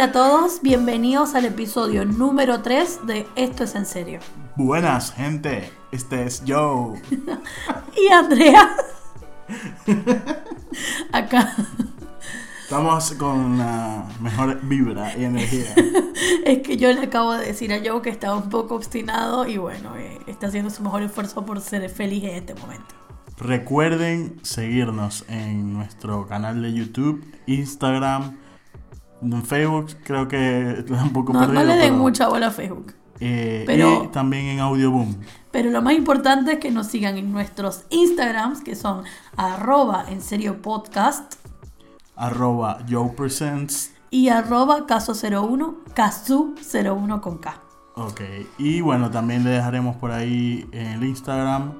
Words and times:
Hola 0.00 0.08
a 0.08 0.12
todos, 0.12 0.62
bienvenidos 0.62 1.34
al 1.34 1.44
episodio 1.44 2.06
número 2.06 2.62
3 2.62 3.06
de 3.06 3.26
Esto 3.36 3.64
es 3.64 3.74
en 3.74 3.84
serio. 3.84 4.20
Buenas, 4.56 5.12
gente. 5.12 5.70
Este 5.92 6.24
es 6.24 6.42
Joe. 6.48 7.02
y 7.98 8.10
Andrea. 8.10 8.76
Acá. 11.12 11.54
Estamos 12.62 13.12
con 13.18 13.58
la 13.58 14.08
mejor 14.22 14.58
vibra 14.62 15.14
y 15.18 15.24
energía. 15.24 15.74
es 16.46 16.62
que 16.62 16.78
yo 16.78 16.90
le 16.94 17.02
acabo 17.02 17.34
de 17.34 17.48
decir 17.48 17.70
a 17.70 17.80
Joe 17.84 18.00
que 18.00 18.08
estaba 18.08 18.36
un 18.36 18.48
poco 18.48 18.76
obstinado 18.76 19.46
y 19.46 19.58
bueno, 19.58 19.98
eh, 19.98 20.18
está 20.26 20.46
haciendo 20.46 20.70
su 20.70 20.82
mejor 20.82 21.02
esfuerzo 21.02 21.44
por 21.44 21.60
ser 21.60 21.86
feliz 21.90 22.24
en 22.24 22.36
este 22.36 22.54
momento. 22.54 22.94
Recuerden 23.36 24.40
seguirnos 24.40 25.26
en 25.28 25.74
nuestro 25.74 26.26
canal 26.26 26.62
de 26.62 26.72
YouTube, 26.72 27.22
Instagram, 27.44 28.38
Facebook, 29.44 29.96
creo 30.04 30.28
que 30.28 30.84
un 30.88 31.12
poco 31.12 31.32
no, 31.32 31.46
No 31.46 31.64
le 31.64 31.76
den 31.76 31.98
mucha 31.98 32.28
bola 32.28 32.48
a 32.48 32.50
Facebook. 32.50 32.94
Eh, 33.20 33.64
pero, 33.66 34.04
y 34.04 34.08
también 34.08 34.46
en 34.46 34.60
Audioboom. 34.60 35.14
Pero 35.50 35.70
lo 35.70 35.82
más 35.82 35.92
importante 35.92 36.52
es 36.52 36.58
que 36.58 36.70
nos 36.70 36.86
sigan 36.86 37.18
en 37.18 37.30
nuestros 37.32 37.84
Instagrams, 37.90 38.62
que 38.62 38.74
son 38.74 39.04
arroba 39.36 40.06
en 40.08 40.22
serio 40.22 40.62
podcast, 40.62 41.34
arroba 42.16 42.78
Joe 42.88 43.10
Presents 43.10 43.92
y 44.10 44.28
arroba 44.28 44.86
caso 44.86 45.12
01, 45.12 45.76
casu 45.94 46.54
01 46.72 47.20
con 47.20 47.38
K. 47.38 47.60
Ok, 47.96 48.20
y 48.58 48.80
bueno, 48.80 49.10
también 49.10 49.44
le 49.44 49.50
dejaremos 49.50 49.96
por 49.96 50.12
ahí 50.12 50.66
en 50.72 50.86
el 50.86 51.04
Instagram 51.04 51.74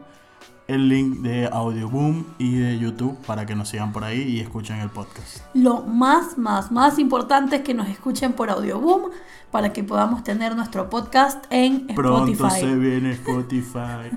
el 0.74 0.88
link 0.88 1.18
de 1.18 1.46
Audioboom 1.46 2.24
y 2.38 2.58
de 2.58 2.78
YouTube 2.78 3.16
para 3.26 3.46
que 3.46 3.54
nos 3.54 3.68
sigan 3.68 3.92
por 3.92 4.04
ahí 4.04 4.22
y 4.22 4.40
escuchen 4.40 4.80
el 4.80 4.90
podcast. 4.90 5.38
Lo 5.54 5.82
más, 5.82 6.38
más, 6.38 6.70
más 6.70 6.98
importante 6.98 7.56
es 7.56 7.62
que 7.62 7.74
nos 7.74 7.88
escuchen 7.88 8.32
por 8.32 8.50
Audioboom 8.50 9.10
para 9.50 9.72
que 9.72 9.84
podamos 9.84 10.24
tener 10.24 10.54
nuestro 10.54 10.88
podcast 10.88 11.44
en 11.50 11.86
Pronto 11.88 12.32
Spotify. 12.32 12.60
se 12.60 12.74
viene 12.76 13.10
Spotify. 13.14 14.16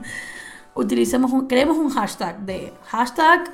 Utilicemos 0.75 1.31
un, 1.31 1.47
creemos 1.47 1.77
un 1.77 1.89
hashtag 1.89 2.39
de 2.39 2.73
hashtag 2.87 3.51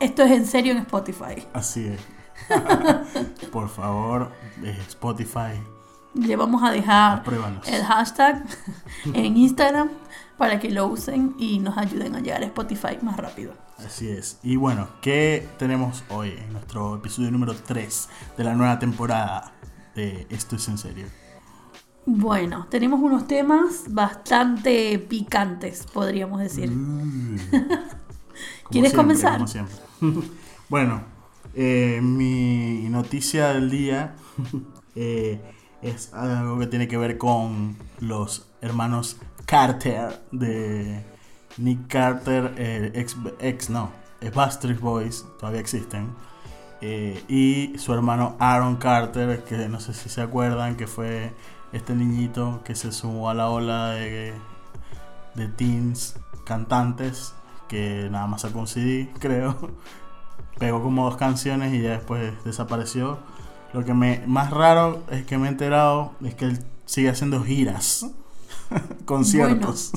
esto 0.00 0.22
es 0.22 0.30
en 0.30 0.46
serio 0.46 0.72
en 0.72 0.78
Spotify. 0.78 1.46
Así 1.52 1.86
es. 1.86 2.00
por 3.52 3.68
favor, 3.68 4.32
Spotify. 4.88 5.60
Le 6.14 6.36
vamos 6.36 6.62
a 6.62 6.70
dejar 6.70 7.22
el 7.66 7.84
hashtag 7.84 8.42
en 9.12 9.36
Instagram 9.36 9.90
para 10.40 10.58
que 10.58 10.70
lo 10.70 10.86
usen 10.86 11.34
y 11.38 11.58
nos 11.58 11.76
ayuden 11.76 12.16
a 12.16 12.20
llegar 12.20 12.42
a 12.42 12.46
Spotify 12.46 12.96
más 13.02 13.18
rápido. 13.18 13.52
Así 13.76 14.08
es. 14.08 14.38
Y 14.42 14.56
bueno, 14.56 14.88
¿qué 15.02 15.46
tenemos 15.58 16.02
hoy 16.08 16.30
en 16.30 16.54
nuestro 16.54 16.96
episodio 16.96 17.30
número 17.30 17.54
3 17.54 18.08
de 18.38 18.44
la 18.44 18.54
nueva 18.54 18.78
temporada 18.78 19.52
de 19.94 20.26
Esto 20.30 20.56
es 20.56 20.66
en 20.68 20.78
serio? 20.78 21.04
Bueno, 22.06 22.66
tenemos 22.70 23.00
unos 23.00 23.26
temas 23.26 23.84
bastante 23.88 24.98
picantes, 24.98 25.86
podríamos 25.92 26.40
decir. 26.40 26.70
Mm. 26.70 27.36
¿Quieres 28.70 28.94
comenzar? 28.94 29.34
Como 29.34 29.46
siempre. 29.46 29.76
bueno, 30.70 31.02
eh, 31.52 32.00
mi 32.02 32.88
noticia 32.88 33.48
del 33.48 33.68
día 33.68 34.14
eh, 34.94 35.38
es 35.82 36.14
algo 36.14 36.58
que 36.58 36.66
tiene 36.66 36.88
que 36.88 36.96
ver 36.96 37.18
con 37.18 37.76
los 38.00 38.46
hermanos 38.62 39.18
Carter 39.50 40.22
de 40.30 41.04
Nick 41.56 41.88
Carter, 41.88 42.54
ex, 42.94 43.16
ex, 43.40 43.68
no, 43.68 43.90
Bastard 44.32 44.78
Boys, 44.78 45.26
todavía 45.40 45.58
existen. 45.58 46.14
Eh, 46.80 47.20
y 47.26 47.76
su 47.76 47.92
hermano 47.92 48.36
Aaron 48.38 48.76
Carter, 48.76 49.42
que 49.42 49.68
no 49.68 49.80
sé 49.80 49.92
si 49.92 50.08
se 50.08 50.22
acuerdan, 50.22 50.76
que 50.76 50.86
fue 50.86 51.32
este 51.72 51.96
niñito 51.96 52.62
que 52.64 52.76
se 52.76 52.92
sumó 52.92 53.28
a 53.28 53.34
la 53.34 53.50
ola 53.50 53.90
de, 53.90 54.34
de 55.34 55.48
teens 55.48 56.14
cantantes, 56.44 57.34
que 57.66 58.08
nada 58.08 58.28
más 58.28 58.42
sacó 58.42 58.60
un 58.60 59.08
creo. 59.18 59.56
Pegó 60.60 60.80
como 60.80 61.06
dos 61.06 61.16
canciones 61.16 61.74
y 61.74 61.82
ya 61.82 61.90
después 61.90 62.34
desapareció. 62.44 63.18
Lo 63.72 63.84
que 63.84 63.94
me 63.94 64.22
más 64.28 64.50
raro 64.50 65.02
es 65.10 65.26
que 65.26 65.38
me 65.38 65.48
he 65.48 65.50
enterado 65.50 66.12
es 66.22 66.36
que 66.36 66.44
él 66.44 66.64
sigue 66.84 67.08
haciendo 67.08 67.42
giras 67.42 68.06
conciertos. 69.04 69.92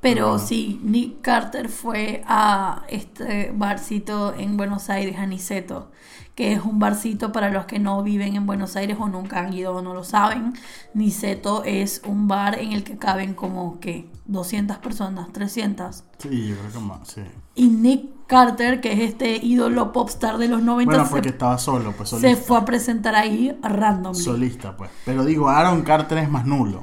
pero 0.00 0.38
sí, 0.38 0.80
Nick 0.82 1.20
Carter 1.22 1.68
fue 1.68 2.22
a 2.26 2.82
este 2.88 3.52
barcito 3.54 4.34
en 4.36 4.56
Buenos 4.56 4.90
Aires, 4.90 5.18
Aniceto, 5.18 5.90
que 6.34 6.52
es 6.52 6.62
un 6.62 6.78
barcito 6.78 7.32
para 7.32 7.50
los 7.50 7.66
que 7.66 7.78
no 7.78 8.02
viven 8.02 8.34
en 8.34 8.46
Buenos 8.46 8.76
Aires 8.76 8.96
o 9.00 9.08
nunca 9.08 9.40
han 9.40 9.52
ido 9.52 9.76
o 9.76 9.82
no 9.82 9.94
lo 9.94 10.04
saben. 10.04 10.52
Niceto 10.92 11.62
es 11.64 12.02
un 12.04 12.26
bar 12.28 12.58
en 12.58 12.72
el 12.72 12.82
que 12.82 12.98
caben 12.98 13.34
como 13.34 13.78
que 13.78 14.10
200 14.26 14.78
personas, 14.78 15.32
300. 15.32 16.04
Sí, 16.18 16.48
yo 16.48 16.56
creo 16.56 16.72
que 16.72 16.78
más, 16.80 17.08
sí. 17.08 17.22
Y 17.54 17.68
Nick 17.68 18.26
Carter, 18.26 18.80
que 18.80 18.92
es 18.92 19.00
este 19.00 19.36
ídolo 19.36 19.92
popstar 19.92 20.38
de 20.38 20.48
los 20.48 20.62
90. 20.62 20.92
Bueno, 20.92 21.08
porque 21.08 21.28
estaba 21.28 21.58
solo, 21.58 21.92
pues 21.92 22.10
Se 22.10 22.36
fue 22.36 22.58
a 22.58 22.64
presentar 22.64 23.14
ahí 23.14 23.56
random. 23.62 24.14
Solista, 24.14 24.76
pues. 24.76 24.90
Pero 25.04 25.24
digo, 25.24 25.48
Aaron 25.48 25.82
Carter 25.82 26.18
es 26.18 26.30
más 26.30 26.46
nulo. 26.46 26.82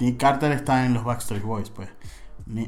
Nick 0.00 0.16
Carter 0.18 0.50
está 0.52 0.86
en 0.86 0.94
los 0.94 1.04
Backstreet 1.04 1.42
Boys, 1.42 1.70
pues. 1.70 1.88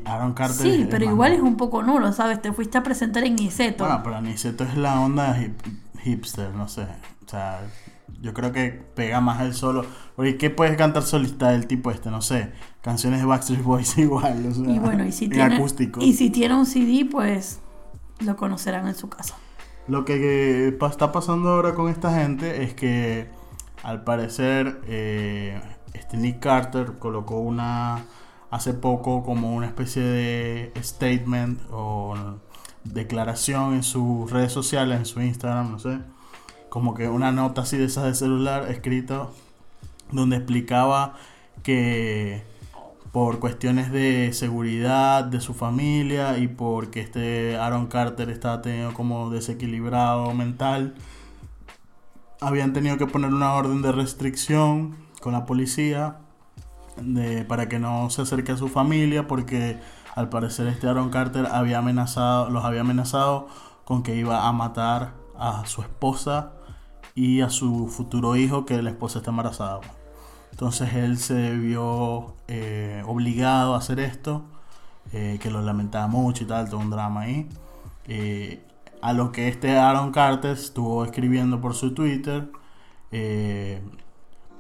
Aaron 0.05 0.33
Carter 0.35 0.57
Sí, 0.57 0.87
pero 0.89 1.05
igual 1.05 1.33
es 1.33 1.41
un 1.41 1.57
poco 1.57 1.83
nulo, 1.83 2.13
¿sabes? 2.13 2.41
Te 2.41 2.53
fuiste 2.53 2.79
a 2.79 2.83
presentar 2.83 3.25
en 3.25 3.35
Niceto. 3.35 3.85
Bueno, 3.85 4.01
pero 4.05 4.21
Niceto 4.21 4.65
es 4.65 4.77
la 4.77 5.01
onda 5.01 5.37
hipster, 6.05 6.55
no 6.55 6.69
sé. 6.69 6.83
O 6.83 7.29
sea, 7.29 7.63
yo 8.21 8.33
creo 8.35 8.53
que 8.53 8.71
pega 8.71 9.21
más 9.21 9.41
el 9.43 9.55
solo. 9.55 9.85
Oye, 10.17 10.37
¿qué 10.37 10.51
puedes 10.51 10.77
cantar 10.77 11.03
solista 11.03 11.51
del 11.51 11.67
tipo 11.67 11.91
este? 11.91 12.11
No 12.11 12.23
sé. 12.23 12.53
Canciones 12.81 13.21
de 13.21 13.27
Backstreet 13.27 13.63
Boys 13.63 13.99
igual. 13.99 14.47
O 14.47 14.55
sea, 14.55 14.73
y 14.73 14.79
bueno, 14.79 15.05
y 15.05 15.13
si, 15.13 15.29
tiene, 15.29 15.57
acústico. 15.57 16.01
y 16.01 16.13
si 16.13 16.31
tiene 16.31 16.55
un 16.55 16.67
CD, 16.67 17.09
pues 17.11 17.61
lo 18.21 18.37
conocerán 18.37 18.87
en 18.87 18.95
su 18.95 19.09
casa. 19.09 19.35
Lo 19.89 20.05
que 20.05 20.77
está 20.81 21.11
pasando 21.11 21.51
ahora 21.51 21.75
con 21.75 21.89
esta 21.89 22.15
gente 22.15 22.63
es 22.63 22.75
que 22.75 23.29
al 23.83 24.05
parecer 24.05 24.81
eh, 24.87 25.61
este 25.95 26.17
Nick 26.17 26.41
Carter 26.41 26.99
colocó 26.99 27.39
una 27.39 28.05
hace 28.51 28.75
poco 28.75 29.23
como 29.23 29.55
una 29.55 29.67
especie 29.67 30.03
de 30.03 30.73
statement 30.83 31.61
o 31.71 32.15
declaración 32.85 33.75
en 33.75 33.83
sus 33.83 34.31
redes 34.31 34.53
sociales, 34.53 34.99
en 34.99 35.07
su 35.07 35.21
Instagram, 35.23 35.73
no 35.73 35.79
sé, 35.79 35.99
como 36.69 36.95
que 36.95 37.09
una 37.09 37.33
nota 37.33 37.63
así 37.63 37.77
de 37.79 37.87
esas 37.87 38.05
de 38.05 38.15
celular 38.15 38.71
escrita 38.71 39.29
donde 40.11 40.37
explicaba 40.37 41.15
que 41.63 42.43
por 43.13 43.41
cuestiones 43.41 43.93
de 43.93 44.33
seguridad 44.33 45.25
de 45.25 45.41
su 45.41 45.55
familia 45.55 46.39
y 46.39 46.49
porque 46.49 47.01
este 47.01 47.57
Aaron 47.57 47.87
Carter 47.87 48.31
estaba 48.31 48.63
teniendo 48.63 48.95
como 48.95 49.31
desequilibrado 49.31 50.33
mental, 50.35 50.95
habían 52.41 52.73
tenido 52.73 52.97
que 52.97 53.07
poner 53.07 53.33
una 53.33 53.55
orden 53.55 53.83
de 53.83 53.93
restricción 53.93 54.97
con 55.23 55.33
la 55.33 55.47
policía 55.47 56.17
de, 57.01 57.45
para 57.45 57.69
que 57.69 57.79
no 57.79 58.11
se 58.11 58.23
acerque 58.23 58.53
a 58.53 58.57
su 58.57 58.69
familia 58.69 59.27
porque 59.27 59.79
al 60.15 60.29
parecer 60.29 60.67
este 60.67 60.89
Aaron 60.89 61.11
Carter 61.11 61.47
había 61.47 61.79
amenazado, 61.79 62.51
los 62.51 62.65
había 62.65 62.83
amenazado 62.83 63.49
con 63.85 64.03
que 64.03 64.17
iba 64.17 64.47
a 64.47 64.53
matar 64.53 65.15
a 65.39 65.65
su 65.65 65.81
esposa 65.81 66.53
y 67.15 67.41
a 67.41 67.51
su 67.51 67.89
futuro 67.89 68.37
hijo 68.37 68.67
que 68.67 68.83
la 68.83 68.91
esposa 68.91 69.21
está 69.21 69.31
embarazada. 69.31 69.81
Entonces 70.51 70.93
él 70.95 71.19
se 71.19 71.57
vio 71.57 72.35
eh, 72.49 73.03
obligado 73.07 73.75
a 73.75 73.79
hacer 73.79 74.01
esto, 74.01 74.43
eh, 75.13 75.39
que 75.41 75.51
lo 75.51 75.63
lamentaba 75.63 76.09
mucho 76.09 76.45
y 76.45 76.47
tal, 76.47 76.69
todo 76.69 76.81
un 76.81 76.91
drama 76.91 77.23
ahí. 77.23 77.49
Eh, 78.07 78.63
a 79.01 79.13
lo 79.13 79.33
que 79.33 79.49
este 79.49 79.79
Aaron 79.79 80.13
Carter 80.13 80.53
estuvo 80.53 81.05
escribiendo 81.05 81.61
por 81.61 81.75
su 81.75 81.95
Twitter, 81.95 82.51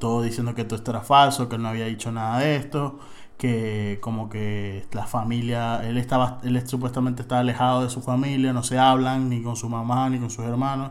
todo 0.02 0.22
diciendo 0.22 0.56
que 0.56 0.64
todo 0.64 0.74
esto 0.74 0.90
era 0.90 1.02
falso, 1.02 1.48
que 1.48 1.54
él 1.54 1.62
no 1.62 1.68
había 1.68 1.86
dicho 1.86 2.10
nada 2.10 2.40
de 2.40 2.56
esto, 2.56 2.98
que 3.38 3.98
como 4.02 4.28
que 4.28 4.84
la 4.90 5.06
familia, 5.06 5.80
él 5.88 5.96
estaba, 5.96 6.40
él 6.42 6.60
supuestamente 6.68 7.22
está 7.22 7.38
alejado 7.38 7.84
de 7.84 7.88
su 7.88 8.02
familia, 8.02 8.52
no 8.52 8.64
se 8.64 8.80
hablan 8.80 9.28
ni 9.28 9.44
con 9.44 9.54
su 9.54 9.68
mamá 9.68 10.10
ni 10.10 10.18
con 10.18 10.28
sus 10.28 10.44
hermanos, 10.44 10.90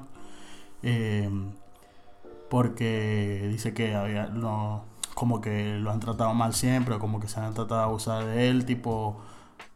eh, 0.81 1.29
porque 2.49 3.47
dice 3.51 3.73
que 3.73 3.95
había, 3.95 4.27
no, 4.27 4.85
como 5.13 5.41
que 5.41 5.77
lo 5.77 5.91
han 5.91 5.99
tratado 5.99 6.33
mal 6.33 6.53
siempre, 6.53 6.95
o 6.95 6.99
como 6.99 7.19
que 7.19 7.27
se 7.27 7.41
han 7.41 7.53
tratado 7.53 7.81
de 7.81 7.85
abusar 7.87 8.25
de 8.25 8.47
él, 8.49 8.65
tipo 8.65 9.21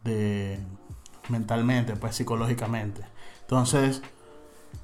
de 0.02 0.60
mentalmente, 1.28 1.94
pues 1.96 2.16
psicológicamente. 2.16 3.02
Entonces, 3.42 4.02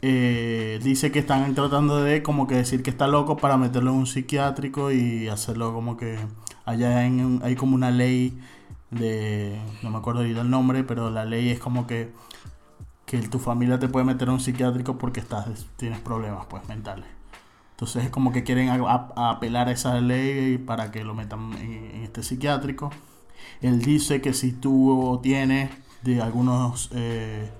eh, 0.04 0.80
dice 0.82 1.12
que 1.12 1.20
están 1.20 1.54
tratando 1.54 2.02
de 2.02 2.24
como 2.24 2.48
que 2.48 2.56
decir 2.56 2.82
que 2.82 2.90
está 2.90 3.06
loco 3.06 3.36
para 3.36 3.56
meterlo 3.56 3.92
en 3.92 3.98
un 3.98 4.06
psiquiátrico 4.08 4.90
y 4.90 5.28
hacerlo 5.28 5.72
como 5.72 5.96
que 5.96 6.18
allá 6.64 6.98
hay 6.98 7.54
como 7.54 7.76
una 7.76 7.92
ley 7.92 8.36
de 8.90 9.60
no 9.82 9.90
me 9.90 9.98
acuerdo 9.98 10.22
el 10.22 10.50
nombre 10.50 10.82
pero 10.82 11.10
la 11.10 11.24
ley 11.24 11.50
es 11.50 11.60
como 11.60 11.86
que 11.86 12.12
que 13.06 13.18
tu 13.28 13.38
familia 13.38 13.78
te 13.78 13.88
puede 13.88 14.04
meter 14.04 14.28
en 14.28 14.34
un 14.34 14.40
psiquiátrico 14.40 14.98
porque 14.98 15.20
estás 15.20 15.46
tienes 15.76 16.00
problemas 16.00 16.46
pues 16.46 16.66
mentales 16.68 17.06
Entonces 17.72 18.04
es 18.04 18.10
como 18.10 18.32
que 18.32 18.42
quieren 18.42 18.70
apelar 18.70 19.68
a 19.68 19.72
esa 19.72 20.00
ley 20.00 20.58
para 20.58 20.90
que 20.90 21.04
lo 21.04 21.14
metan 21.14 21.52
en, 21.54 22.02
este 22.02 22.22
psiquiátrico. 22.22 22.90
Él 23.60 23.80
dice 23.82 24.20
que 24.20 24.34
si 24.34 24.52
tú 24.52 25.20
tienes 25.22 25.70
de 26.02 26.20
algunos 26.22 26.90
eh, 26.92 27.50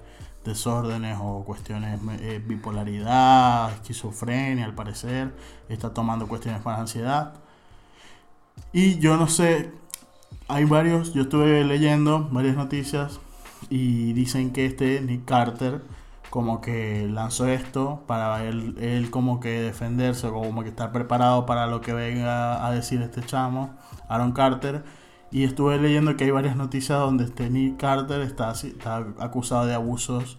desórdenes 0.44 1.18
o 1.20 1.44
cuestiones 1.44 2.00
eh, 2.20 2.42
bipolaridad, 2.44 3.72
esquizofrenia 3.74 4.64
al 4.64 4.74
parecer, 4.74 5.34
está 5.68 5.94
tomando 5.94 6.26
cuestiones 6.28 6.60
para 6.62 6.80
ansiedad. 6.80 7.34
Y 8.72 8.98
yo 8.98 9.16
no 9.16 9.28
sé, 9.28 9.72
hay 10.48 10.64
varios, 10.64 11.14
yo 11.14 11.22
estuve 11.22 11.64
leyendo 11.64 12.28
varias 12.30 12.56
noticias 12.56 13.20
y 13.70 14.12
dicen 14.12 14.52
que 14.52 14.66
este 14.66 15.00
Nick 15.00 15.24
Carter 15.24 15.82
como 16.30 16.62
que 16.62 17.06
lanzó 17.10 17.46
esto 17.46 18.04
para 18.06 18.44
él, 18.44 18.76
él 18.80 19.10
como 19.10 19.38
que 19.38 19.60
defenderse, 19.60 20.30
como 20.30 20.62
que 20.62 20.70
estar 20.70 20.90
preparado 20.90 21.44
para 21.44 21.66
lo 21.66 21.82
que 21.82 21.92
venga 21.92 22.66
a 22.66 22.70
decir 22.70 23.02
este 23.02 23.22
chamo, 23.22 23.76
Aaron 24.08 24.32
Carter. 24.32 24.82
Y 25.32 25.44
estuve 25.44 25.78
leyendo 25.78 26.14
que 26.16 26.24
hay 26.24 26.30
varias 26.30 26.56
noticias 26.56 26.98
donde 26.98 27.24
este 27.24 27.48
Nick 27.48 27.78
Carter 27.78 28.20
está, 28.20 28.52
está 28.52 28.98
acusado 29.18 29.64
de 29.64 29.74
abusos 29.74 30.38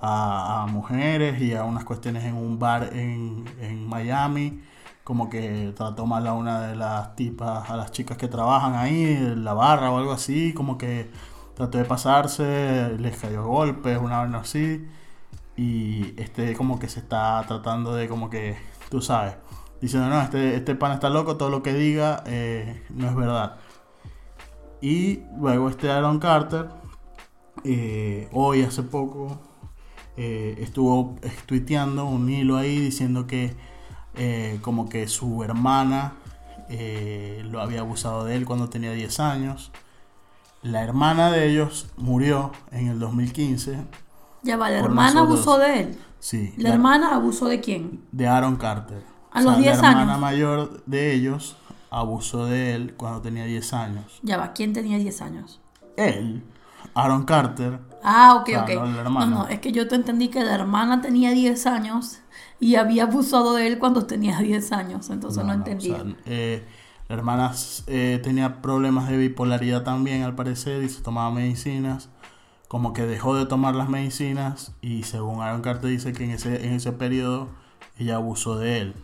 a, 0.00 0.66
mujeres 0.70 1.40
y 1.42 1.54
a 1.54 1.64
unas 1.64 1.84
cuestiones 1.84 2.24
en 2.24 2.34
un 2.34 2.58
bar 2.58 2.90
en, 2.94 3.86
Miami. 3.86 4.62
Como 5.04 5.28
que 5.28 5.72
trató 5.76 6.06
mal 6.06 6.26
a 6.26 6.32
una 6.34 6.68
de 6.68 6.76
las 6.76 7.16
tipas, 7.16 7.68
a 7.70 7.76
las 7.76 7.92
chicas 7.92 8.16
que 8.16 8.28
trabajan 8.28 8.74
ahí, 8.74 9.04
en 9.04 9.44
la 9.44 9.52
barra 9.54 9.90
o 9.90 9.98
algo 9.98 10.12
así, 10.12 10.54
como 10.54 10.78
que 10.78 11.10
trató 11.54 11.78
de 11.78 11.84
pasarse, 11.84 12.96
les 12.98 13.16
cayó 13.18 13.44
golpes, 13.44 13.98
una 13.98 14.24
vez 14.24 14.34
así, 14.34 14.88
y 15.56 16.14
este 16.20 16.54
como 16.54 16.78
que 16.78 16.88
se 16.88 17.00
está 17.00 17.44
tratando 17.46 17.94
de 17.94 18.08
como 18.08 18.30
que, 18.30 18.56
tú 18.90 19.02
sabes, 19.02 19.34
diciendo, 19.80 20.08
no, 20.08 20.20
este, 20.22 20.56
este 20.56 20.74
pan 20.76 20.92
está 20.92 21.10
loco, 21.10 21.36
todo 21.36 21.50
lo 21.50 21.62
que 21.62 21.74
diga 21.74 22.22
eh, 22.26 22.82
no 22.90 23.08
es 23.08 23.16
verdad. 23.16 23.56
Y 24.80 25.20
luego 25.38 25.68
este 25.68 25.90
Aaron 25.90 26.18
Carter, 26.18 26.68
eh, 27.64 28.28
hoy 28.32 28.62
hace 28.62 28.82
poco, 28.82 29.38
eh, 30.16 30.56
estuvo 30.60 31.16
tuiteando 31.46 32.06
un 32.06 32.28
hilo 32.30 32.56
ahí 32.56 32.78
diciendo 32.78 33.26
que 33.26 33.54
eh, 34.14 34.58
como 34.62 34.88
que 34.88 35.06
su 35.08 35.42
hermana 35.42 36.14
lo 37.50 37.60
había 37.60 37.80
abusado 37.80 38.24
de 38.24 38.36
él 38.36 38.46
cuando 38.46 38.68
tenía 38.68 38.92
10 38.92 39.18
años. 39.18 39.72
La 40.62 40.84
hermana 40.84 41.32
de 41.32 41.50
ellos 41.50 41.88
murió 41.96 42.52
en 42.70 42.86
el 42.86 43.00
2015. 43.00 43.76
Ya 44.42 44.56
va, 44.56 44.70
la 44.70 44.78
hermana 44.78 45.22
abusó 45.22 45.58
de 45.58 45.80
él. 45.80 45.98
Sí. 46.20 46.54
¿La, 46.58 46.68
hermana 46.74 47.12
abusó 47.16 47.46
de 47.46 47.60
quién? 47.60 48.04
De 48.12 48.28
Aaron 48.28 48.54
Carter. 48.54 49.02
A 49.32 49.42
los 49.42 49.58
10 49.58 49.68
años. 49.78 49.82
La 49.82 49.90
hermana 49.90 50.18
mayor 50.18 50.84
de 50.86 51.12
ellos 51.12 51.56
abusó 51.90 52.46
de 52.46 52.74
él 52.74 52.94
cuando 52.96 53.20
tenía 53.20 53.44
10 53.44 53.72
años. 53.74 54.20
Ya 54.22 54.36
va, 54.36 54.52
¿quién 54.52 54.72
tenía 54.72 54.98
10 54.98 55.22
años? 55.22 55.60
Él, 55.96 56.42
Aaron 56.94 57.24
Carter. 57.24 57.80
Ah, 58.02 58.36
ok, 58.40 58.50
ok. 58.62 58.70
No, 59.04 59.26
no, 59.26 59.48
es 59.48 59.60
que 59.60 59.72
yo 59.72 59.86
te 59.88 59.96
entendí 59.96 60.28
que 60.28 60.42
la 60.42 60.54
hermana 60.54 61.00
tenía 61.00 61.30
10 61.32 61.66
años 61.66 62.20
y 62.58 62.76
había 62.76 63.04
abusado 63.04 63.54
de 63.54 63.66
él 63.66 63.78
cuando 63.78 64.06
tenía 64.06 64.38
10 64.38 64.72
años, 64.72 65.10
entonces 65.10 65.44
no, 65.44 65.52
entendía. 65.52 66.04
Eh, 66.26 66.64
la 67.08 67.16
hermana 67.16 67.52
eh, 67.88 68.20
tenía 68.22 68.62
problemas 68.62 69.08
de 69.08 69.16
bipolaridad 69.16 69.82
también, 69.82 70.22
al 70.22 70.34
parecer, 70.34 70.82
y 70.82 70.88
se 70.88 71.02
tomaba 71.02 71.30
medicinas. 71.30 72.08
Como 72.68 72.92
que 72.92 73.02
dejó 73.02 73.34
de 73.34 73.46
tomar 73.46 73.74
las 73.74 73.88
medicinas 73.88 74.72
y 74.80 75.02
según 75.02 75.40
Aaron 75.40 75.60
Carter 75.60 75.90
dice 75.90 76.12
que 76.12 76.22
en 76.22 76.30
ese, 76.30 76.64
en 76.64 76.74
ese 76.74 76.92
periodo 76.92 77.48
ella 77.98 78.14
abusó 78.14 78.56
de 78.58 78.78
él. 78.78 78.94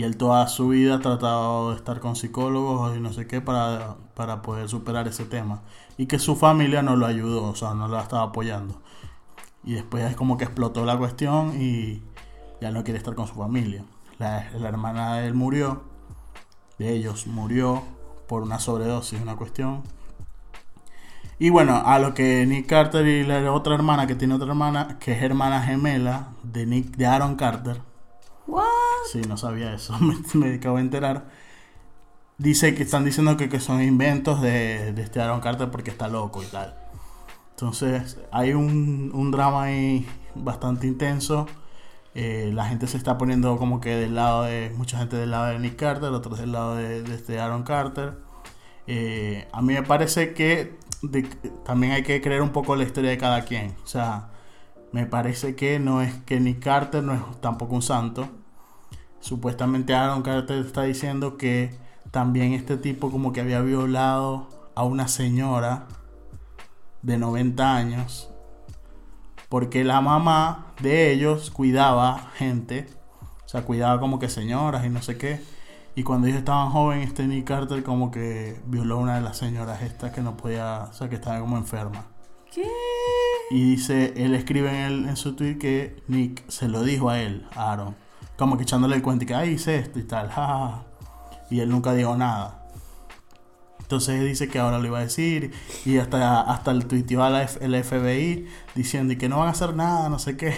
Y 0.00 0.04
él 0.04 0.16
toda 0.16 0.48
su 0.48 0.68
vida 0.68 0.94
ha 0.94 1.00
tratado 1.00 1.72
de 1.72 1.76
estar 1.76 2.00
con 2.00 2.16
psicólogos 2.16 2.96
y 2.96 3.00
no 3.00 3.12
sé 3.12 3.26
qué 3.26 3.42
para, 3.42 3.96
para 4.14 4.40
poder 4.40 4.66
superar 4.66 5.06
ese 5.06 5.26
tema. 5.26 5.60
Y 5.98 6.06
que 6.06 6.18
su 6.18 6.36
familia 6.36 6.80
no 6.80 6.96
lo 6.96 7.04
ayudó, 7.04 7.42
o 7.44 7.54
sea, 7.54 7.74
no 7.74 7.86
lo 7.86 8.00
estaba 8.00 8.22
apoyando. 8.22 8.80
Y 9.62 9.74
después 9.74 10.02
es 10.04 10.16
como 10.16 10.38
que 10.38 10.44
explotó 10.44 10.86
la 10.86 10.96
cuestión 10.96 11.60
y 11.60 12.02
ya 12.62 12.70
no 12.70 12.82
quiere 12.82 12.96
estar 12.96 13.14
con 13.14 13.26
su 13.26 13.34
familia. 13.34 13.84
La, 14.18 14.48
hermana 14.66 15.16
de 15.16 15.26
él 15.26 15.34
murió, 15.34 15.82
de 16.78 16.94
ellos 16.94 17.26
murió 17.26 17.82
por 18.26 18.42
una 18.42 18.58
sobredosis, 18.58 19.20
una 19.20 19.36
cuestión. 19.36 19.82
Y 21.38 21.50
bueno, 21.50 21.82
a 21.84 21.98
lo 21.98 22.14
que 22.14 22.46
Nick 22.46 22.66
Carter 22.66 23.06
y 23.06 23.22
la 23.22 23.52
otra 23.52 23.74
hermana, 23.74 24.06
que 24.06 24.14
tiene 24.14 24.32
otra 24.32 24.48
hermana, 24.48 24.96
que 24.98 25.12
es 25.12 25.22
hermana 25.22 25.60
gemela 25.60 26.28
de 26.42 26.64
Nick, 26.64 26.96
de 26.96 27.04
Aaron 27.04 27.36
Carter. 27.36 27.89
What? 28.50 28.64
Sí, 29.10 29.22
no 29.28 29.36
sabía 29.36 29.74
eso, 29.74 29.96
me, 30.34 30.54
acabo 30.54 30.76
de 30.76 30.82
enterar. 30.82 31.28
Dice 32.38 32.74
que 32.74 32.82
están 32.82 33.04
diciendo 33.04 33.36
que, 33.36 33.60
son 33.60 33.82
inventos 33.82 34.40
de, 34.40 34.92
de, 34.92 35.02
este 35.02 35.20
Aaron 35.20 35.40
Carter 35.40 35.70
porque 35.70 35.90
está 35.90 36.08
loco 36.08 36.42
y 36.42 36.46
tal. 36.46 36.74
Entonces, 37.50 38.18
hay 38.32 38.54
un, 38.54 39.10
un 39.14 39.30
drama 39.30 39.64
ahí 39.64 40.06
bastante 40.34 40.86
intenso. 40.86 41.46
Eh, 42.14 42.50
la 42.52 42.66
gente 42.66 42.86
se 42.86 42.96
está 42.96 43.18
poniendo 43.18 43.56
como 43.56 43.80
que 43.80 43.94
del 43.94 44.14
lado 44.16 44.42
de 44.44 44.72
mucha 44.76 44.98
gente 44.98 45.16
del 45.16 45.30
lado 45.30 45.46
de 45.46 45.58
Nick 45.60 45.76
Carter, 45.76 46.10
otros 46.10 46.38
del 46.38 46.52
lado 46.52 46.76
de, 46.76 47.00
este 47.14 47.38
Aaron 47.38 47.62
Carter. 47.62 48.14
Eh, 48.86 49.48
a 49.52 49.62
mí 49.62 49.74
me 49.74 49.82
parece 49.82 50.34
que 50.34 50.78
también 51.64 51.92
hay 51.92 52.02
que 52.02 52.20
creer 52.20 52.42
un 52.42 52.50
poco 52.50 52.76
la 52.76 52.84
historia 52.84 53.10
de 53.10 53.18
cada 53.18 53.44
quien. 53.44 53.76
O 53.84 53.86
sea, 53.86 54.30
me 54.92 55.06
parece 55.06 55.54
que 55.54 55.78
no 55.78 56.02
es 56.02 56.14
que 56.24 56.40
Nick 56.40 56.60
Carter 56.62 57.02
no 57.02 57.14
es 57.14 57.40
tampoco 57.40 57.74
un 57.74 57.82
santo. 57.82 58.28
Supuestamente 59.20 59.94
Aaron 59.94 60.22
Carter 60.22 60.64
está 60.64 60.82
diciendo 60.82 61.36
que 61.36 61.74
también 62.10 62.52
este 62.52 62.76
tipo 62.76 63.10
como 63.10 63.32
que 63.32 63.40
había 63.40 63.60
violado 63.60 64.48
a 64.74 64.84
una 64.84 65.08
señora 65.08 65.86
de 67.02 67.18
90 67.18 67.76
años 67.76 68.30
porque 69.50 69.82
la 69.82 70.00
mamá 70.00 70.72
de 70.80 71.10
ellos 71.10 71.50
cuidaba 71.50 72.30
gente, 72.36 72.86
o 73.44 73.48
sea, 73.48 73.62
cuidaba 73.64 73.98
como 73.98 74.20
que 74.20 74.28
señoras 74.28 74.86
y 74.86 74.90
no 74.90 75.02
sé 75.02 75.18
qué. 75.18 75.40
Y 75.96 76.04
cuando 76.04 76.28
ellos 76.28 76.38
estaban 76.38 76.70
jóvenes, 76.70 77.08
este 77.08 77.26
Nick 77.26 77.48
Carter 77.48 77.82
como 77.82 78.12
que 78.12 78.60
violó 78.66 78.98
a 78.98 78.98
una 78.98 79.14
de 79.16 79.22
las 79.22 79.38
señoras 79.38 79.82
estas 79.82 80.12
que 80.12 80.20
no 80.20 80.36
podía, 80.36 80.86
o 80.88 80.94
sea, 80.94 81.08
que 81.08 81.16
estaba 81.16 81.40
como 81.40 81.56
enferma. 81.56 82.06
¿Qué? 82.54 82.64
Y 83.50 83.72
dice, 83.72 84.14
él 84.16 84.36
escribe 84.36 84.86
en, 84.86 85.08
en 85.08 85.16
su 85.16 85.34
tweet 85.34 85.58
que 85.58 86.00
Nick 86.06 86.48
se 86.48 86.68
lo 86.68 86.84
dijo 86.84 87.10
a 87.10 87.20
él, 87.20 87.44
a 87.56 87.72
Aaron, 87.72 87.96
como 88.40 88.56
que 88.56 88.62
echándole 88.62 88.96
el 88.96 89.02
cuento 89.02 89.24
y 89.24 89.26
que, 89.26 89.34
ay, 89.34 89.50
hice 89.50 89.76
esto 89.76 89.98
y 89.98 90.04
tal, 90.04 90.30
Y 91.50 91.60
él 91.60 91.68
nunca 91.68 91.92
dijo 91.92 92.16
nada. 92.16 92.64
Entonces 93.80 94.22
dice 94.24 94.48
que 94.48 94.58
ahora 94.58 94.78
lo 94.78 94.86
iba 94.86 94.98
a 94.98 95.02
decir 95.02 95.52
y 95.84 95.98
hasta, 95.98 96.40
hasta 96.40 96.70
el 96.70 96.86
tuiteó 96.86 97.22
a 97.22 97.28
la 97.28 97.42
el 97.42 97.84
FBI 97.84 98.46
diciendo 98.74 99.12
que 99.18 99.28
no 99.28 99.40
van 99.40 99.48
a 99.48 99.50
hacer 99.50 99.74
nada, 99.74 100.08
no 100.08 100.18
sé 100.18 100.38
qué. 100.38 100.54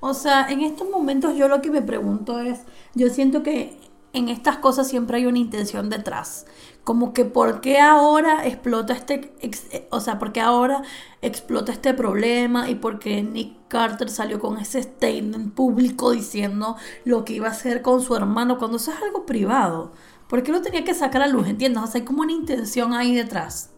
O 0.00 0.12
sea, 0.12 0.48
en 0.48 0.62
estos 0.62 0.90
momentos 0.90 1.36
yo 1.36 1.46
lo 1.46 1.60
que 1.60 1.70
me 1.70 1.82
pregunto 1.82 2.40
es, 2.40 2.62
yo 2.94 3.10
siento 3.10 3.44
que 3.44 3.78
en 4.12 4.28
estas 4.28 4.56
cosas 4.56 4.88
siempre 4.88 5.18
hay 5.18 5.26
una 5.26 5.38
intención 5.38 5.90
detrás. 5.90 6.46
Como 6.82 7.12
que 7.12 7.24
por 7.24 7.60
qué 7.60 7.78
ahora 7.78 8.44
explota 8.46 8.94
este, 8.94 9.86
o 9.90 10.00
sea, 10.00 10.18
por 10.18 10.32
qué 10.32 10.40
ahora 10.40 10.82
explota 11.22 11.70
este 11.70 11.94
problema 11.94 12.70
y 12.70 12.74
por 12.74 12.98
qué 12.98 13.22
Nick 13.22 13.57
Carter 13.68 14.10
salió 14.10 14.40
con 14.40 14.58
ese 14.58 14.82
statement 14.82 15.54
público 15.54 16.12
diciendo 16.12 16.76
lo 17.04 17.24
que 17.24 17.34
iba 17.34 17.48
a 17.48 17.52
hacer 17.52 17.82
con 17.82 18.00
su 18.00 18.16
hermano 18.16 18.58
cuando 18.58 18.78
eso 18.78 18.90
es 18.92 19.02
algo 19.02 19.26
privado. 19.26 19.92
¿Por 20.28 20.42
qué 20.42 20.52
lo 20.52 20.60
tenía 20.60 20.84
que 20.84 20.94
sacar 20.94 21.22
a 21.22 21.28
luz? 21.28 21.48
¿Entiendes? 21.48 21.82
O 21.82 21.86
sea, 21.86 22.00
hay 22.00 22.04
como 22.04 22.22
una 22.22 22.32
intención 22.32 22.92
ahí 22.92 23.14
detrás. 23.14 23.70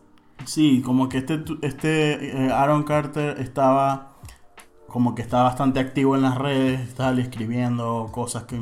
Sí, 0.45 0.83
como 0.85 1.09
que 1.09 1.19
este, 1.19 1.45
este 1.63 2.47
eh, 2.47 2.51
Aaron 2.53 2.83
Carter 2.85 3.41
estaba 3.41 4.11
como 4.91 5.15
que 5.15 5.23
estaba 5.23 5.45
bastante 5.45 5.79
activo 5.79 6.17
en 6.17 6.23
las 6.23 6.37
redes, 6.37 6.81
estaba 6.81 7.19
escribiendo 7.21 8.09
cosas 8.13 8.45
que 8.45 8.61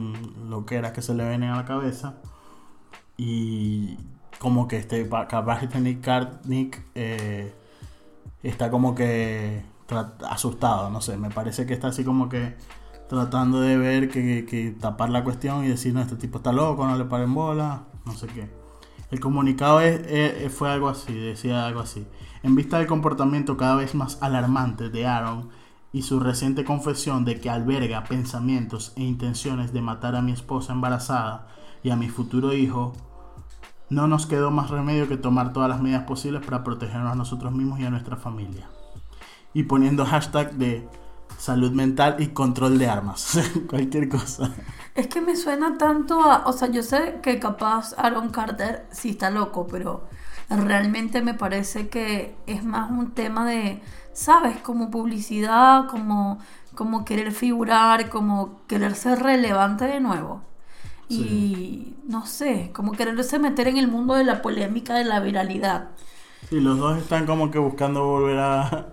lo 0.48 0.66
que 0.66 0.76
era 0.76 0.92
que 0.92 1.00
se 1.00 1.14
le 1.14 1.24
venía 1.24 1.54
a 1.54 1.56
la 1.56 1.64
cabeza. 1.64 2.16
Y 3.16 3.96
como 4.38 4.68
que 4.68 4.76
este 4.76 5.08
capaz 5.08 5.62
este 5.62 5.80
Nick, 5.80 6.06
Nick 6.44 6.84
eh, 6.94 7.54
está 8.42 8.70
como 8.70 8.94
que 8.94 9.62
asustado, 10.28 10.90
no 10.90 11.00
sé, 11.00 11.16
me 11.16 11.30
parece 11.30 11.66
que 11.66 11.74
está 11.74 11.88
así 11.88 12.04
como 12.04 12.28
que 12.28 12.56
tratando 13.08 13.60
de 13.60 13.76
ver 13.76 14.10
que, 14.10 14.76
tapar 14.78 15.10
la 15.10 15.24
cuestión 15.24 15.64
y 15.64 15.68
decir, 15.68 15.94
no, 15.94 16.00
este 16.00 16.16
tipo 16.16 16.38
está 16.38 16.52
loco, 16.52 16.86
no 16.86 16.96
le 16.96 17.04
paren 17.04 17.34
bola, 17.34 17.84
no 18.04 18.12
sé 18.12 18.26
qué. 18.28 18.50
El 19.10 19.20
comunicado 19.20 19.80
es, 19.80 20.52
fue 20.52 20.70
algo 20.70 20.88
así, 20.88 21.14
decía 21.14 21.66
algo 21.66 21.80
así. 21.80 22.06
En 22.42 22.54
vista 22.54 22.78
del 22.78 22.86
comportamiento 22.86 23.56
cada 23.56 23.76
vez 23.76 23.94
más 23.94 24.18
alarmante 24.20 24.90
de 24.90 25.06
Aaron 25.06 25.48
y 25.92 26.02
su 26.02 26.20
reciente 26.20 26.64
confesión 26.64 27.24
de 27.24 27.40
que 27.40 27.48
alberga 27.48 28.04
pensamientos 28.04 28.92
e 28.96 29.02
intenciones 29.02 29.72
de 29.72 29.80
matar 29.80 30.14
a 30.14 30.22
mi 30.22 30.32
esposa 30.32 30.74
embarazada 30.74 31.48
y 31.82 31.90
a 31.90 31.96
mi 31.96 32.10
futuro 32.10 32.52
hijo, 32.52 32.92
no 33.88 34.06
nos 34.06 34.26
quedó 34.26 34.50
más 34.50 34.68
remedio 34.68 35.08
que 35.08 35.16
tomar 35.16 35.54
todas 35.54 35.70
las 35.70 35.80
medidas 35.80 36.04
posibles 36.04 36.44
para 36.44 36.62
protegernos 36.62 37.12
a 37.12 37.16
nosotros 37.16 37.52
mismos 37.52 37.80
y 37.80 37.86
a 37.86 37.90
nuestra 37.90 38.16
familia. 38.16 38.68
Y 39.54 39.64
poniendo 39.64 40.04
hashtag 40.04 40.52
de 40.54 40.88
salud 41.38 41.70
mental 41.72 42.16
y 42.18 42.28
control 42.28 42.78
de 42.78 42.88
armas. 42.88 43.38
Cualquier 43.68 44.08
cosa. 44.08 44.52
Es 44.94 45.06
que 45.06 45.20
me 45.20 45.36
suena 45.36 45.78
tanto 45.78 46.20
a. 46.20 46.46
O 46.46 46.52
sea, 46.52 46.68
yo 46.68 46.82
sé 46.82 47.20
que 47.22 47.38
capaz 47.38 47.94
Aaron 47.96 48.30
Carter 48.30 48.86
sí 48.90 49.10
está 49.10 49.30
loco, 49.30 49.66
pero 49.66 50.04
realmente 50.50 51.22
me 51.22 51.34
parece 51.34 51.88
que 51.88 52.34
es 52.46 52.64
más 52.64 52.90
un 52.90 53.12
tema 53.12 53.46
de. 53.46 53.80
¿Sabes? 54.12 54.58
Como 54.58 54.90
publicidad, 54.90 55.86
como, 55.86 56.40
como 56.74 57.04
querer 57.04 57.30
figurar, 57.30 58.08
como 58.08 58.60
querer 58.66 58.96
ser 58.96 59.20
relevante 59.20 59.84
de 59.84 60.00
nuevo. 60.00 60.42
Y 61.08 61.94
no 62.04 62.26
sé, 62.26 62.70
como 62.74 62.92
quererse 62.92 63.38
meter 63.38 63.68
en 63.68 63.76
el 63.76 63.88
mundo 63.88 64.14
de 64.14 64.24
la 64.24 64.42
polémica, 64.42 64.94
de 64.94 65.04
la 65.04 65.20
viralidad. 65.20 65.90
Sí, 66.50 66.60
los 66.60 66.78
dos 66.78 66.98
están 66.98 67.26
como 67.26 67.50
que 67.50 67.58
buscando 67.58 68.04
volver 68.04 68.38
a, 68.38 68.88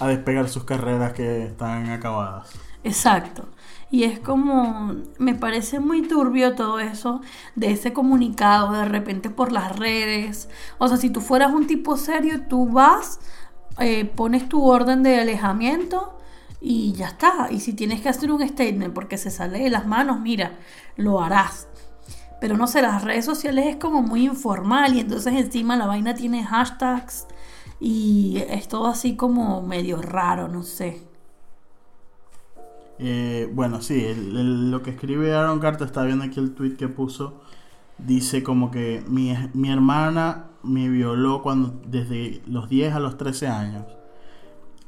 a 0.00 0.08
despegar 0.08 0.48
sus 0.48 0.64
carreras 0.64 1.12
que 1.12 1.44
están 1.44 1.90
acabadas. 1.90 2.50
Exacto. 2.84 3.48
Y 3.90 4.04
es 4.04 4.18
como, 4.18 4.96
me 5.18 5.34
parece 5.34 5.78
muy 5.78 6.02
turbio 6.02 6.54
todo 6.54 6.80
eso 6.80 7.20
de 7.56 7.72
ese 7.72 7.92
comunicado 7.92 8.72
de 8.72 8.86
repente 8.86 9.28
por 9.28 9.52
las 9.52 9.78
redes. 9.78 10.48
O 10.78 10.88
sea, 10.88 10.96
si 10.96 11.10
tú 11.10 11.20
fueras 11.20 11.52
un 11.52 11.66
tipo 11.66 11.98
serio, 11.98 12.46
tú 12.48 12.70
vas, 12.70 13.20
eh, 13.78 14.06
pones 14.06 14.48
tu 14.48 14.64
orden 14.64 15.02
de 15.02 15.20
alejamiento 15.20 16.18
y 16.58 16.94
ya 16.94 17.08
está. 17.08 17.48
Y 17.50 17.60
si 17.60 17.74
tienes 17.74 18.00
que 18.00 18.08
hacer 18.08 18.32
un 18.32 18.46
statement 18.48 18.94
porque 18.94 19.18
se 19.18 19.30
sale 19.30 19.58
de 19.58 19.70
las 19.70 19.86
manos, 19.86 20.20
mira, 20.20 20.52
lo 20.96 21.20
harás. 21.20 21.68
Pero 22.40 22.56
no 22.56 22.66
sé, 22.66 22.80
las 22.80 23.04
redes 23.04 23.26
sociales 23.26 23.66
es 23.66 23.76
como 23.76 24.02
muy 24.02 24.24
informal 24.24 24.96
y 24.96 25.00
entonces 25.00 25.34
encima 25.34 25.76
la 25.76 25.86
vaina 25.86 26.14
tiene 26.14 26.42
hashtags 26.44 27.26
y 27.84 28.36
es 28.48 28.68
todo 28.68 28.86
así 28.86 29.16
como 29.16 29.60
medio 29.60 30.00
raro, 30.00 30.46
no 30.46 30.62
sé. 30.62 31.02
Eh, 33.00 33.50
bueno, 33.52 33.82
sí, 33.82 34.06
lo 34.14 34.82
que 34.82 34.90
escribe 34.90 35.34
Aaron 35.34 35.58
Carter, 35.58 35.88
está 35.88 36.04
viendo 36.04 36.24
aquí 36.24 36.38
el 36.38 36.54
tweet 36.54 36.76
que 36.76 36.86
puso, 36.86 37.40
dice 37.98 38.44
como 38.44 38.70
que 38.70 39.02
mi, 39.08 39.34
mi 39.52 39.72
hermana 39.72 40.44
me 40.62 40.88
violó 40.88 41.42
cuando 41.42 41.80
desde 41.84 42.40
los 42.46 42.68
10 42.68 42.94
a 42.94 43.00
los 43.00 43.18
13 43.18 43.48
años, 43.48 43.84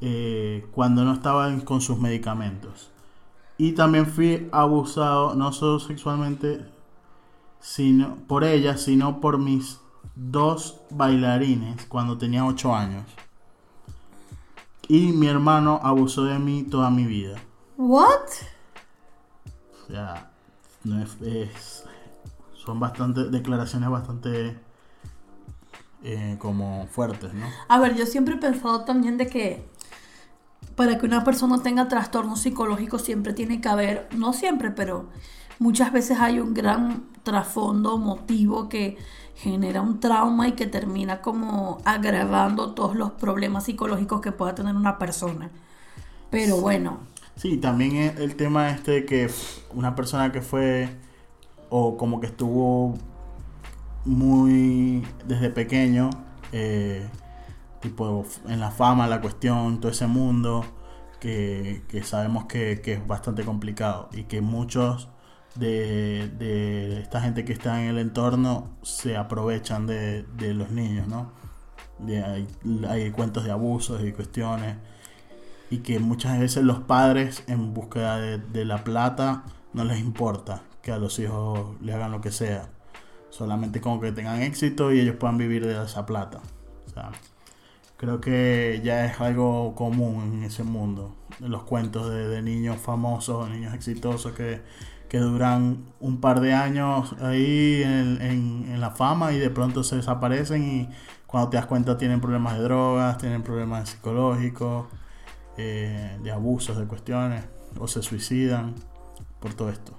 eh, 0.00 0.64
cuando 0.70 1.04
no 1.04 1.14
estaba 1.14 1.52
con 1.64 1.80
sus 1.80 1.98
medicamentos. 1.98 2.92
Y 3.58 3.72
también 3.72 4.06
fui 4.06 4.48
abusado, 4.52 5.34
no 5.34 5.50
solo 5.50 5.80
sexualmente, 5.80 6.64
sino 7.58 8.18
por 8.28 8.44
ella, 8.44 8.76
sino 8.76 9.20
por 9.20 9.38
mis 9.38 9.80
dos 10.14 10.80
bailarines 10.90 11.86
cuando 11.86 12.18
tenía 12.18 12.44
8 12.44 12.74
años. 12.74 13.04
Y 14.88 15.12
mi 15.12 15.28
hermano 15.28 15.80
abusó 15.82 16.24
de 16.24 16.38
mí 16.38 16.64
toda 16.64 16.90
mi 16.90 17.04
vida. 17.04 17.36
¿What? 17.76 18.28
O 19.82 19.86
sea, 19.86 20.30
no 20.84 21.02
es, 21.02 21.84
son 22.54 22.80
bastante 22.80 23.24
declaraciones 23.24 23.88
bastante 23.88 24.58
eh, 26.02 26.36
como 26.38 26.86
fuertes, 26.88 27.32
¿no? 27.32 27.46
A 27.68 27.78
ver, 27.78 27.96
yo 27.96 28.06
siempre 28.06 28.34
he 28.34 28.38
pensado 28.38 28.84
también 28.84 29.16
de 29.16 29.26
que 29.26 29.66
para 30.76 30.98
que 30.98 31.06
una 31.06 31.24
persona 31.24 31.62
tenga 31.62 31.88
trastornos 31.88 32.40
psicológicos 32.40 33.02
siempre 33.02 33.32
tiene 33.32 33.60
que 33.60 33.68
haber, 33.68 34.08
no 34.16 34.32
siempre, 34.32 34.70
pero 34.70 35.08
muchas 35.58 35.92
veces 35.92 36.18
hay 36.20 36.40
un 36.40 36.54
gran 36.54 37.04
trasfondo 37.22 37.98
motivo 37.98 38.68
que 38.68 38.96
genera 39.34 39.80
un 39.80 40.00
trauma 40.00 40.48
y 40.48 40.52
que 40.52 40.66
termina 40.66 41.20
como 41.20 41.78
agravando 41.84 42.72
todos 42.72 42.94
los 42.94 43.12
problemas 43.12 43.64
psicológicos 43.64 44.20
que 44.20 44.32
pueda 44.32 44.54
tener 44.54 44.76
una 44.76 44.98
persona. 44.98 45.50
Pero 46.30 46.60
bueno. 46.60 46.98
Sí, 47.36 47.56
también 47.56 48.14
el 48.18 48.36
tema 48.36 48.70
este 48.70 48.92
de 48.92 49.04
que 49.06 49.30
una 49.72 49.96
persona 49.96 50.30
que 50.30 50.40
fue 50.40 50.88
o 51.68 51.96
como 51.96 52.20
que 52.20 52.28
estuvo 52.28 52.94
muy 54.04 55.04
desde 55.26 55.50
pequeño, 55.50 56.10
eh, 56.52 57.08
tipo 57.80 58.24
en 58.46 58.60
la 58.60 58.70
fama, 58.70 59.08
la 59.08 59.20
cuestión, 59.20 59.80
todo 59.80 59.90
ese 59.90 60.06
mundo, 60.06 60.64
que, 61.18 61.82
sabemos 62.04 62.44
que, 62.44 62.80
que 62.82 62.94
es 62.94 63.06
bastante 63.06 63.44
complicado 63.44 64.10
y 64.12 64.24
que 64.24 64.40
muchos 64.40 65.08
de, 65.54 67.00
esta 67.00 67.20
gente 67.20 67.44
que 67.44 67.52
está 67.52 67.82
en 67.82 67.88
el 67.88 67.98
entorno 67.98 68.70
se 68.82 69.16
aprovechan 69.16 69.86
de, 69.86 70.24
los 70.54 70.70
niños, 70.70 71.06
¿no? 71.08 71.32
hay, 72.88 73.10
cuentos 73.12 73.44
de 73.44 73.50
abusos 73.50 74.02
y 74.04 74.12
cuestiones 74.12 74.76
y 75.70 75.78
que 75.78 75.98
muchas 75.98 76.38
veces 76.38 76.64
los 76.64 76.80
padres 76.80 77.44
en 77.46 77.72
búsqueda 77.72 78.18
de, 78.18 78.64
la 78.64 78.84
plata 78.84 79.44
no 79.72 79.84
les 79.84 80.00
importa 80.00 80.62
que 80.82 80.92
a 80.92 80.98
los 80.98 81.18
hijos 81.18 81.80
le 81.80 81.94
hagan 81.94 82.12
lo 82.12 82.20
que 82.20 82.30
sea, 82.30 82.68
solamente 83.30 83.80
como 83.80 84.00
que 84.00 84.12
tengan 84.12 84.42
éxito 84.42 84.92
y 84.92 85.00
ellos 85.00 85.16
puedan 85.16 85.38
vivir 85.38 85.66
de 85.66 85.82
esa 85.82 86.04
plata. 86.04 86.40
creo 87.96 88.20
que 88.20 88.82
ya 88.84 89.06
es 89.06 89.20
algo 89.20 89.74
común 89.74 90.34
en 90.34 90.44
ese 90.44 90.62
mundo, 90.62 91.14
los 91.40 91.62
cuentos 91.62 92.10
de, 92.10 92.28
de 92.28 92.42
niños 92.42 92.76
famosos, 92.78 93.48
niños 93.48 93.72
exitosos 93.72 94.32
que 94.32 94.60
que 95.14 95.20
duran 95.20 95.84
un 96.00 96.20
par 96.20 96.40
de 96.40 96.54
años 96.54 97.14
ahí 97.20 97.84
en, 97.84 98.80
la 98.80 98.90
fama 98.90 99.32
y 99.32 99.38
de 99.38 99.48
pronto 99.48 99.84
se 99.84 99.94
desaparecen 99.94 100.64
y 100.64 100.88
cuando 101.28 101.50
te 101.50 101.56
das 101.56 101.66
cuenta 101.66 101.96
tienen 101.96 102.20
problemas 102.20 102.58
de 102.58 102.64
drogas, 102.64 103.18
tienen 103.18 103.44
problemas 103.44 103.90
psicológicos, 103.90 104.86
eh, 105.56 106.18
de 106.20 106.32
abusos, 106.32 106.76
de 106.76 106.86
cuestiones, 106.86 107.44
o 107.78 107.86
se 107.86 108.02
suicidan 108.02 108.74
por 109.38 109.54
todo 109.54 109.68
esto. 109.68 109.92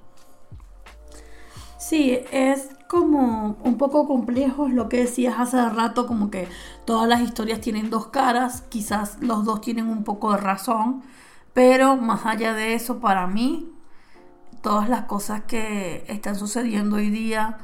Sí, 1.77 2.19
es 2.33 2.67
como 2.89 3.55
un 3.63 3.77
poco 3.77 4.09
complejo 4.09 4.67
lo 4.67 4.89
que 4.89 4.97
decías 4.97 5.35
hace 5.39 5.69
rato, 5.69 6.07
como 6.07 6.29
que 6.29 6.49
todas 6.83 7.07
las 7.07 7.21
historias 7.21 7.61
tienen 7.61 7.89
dos 7.89 8.07
caras, 8.07 8.63
quizás 8.67 9.17
los 9.21 9.45
dos 9.45 9.61
tienen 9.61 9.87
un 9.87 10.03
poco 10.03 10.33
de 10.33 10.39
razón, 10.39 11.03
pero 11.53 11.95
más 11.95 12.25
allá 12.25 12.53
de 12.53 12.73
eso, 12.73 12.99
para 12.99 13.27
mí, 13.27 13.71
todas 14.65 14.89
las 14.89 15.03
cosas 15.03 15.43
que 15.43 16.03
están 16.07 16.35
sucediendo 16.35 16.95
hoy 16.95 17.11
día, 17.11 17.59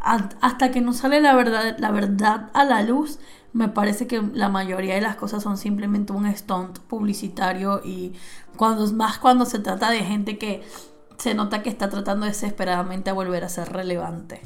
hasta 0.00 0.72
que 0.72 0.80
no 0.80 0.92
sale 0.92 1.20
la 1.20 1.36
verdad, 1.36 1.76
la 1.78 1.92
verdad 1.92 2.50
a 2.52 2.64
la 2.64 2.82
luz, 2.82 3.20
me 3.52 3.68
parece 3.68 4.08
que 4.08 4.20
la 4.20 4.48
mayoría 4.48 4.96
de 4.96 5.00
las 5.02 5.14
cosas 5.14 5.44
son 5.44 5.56
simplemente 5.56 6.12
un 6.12 6.26
stunt 6.34 6.80
publicitario 6.80 7.80
y 7.84 8.14
cuando 8.56 8.90
más 8.92 9.18
cuando 9.18 9.44
se 9.44 9.60
trata 9.60 9.92
de 9.92 10.00
gente 10.00 10.36
que 10.36 10.64
se 11.16 11.32
nota 11.34 11.62
que 11.62 11.70
está 11.70 11.88
tratando 11.88 12.26
desesperadamente 12.26 13.10
a 13.10 13.12
volver 13.12 13.44
a 13.44 13.48
ser 13.48 13.72
relevante. 13.72 14.42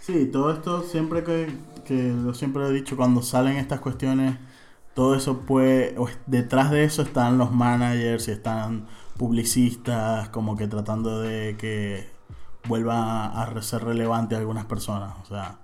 Sí, 0.00 0.26
todo 0.26 0.52
esto 0.52 0.82
siempre 0.82 1.22
que, 1.22 1.56
que 1.84 2.08
lo 2.08 2.34
siempre 2.34 2.66
he 2.66 2.72
dicho, 2.72 2.96
cuando 2.96 3.22
salen 3.22 3.58
estas 3.58 3.78
cuestiones, 3.78 4.38
todo 4.92 5.14
eso 5.14 5.42
puede, 5.42 5.94
detrás 6.26 6.72
de 6.72 6.82
eso 6.82 7.02
están 7.02 7.38
los 7.38 7.52
managers 7.52 8.26
y 8.26 8.32
están 8.32 8.88
publicistas, 9.18 10.30
como 10.30 10.56
que 10.56 10.68
tratando 10.68 11.20
de 11.20 11.56
que 11.58 12.10
vuelva 12.66 13.42
a 13.42 13.62
ser 13.62 13.84
relevante 13.84 14.34
a 14.34 14.38
algunas 14.38 14.66
personas. 14.66 15.14
O 15.22 15.26
sea, 15.26 15.58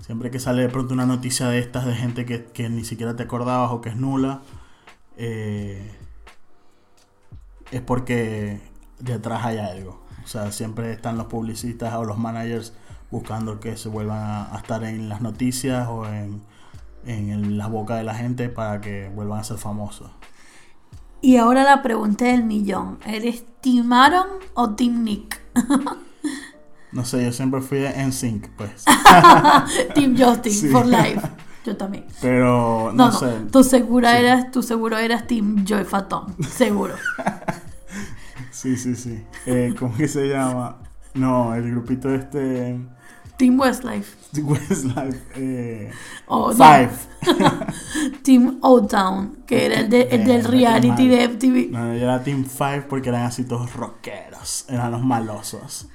siempre 0.00 0.30
que 0.30 0.40
sale 0.40 0.62
de 0.62 0.68
pronto 0.68 0.94
una 0.94 1.06
noticia 1.06 1.48
de 1.48 1.58
estas 1.58 1.86
de 1.86 1.94
gente 1.94 2.24
que, 2.24 2.68
ni 2.68 2.84
siquiera 2.84 3.16
te 3.16 3.24
acordabas 3.24 3.70
o 3.72 3.80
que 3.80 3.90
es 3.90 3.96
nula, 3.96 4.42
eh, 5.16 5.94
es 7.70 7.80
porque 7.82 8.60
detrás 8.98 9.44
hay 9.44 9.58
algo. 9.58 10.02
O 10.24 10.26
sea, 10.26 10.52
siempre 10.52 10.92
están 10.92 11.18
los 11.18 11.26
publicistas 11.26 11.94
o 11.94 12.04
los 12.04 12.18
managers 12.18 12.72
buscando 13.10 13.60
que 13.60 13.76
se 13.76 13.88
vuelvan 13.88 14.48
a, 14.52 14.56
estar 14.56 14.82
en 14.84 15.08
las 15.08 15.20
noticias 15.20 15.86
o 15.88 16.06
en, 16.06 16.42
en 17.06 17.58
la 17.58 17.66
boca 17.68 17.96
de 17.96 18.04
la 18.04 18.14
gente 18.14 18.48
para 18.48 18.80
que 18.80 19.10
vuelvan 19.14 19.40
a 19.40 19.44
ser 19.44 19.58
famosos. 19.58 20.10
Y 21.24 21.38
ahora 21.38 21.64
la 21.64 21.82
pregunta 21.82 22.26
del 22.26 22.44
millón. 22.44 22.98
¿Eres 23.06 23.46
Team 23.62 23.90
Aaron 23.94 24.26
o 24.52 24.74
Team 24.74 25.04
Nick? 25.04 25.40
no 26.92 27.02
sé, 27.06 27.24
yo 27.24 27.32
siempre 27.32 27.62
fui 27.62 27.82
en 27.82 28.12
sync, 28.12 28.48
pues. 28.58 28.84
team 29.94 30.14
Justin 30.18 30.70
for 30.70 30.84
life. 30.84 31.22
Yo 31.64 31.78
también. 31.78 32.04
Pero 32.20 32.92
no, 32.92 33.10
sé. 33.10 33.38
Tú 33.50 33.64
segura 33.64 34.18
eras, 34.18 34.50
tú 34.50 34.62
seguro 34.62 34.98
eras 34.98 35.26
Team 35.26 35.64
Joy 35.64 35.84
Fatón, 35.84 36.36
seguro. 36.46 36.92
sí, 38.50 38.76
sí, 38.76 38.94
sí. 38.94 39.24
Eh, 39.46 39.74
¿Cómo 39.78 39.96
que 39.96 40.08
se 40.08 40.28
llama? 40.28 40.76
No, 41.14 41.54
el 41.54 41.70
grupito 41.70 42.14
este 42.14 42.78
Team 43.36 43.58
Westlife. 43.58 44.16
Westlife. 44.42 45.20
Eh, 45.36 45.90
oh, 46.26 46.52
Five. 46.52 46.90
Team 48.22 48.58
O-Town, 48.60 49.38
que 49.46 49.66
era 49.66 49.80
el, 49.80 49.88
de, 49.88 50.02
el 50.02 50.24
del 50.24 50.44
reality 50.44 51.08
de 51.08 51.28
MTV. 51.28 51.70
No, 51.70 51.94
yo 51.94 52.04
era 52.04 52.22
Team 52.22 52.44
Five 52.44 52.82
porque 52.88 53.08
eran 53.08 53.22
así 53.22 53.44
todos 53.44 53.72
rockeros. 53.74 54.66
Eran 54.68 54.92
los 54.92 55.02
malosos. 55.02 55.88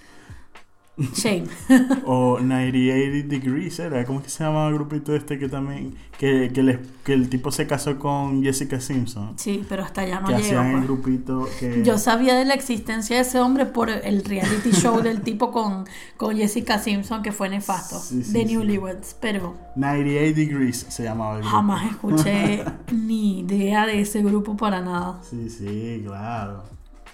Shame. 1.14 1.46
o 2.06 2.40
98 2.40 3.28
Degrees 3.28 3.80
era, 3.80 4.04
¿cómo 4.06 4.20
es 4.20 4.26
que 4.26 4.32
se 4.32 4.44
llama 4.44 4.68
el 4.68 4.74
grupito 4.74 5.16
este 5.16 5.40
que 5.40 5.48
también, 5.50 5.96
que, 6.18 6.52
que, 6.54 6.64
les- 6.64 6.80
que 7.04 7.14
el 7.14 7.30
tipo 7.30 7.52
se 7.52 7.66
casó 7.68 7.98
con 8.00 8.44
Jessica 8.44 8.80
Simpson? 8.82 9.34
Sí, 9.38 9.66
pero 9.70 9.84
hasta 9.84 10.02
allá 10.02 10.20
no 10.20 10.28
que 10.28 10.34
llegó. 10.34 10.46
hacían 10.46 10.66
el 10.68 10.72
pues. 10.74 10.84
grupito 10.86 11.50
que... 11.60 11.84
Yo 11.84 11.98
sabía 11.98 12.36
de 12.36 12.46
la 12.46 12.54
existencia 12.54 13.16
de 13.16 13.22
ese 13.22 13.40
hombre 13.40 13.66
por 13.66 13.90
el 13.90 14.24
reality 14.26 14.72
show 14.72 15.02
del 15.04 15.22
tipo 15.22 15.52
con, 15.52 15.86
con 16.18 16.36
Jessica 16.36 16.80
Simpson 16.80 17.22
que 17.24 17.32
fue 17.32 17.50
nefasto, 17.50 18.00
Sí, 18.00 18.24
sí, 18.24 18.34
de 18.34 18.40
sí. 18.40 18.46
Newlyweds, 18.54 19.16
pero 19.22 19.56
98 19.76 20.36
Degrees 20.36 20.86
se 20.90 21.04
llamaba 21.04 21.36
el 21.36 21.42
grupo. 21.42 21.56
jamás 21.56 21.92
escuché 21.92 22.64
ni 22.92 23.40
idea 23.40 23.86
de 23.86 24.02
ese 24.02 24.22
grupo 24.22 24.58
para 24.58 24.82
nada. 24.82 25.20
Sí, 25.30 25.50
sí, 25.50 26.04
claro. 26.06 26.64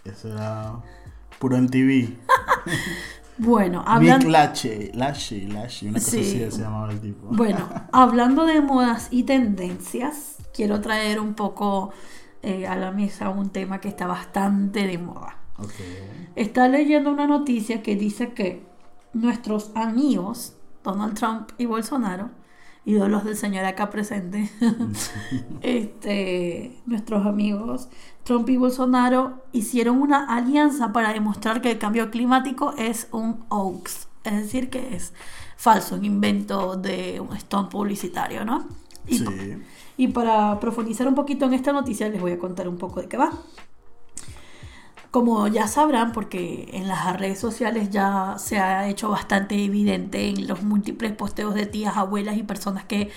Eso 0.03 0.31
era 0.31 0.73
puro 1.39 1.57
en 1.57 1.67
TV. 1.69 2.09
Bueno, 3.37 3.79
Nick 3.79 3.87
hablando... 3.87 4.29
Lachey, 4.29 4.91
Lachey, 4.93 5.47
Lachey, 5.47 5.89
una 5.89 5.99
cosa 5.99 6.11
Sí. 6.11 6.19
así 6.19 6.51
se 6.51 6.61
llamaba 6.61 6.91
el 6.91 6.99
tipo. 7.01 7.27
Bueno, 7.31 7.69
hablando 7.91 8.45
de 8.45 8.61
modas 8.61 9.09
y 9.11 9.23
tendencias, 9.23 10.37
quiero 10.53 10.79
traer 10.81 11.19
un 11.19 11.33
poco 11.33 11.91
eh, 12.43 12.67
a 12.67 12.75
la 12.75 12.91
mesa 12.91 13.29
un 13.29 13.49
tema 13.49 13.81
que 13.81 13.89
está 13.89 14.07
bastante 14.07 14.87
de 14.87 14.97
moda. 14.97 15.37
Ok. 15.57 15.73
Está 16.35 16.67
leyendo 16.67 17.11
una 17.11 17.27
noticia 17.27 17.81
que 17.81 17.95
dice 17.95 18.33
que 18.33 18.65
nuestros 19.13 19.71
amigos, 19.75 20.55
Donald 20.83 21.15
Trump 21.17 21.49
y 21.57 21.65
Bolsonaro, 21.65 22.29
ídolos 22.85 23.23
del 23.23 23.35
señor 23.35 23.65
acá 23.65 23.89
presente, 23.89 24.49
este, 25.61 26.77
nuestros 26.85 27.25
amigos 27.25 27.89
Trump 28.23 28.49
y 28.49 28.57
Bolsonaro 28.57 29.43
hicieron 29.51 30.01
una 30.01 30.25
alianza 30.35 30.91
para 30.91 31.13
demostrar 31.13 31.61
que 31.61 31.71
el 31.71 31.77
cambio 31.77 32.09
climático 32.09 32.73
es 32.77 33.07
un 33.11 33.45
hoax, 33.49 34.07
es 34.23 34.33
decir, 34.33 34.69
que 34.69 34.95
es 34.95 35.13
falso, 35.57 35.95
un 35.95 36.05
invento 36.05 36.75
de 36.75 37.19
un 37.19 37.37
stunt 37.39 37.69
publicitario, 37.69 38.43
¿no? 38.43 38.65
Y, 39.07 39.19
Sí. 39.19 39.25
y 39.97 40.07
para 40.07 40.59
profundizar 40.59 41.07
un 41.07 41.13
poquito 41.13 41.45
en 41.45 41.53
esta 41.53 41.71
noticia 41.71 42.09
les 42.09 42.19
voy 42.19 42.31
a 42.31 42.39
contar 42.39 42.67
un 42.67 42.77
poco 42.77 42.99
de 43.01 43.07
qué 43.07 43.17
va. 43.17 43.31
Como 45.15 45.47
ya 45.47 45.69
sabrán, 45.69 46.11
porque 46.11 46.67
en 46.73 46.89
las 46.89 47.17
redes 47.17 47.39
sociales 47.39 47.89
ya 47.89 48.35
se 48.37 48.59
ha 48.59 48.89
hecho 48.89 49.07
bastante 49.09 49.55
evidente 49.63 50.27
en 50.27 50.45
los 50.45 50.61
múltiples 50.61 51.13
posteos 51.13 51.55
de 51.55 51.65
tías, 51.65 51.95
abuelas 51.95 52.35
y 52.35 52.43
personas 52.43 52.83
que 52.83 53.11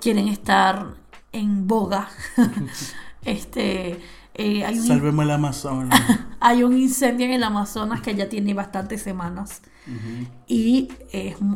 quieren 0.00 0.26
estar 0.26 0.96
en 1.30 1.68
boga. 1.68 2.08
este, 3.24 4.00
eh, 4.34 4.64
hay, 4.64 4.80
un, 4.80 4.84
Salvemos 4.84 5.24
el 5.26 5.30
Amazonas. 5.30 6.02
hay 6.40 6.64
un 6.64 6.76
incendio 6.76 7.26
en 7.26 7.34
el 7.34 7.44
Amazonas 7.44 8.00
que 8.00 8.16
ya 8.16 8.28
tiene 8.28 8.52
bastantes 8.52 9.02
semanas 9.02 9.62
Y 10.46 10.88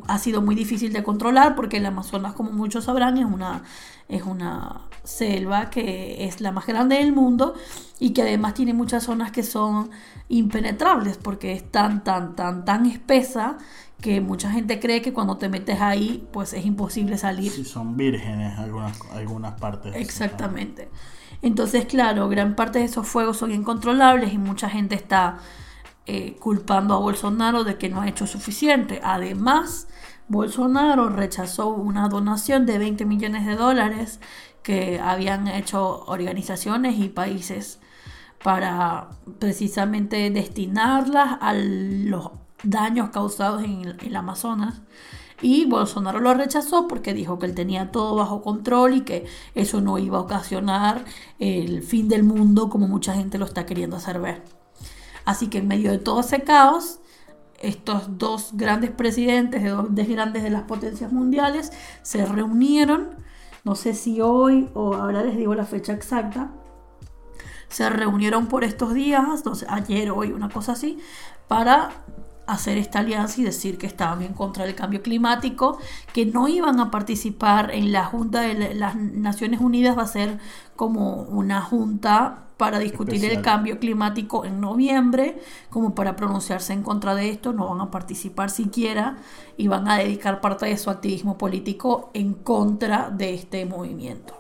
ha 0.06 0.18
sido 0.18 0.42
muy 0.42 0.54
difícil 0.54 0.92
de 0.92 1.02
controlar 1.02 1.54
porque 1.54 1.78
el 1.78 1.87
Amazonas, 1.87 2.35
como 2.35 2.52
muchos 2.52 2.85
sabrán, 2.85 3.16
es 3.16 3.25
una, 3.25 3.62
es 4.08 4.23
una 4.23 4.82
selva 5.04 5.70
que 5.70 6.26
es 6.26 6.40
la 6.40 6.52
más 6.52 6.66
grande 6.66 6.97
del 6.97 7.12
mundo 7.12 7.54
y 7.99 8.11
que 8.11 8.23
además 8.23 8.54
tiene 8.54 8.75
muchas 8.75 9.04
zonas 9.04 9.32
que 9.32 9.42
son 9.42 9.90
impenetrables 10.28 11.16
porque 11.16 11.52
es 11.52 11.70
tan, 11.70 12.04
tan, 12.04 12.37
tan, 12.37 12.64
tan 12.64 12.87
espesa 12.87 13.56
que 14.00 14.20
mucha 14.20 14.50
gente 14.50 14.78
cree 14.78 15.02
que 15.02 15.12
cuando 15.12 15.38
te 15.38 15.49
metes 15.49 15.80
ahí, 15.80 16.26
pues 16.32 16.52
es 16.52 16.64
imposible 16.64 17.18
salir. 17.18 17.50
Sí, 17.50 17.64
son 17.64 17.97
vírgenes 17.97 18.56
algunas, 18.58 19.00
algunas 19.12 19.58
partes. 19.58 19.97
Exactamente. 19.97 20.88
Entonces, 21.42 21.87
claro, 21.87 22.28
gran 22.28 22.54
parte 22.54 22.78
de 22.78 22.85
esos 22.85 23.06
fuegos 23.06 23.38
son 23.38 23.52
incontrolables 23.52 24.32
y 24.32 24.38
mucha 24.38 24.68
gente 24.68 24.94
está 24.94 25.38
eh, 26.11 26.37
culpando 26.41 26.95
a 26.95 26.99
Bolsonaro 27.00 27.65
de 27.65 27.76
que 27.76 27.91
no 27.91 28.00
ha 28.00 28.09
hecho 28.09 28.26
suficiente. 28.26 28.99
Además, 29.04 29.89
Bolsonaro 30.26 31.11
rechazó 31.11 31.69
una 31.69 32.09
donación 32.09 32.65
de 32.65 32.78
20 32.78 33.04
millones 33.04 33.45
de 33.45 33.56
dólares 33.56 34.19
que 34.63 35.00
habían 35.00 35.49
hecho 35.49 36.04
organizaciones 36.06 36.99
y 36.99 37.11
países 37.11 37.78
para 38.43 39.11
precisamente 39.39 40.30
destinarlas 40.30 41.37
a 41.43 41.52
los 41.52 42.30
daños 42.63 43.11
causados 43.11 43.63
en 43.65 43.82
el, 43.82 43.97
el 44.00 44.17
Amazonas. 44.17 44.80
Y 45.43 45.67
Bolsonaro 45.67 46.21
lo 46.21 46.32
rechazó 46.32 46.89
porque 46.89 47.13
dijo 47.13 47.39
que 47.39 47.45
él 47.45 47.54
tenía 47.54 47.91
todo 47.91 48.17
bajo 48.17 48.41
control 48.41 48.95
y 48.95 49.00
que 49.02 49.26
eso 49.54 49.82
no 49.82 49.99
iba 49.99 50.17
a 50.17 50.23
ocasionar 50.23 51.04
el 51.39 51.82
fin 51.82 52.09
del 52.09 52.23
mundo 52.25 52.71
como 52.71 52.89
mucha 52.89 53.13
gente 53.13 53.37
lo 53.37 53.45
está 53.45 53.67
queriendo 53.67 53.97
hacer 53.97 54.21
ver. 54.21 54.57
Así 55.28 55.49
que 55.49 55.58
en 55.58 55.69
medio 55.69 55.91
de 55.91 55.99
todo 55.99 56.21
ese 56.21 56.41
caos, 56.41 57.00
estos 57.60 58.17
dos 58.17 58.52
grandes 58.54 58.91
presidentes 58.91 59.62
de 59.62 59.69
dos 59.69 59.95
de 59.95 60.04
grandes 60.04 60.43
de 60.43 60.49
las 60.49 60.62
potencias 60.62 61.12
mundiales 61.12 61.71
se 62.00 62.25
reunieron, 62.25 63.10
no 63.62 63.75
sé 63.75 63.93
si 63.93 64.23
hoy 64.23 64.71
o 64.73 64.95
ahora 64.95 65.23
les 65.23 65.36
digo 65.36 65.54
la 65.54 65.67
fecha 65.67 65.93
exacta, 65.93 66.50
se 67.69 67.91
reunieron 67.91 68.47
por 68.47 68.64
estos 68.64 68.95
días, 68.95 69.23
ayer, 69.69 70.12
hoy, 70.12 70.32
una 70.32 70.49
cosa 70.49 70.73
así, 70.73 70.99
para 71.47 71.91
hacer 72.49 72.78
esta 72.78 73.00
alianza 73.00 73.41
y 73.41 73.45
decir 73.45 73.78
que 73.78 73.87
estaban 73.87 74.23
en 74.23 74.32
contra 74.34 74.65
del 74.65 74.75
cambio 74.75 75.02
climático, 75.02 75.78
que 76.13 76.26
no 76.26 76.49
iban 76.49 76.80
a 76.80 76.91
participar 76.91 77.71
en 77.73 77.93
la 77.93 78.04
Junta 78.04 78.41
de 78.41 78.54
la- 78.54 78.75
las 78.75 78.97
Naciones 78.97 79.61
Unidas, 79.61 79.97
va 79.97 80.02
a 80.02 80.06
ser 80.06 80.39
como 80.76 81.23
una 81.23 81.61
junta 81.61 82.45
para 82.56 82.80
discutir 82.80 83.25
el 83.25 83.41
cambio 83.43 83.78
climático 83.78 84.45
en 84.45 84.61
noviembre, 84.61 85.39
como 85.71 85.95
para 85.95 86.17
pronunciarse 86.17 86.73
en 86.73 86.82
contra 86.82 87.15
de 87.15 87.30
esto, 87.30 87.52
no 87.52 87.69
van 87.69 87.80
a 87.80 87.91
participar 87.93 88.50
siquiera 88.50 89.17
y 89.56 89.69
van 89.69 89.87
a 89.89 89.97
dedicar 89.97 90.41
parte 90.41 90.67
de 90.67 90.76
su 90.76 90.91
activismo 90.91 91.39
político 91.39 92.11
en 92.15 92.34
contra 92.34 93.11
de 93.11 93.34
este 93.34 93.65
movimiento. 93.65 94.34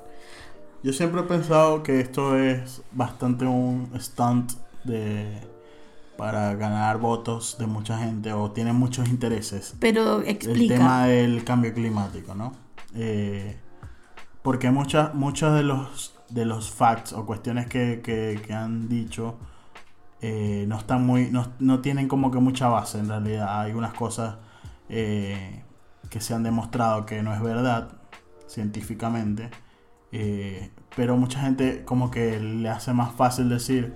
Yo 0.82 0.92
siempre 0.92 1.20
he 1.20 1.24
pensado 1.24 1.82
que 1.84 2.00
esto 2.00 2.36
es 2.36 2.82
bastante 2.90 3.44
un 3.44 3.88
stunt 4.00 4.52
de 4.84 5.40
para 6.18 6.54
ganar 6.56 6.98
votos 6.98 7.56
de 7.58 7.66
mucha 7.68 7.96
gente 7.96 8.32
o 8.32 8.50
tiene 8.50 8.72
muchos 8.72 9.08
intereses. 9.08 9.74
Pero 9.78 10.20
El 10.20 10.28
explica. 10.28 10.74
tema 10.74 11.06
del 11.06 11.44
cambio 11.44 11.72
climático, 11.72 12.34
¿no? 12.34 12.52
Eh, 12.96 13.56
porque 14.42 14.70
muchas 14.70 15.14
muchos 15.14 15.54
de 15.54 15.62
los 15.62 16.14
de 16.28 16.44
los 16.44 16.70
facts 16.70 17.12
o 17.12 17.24
cuestiones 17.24 17.66
que, 17.68 18.00
que- 18.02 18.42
que 18.44 18.52
han 18.52 18.88
dicho 18.88 19.36
eh, 20.20 20.64
no 20.68 20.76
están 20.78 21.06
muy 21.06 21.30
no, 21.30 21.52
no 21.60 21.80
tienen 21.80 22.08
como 22.08 22.30
que 22.30 22.38
mucha 22.40 22.66
base 22.68 22.98
en 22.98 23.08
realidad 23.08 23.60
hay 23.60 23.68
algunas 23.70 23.94
cosas 23.94 24.36
eh, 24.88 25.62
que 26.10 26.20
se 26.20 26.34
han 26.34 26.42
demostrado 26.42 27.06
que 27.06 27.22
no 27.22 27.32
es 27.32 27.40
verdad 27.40 27.92
científicamente 28.46 29.50
pero 30.96 31.16
mucha 31.16 31.40
gente 31.40 31.84
como 31.84 32.10
que 32.10 32.40
le 32.40 32.68
hace 32.68 32.92
más 32.92 33.12
fácil 33.14 33.48
decir 33.48 33.94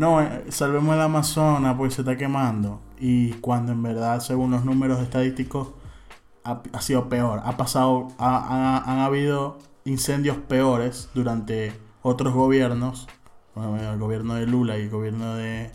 no, 0.00 0.20
eh, 0.22 0.46
salvemos 0.48 0.94
el 0.94 1.00
Amazonas 1.02 1.76
porque 1.76 1.94
se 1.94 2.00
está 2.02 2.16
quemando. 2.16 2.80
Y 2.98 3.32
cuando 3.34 3.72
en 3.72 3.82
verdad, 3.82 4.20
según 4.20 4.50
los 4.50 4.64
números 4.64 5.00
estadísticos, 5.00 5.68
ha, 6.44 6.62
ha 6.72 6.80
sido 6.80 7.08
peor. 7.08 7.42
Ha 7.44 7.56
pasado, 7.56 8.08
ha- 8.18 8.38
ha- 8.38 8.90
han 8.92 8.98
habido 9.00 9.58
incendios 9.84 10.36
peores 10.38 11.10
durante 11.14 11.72
otros 12.02 12.32
gobiernos. 12.34 13.08
Bueno, 13.54 13.76
el 13.92 13.98
gobierno 13.98 14.34
de 14.34 14.46
Lula 14.46 14.78
y 14.78 14.82
el 14.82 14.90
gobierno 14.90 15.34
de, 15.34 15.70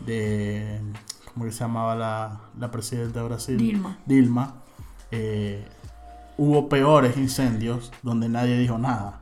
de 0.00 0.80
¿cómo 1.32 1.44
que 1.44 1.52
se 1.52 1.60
llamaba 1.60 1.94
la, 1.94 2.40
la 2.58 2.70
presidenta 2.70 3.20
de 3.20 3.28
Brasil? 3.28 3.58
Dilma. 3.58 3.98
Dilma. 4.06 4.54
eh, 5.10 5.66
hubo 6.38 6.68
peores 6.68 7.16
incendios 7.18 7.92
donde 8.02 8.28
nadie 8.28 8.56
dijo 8.58 8.78
nada. 8.78 9.20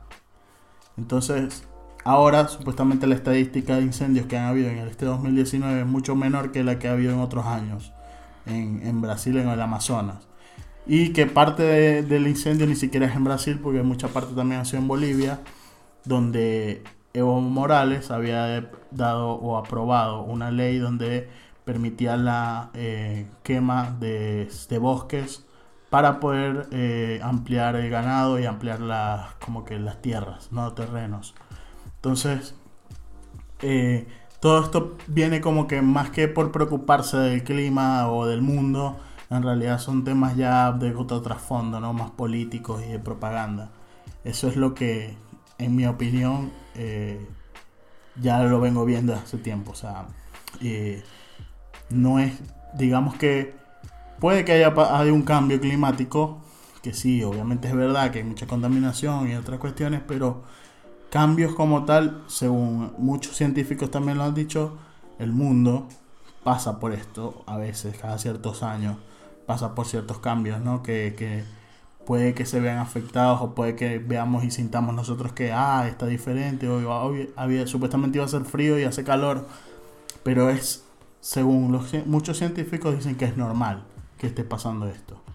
Entonces, 0.97 1.66
ahora 2.07 2.47
supuestamente 2.47 3.07
la 3.07 3.15
estadística 3.15 3.75
de 3.75 3.83
incendios 3.83 4.25
que 4.27 4.37
han 4.37 4.45
habido 4.45 4.69
en 4.69 4.79
este 4.79 5.05
2019 5.05 5.81
es 5.81 5.87
mucho 5.87 6.15
menor 6.15 6.51
que 6.51 6.63
la 6.63 6.79
que 6.79 6.87
ha 6.87 6.93
habido 6.93 7.13
en 7.13 7.19
otros 7.19 7.45
años 7.45 7.93
en, 8.45 8.81
en 8.85 9.01
Brasil, 9.01 9.37
en 9.37 9.49
el 9.49 9.61
Amazonas. 9.61 10.27
Y 10.85 11.13
que 11.13 11.27
parte 11.27 11.63
de- 11.63 12.03
del 12.03 12.27
incendio 12.27 12.67
ni 12.67 12.75
siquiera 12.75 13.07
es 13.07 13.15
en 13.15 13.23
Brasil, 13.25 13.59
porque 13.61 13.83
mucha 13.83 14.07
parte 14.09 14.33
también 14.35 14.61
ha 14.61 14.65
sido 14.65 14.79
en 14.81 14.87
Bolivia, 14.87 15.41
donde 16.05 16.83
Evo 17.13 17.41
Morales 17.41 18.11
había 18.11 18.69
dado 18.91 19.31
o 19.33 19.57
aprobado 19.57 20.21
una 20.23 20.51
ley 20.51 20.77
donde 20.79 21.29
permitía 21.65 22.17
la 22.17 22.71
eh, 22.73 23.27
quema 23.43 23.95
de, 23.99 24.49
de 24.69 24.77
bosques 24.77 25.45
para 25.89 26.19
poder 26.19 26.67
eh, 26.71 27.19
ampliar 27.23 27.75
el 27.75 27.89
ganado 27.89 28.39
y 28.39 28.45
ampliar 28.45 28.79
las 28.81 29.33
como 29.35 29.65
que 29.65 29.79
las 29.79 30.01
tierras, 30.01 30.51
no 30.51 30.73
terrenos. 30.73 31.35
Entonces, 32.07 32.55
eh, 33.61 34.07
todo 34.39 34.63
esto 34.63 34.95
viene 35.07 35.41
como 35.41 35.67
que 35.67 35.81
más 35.81 36.09
que 36.09 36.29
por 36.29 36.53
preocuparse 36.53 37.17
del 37.17 37.43
clima 37.43 38.09
o 38.09 38.25
del 38.25 38.41
mundo, 38.41 38.97
en 39.29 39.43
realidad 39.43 39.77
son 39.79 40.05
temas 40.05 40.37
ya 40.37 40.71
de 40.71 40.95
otro 40.95 41.21
trasfondo, 41.21 41.81
¿no? 41.81 41.91
Más 41.91 42.11
políticos 42.11 42.81
y 42.87 42.93
de 42.93 42.99
propaganda. 42.99 43.71
Eso 44.23 44.47
es 44.47 44.55
lo 44.55 44.73
que, 44.73 45.17
en 45.57 45.75
mi 45.75 45.85
opinión, 45.85 46.53
eh, 46.75 47.27
ya 48.21 48.41
lo 48.41 48.61
vengo 48.61 48.85
viendo 48.85 49.13
hace 49.13 49.37
tiempo. 49.37 49.71
O 49.71 49.75
sea, 49.75 50.05
eh, 50.61 51.03
no 51.89 52.19
es, 52.19 52.39
digamos 52.73 53.15
que 53.15 53.53
puede 54.21 54.45
que 54.45 54.53
haya, 54.53 54.73
haya 54.97 55.11
un 55.11 55.23
cambio 55.23 55.59
climático, 55.59 56.39
que 56.81 56.93
sí, 56.93 57.21
obviamente 57.21 57.67
es 57.67 57.75
verdad 57.75 58.11
que 58.11 58.19
hay 58.19 58.23
mucha 58.23 58.47
contaminación 58.47 59.29
y 59.29 59.35
otras 59.35 59.59
cuestiones, 59.59 60.01
pero 60.07 60.43
cambios 61.09 61.55
como 61.55 61.85
tal, 61.85 62.23
según 62.27 62.93
muchos 62.97 63.35
científicos 63.35 63.91
también 63.91 64.17
lo 64.17 64.23
han 64.23 64.33
dicho, 64.33 64.77
el 65.19 65.31
mundo 65.31 65.87
pasa 66.43 66.79
por 66.79 66.93
esto 66.93 67.43
a 67.47 67.57
veces, 67.57 67.97
cada 67.97 68.17
ciertos 68.17 68.63
años, 68.63 68.97
pasa 69.45 69.75
por 69.75 69.87
ciertos 69.87 70.19
cambios, 70.19 70.61
¿no? 70.61 70.83
Que, 70.83 71.15
que 71.17 71.43
puede 72.05 72.33
que 72.33 72.45
se 72.45 72.59
vean 72.59 72.77
afectados 72.77 73.41
o 73.41 73.53
puede 73.55 73.75
que 73.75 73.99
veamos 73.99 74.43
y 74.43 74.51
sintamos 74.51 74.95
nosotros 74.95 75.33
que, 75.33 75.51
ah, 75.51 75.87
está 75.89 76.05
diferente, 76.05 76.67
o, 76.69 77.13
había, 77.35 77.67
supuestamente 77.67 78.17
iba 78.17 78.25
a 78.25 78.29
ser 78.29 78.45
frío 78.45 78.79
y 78.79 78.83
hace 78.83 79.03
calor, 79.03 79.47
pero 80.23 80.49
es, 80.49 80.85
según 81.19 81.71
los, 81.71 81.93
muchos 82.05 82.37
científicos 82.37 82.95
dicen 82.95 83.15
que 83.15 83.25
es 83.25 83.37
normal 83.37 83.83
que 84.17 84.27
esté 84.27 84.43
pasando 84.43 84.87
esto 84.87 85.26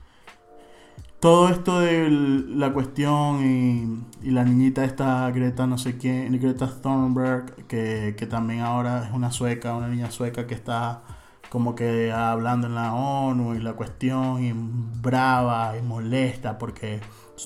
todo 1.22 1.48
esto 1.50 1.78
de 1.78 2.10
la 2.10 2.72
cuestión 2.72 4.04
y, 4.24 4.28
la 4.28 4.42
niñita 4.42 4.84
esta 4.84 5.30
Greta 5.30 5.68
no 5.68 5.78
sé 5.78 5.96
quién, 5.96 6.36
Greta 6.40 6.66
Thunberg, 6.82 7.68
que, 7.68 8.16
que, 8.18 8.26
también 8.26 8.60
ahora 8.62 9.04
es 9.06 9.12
una 9.12 9.30
sueca, 9.30 9.76
una 9.76 9.86
niña 9.86 10.10
sueca 10.10 10.48
que 10.48 10.54
está 10.54 11.04
como 11.48 11.76
que 11.76 12.10
hablando 12.10 12.66
en 12.66 12.74
la 12.74 12.92
ONU 12.92 13.54
y 13.54 13.60
la 13.60 13.74
cuestión 13.74 14.42
y 14.42 14.52
brava 15.00 15.76
y 15.78 15.82
molesta 15.82 16.58
porque 16.58 17.00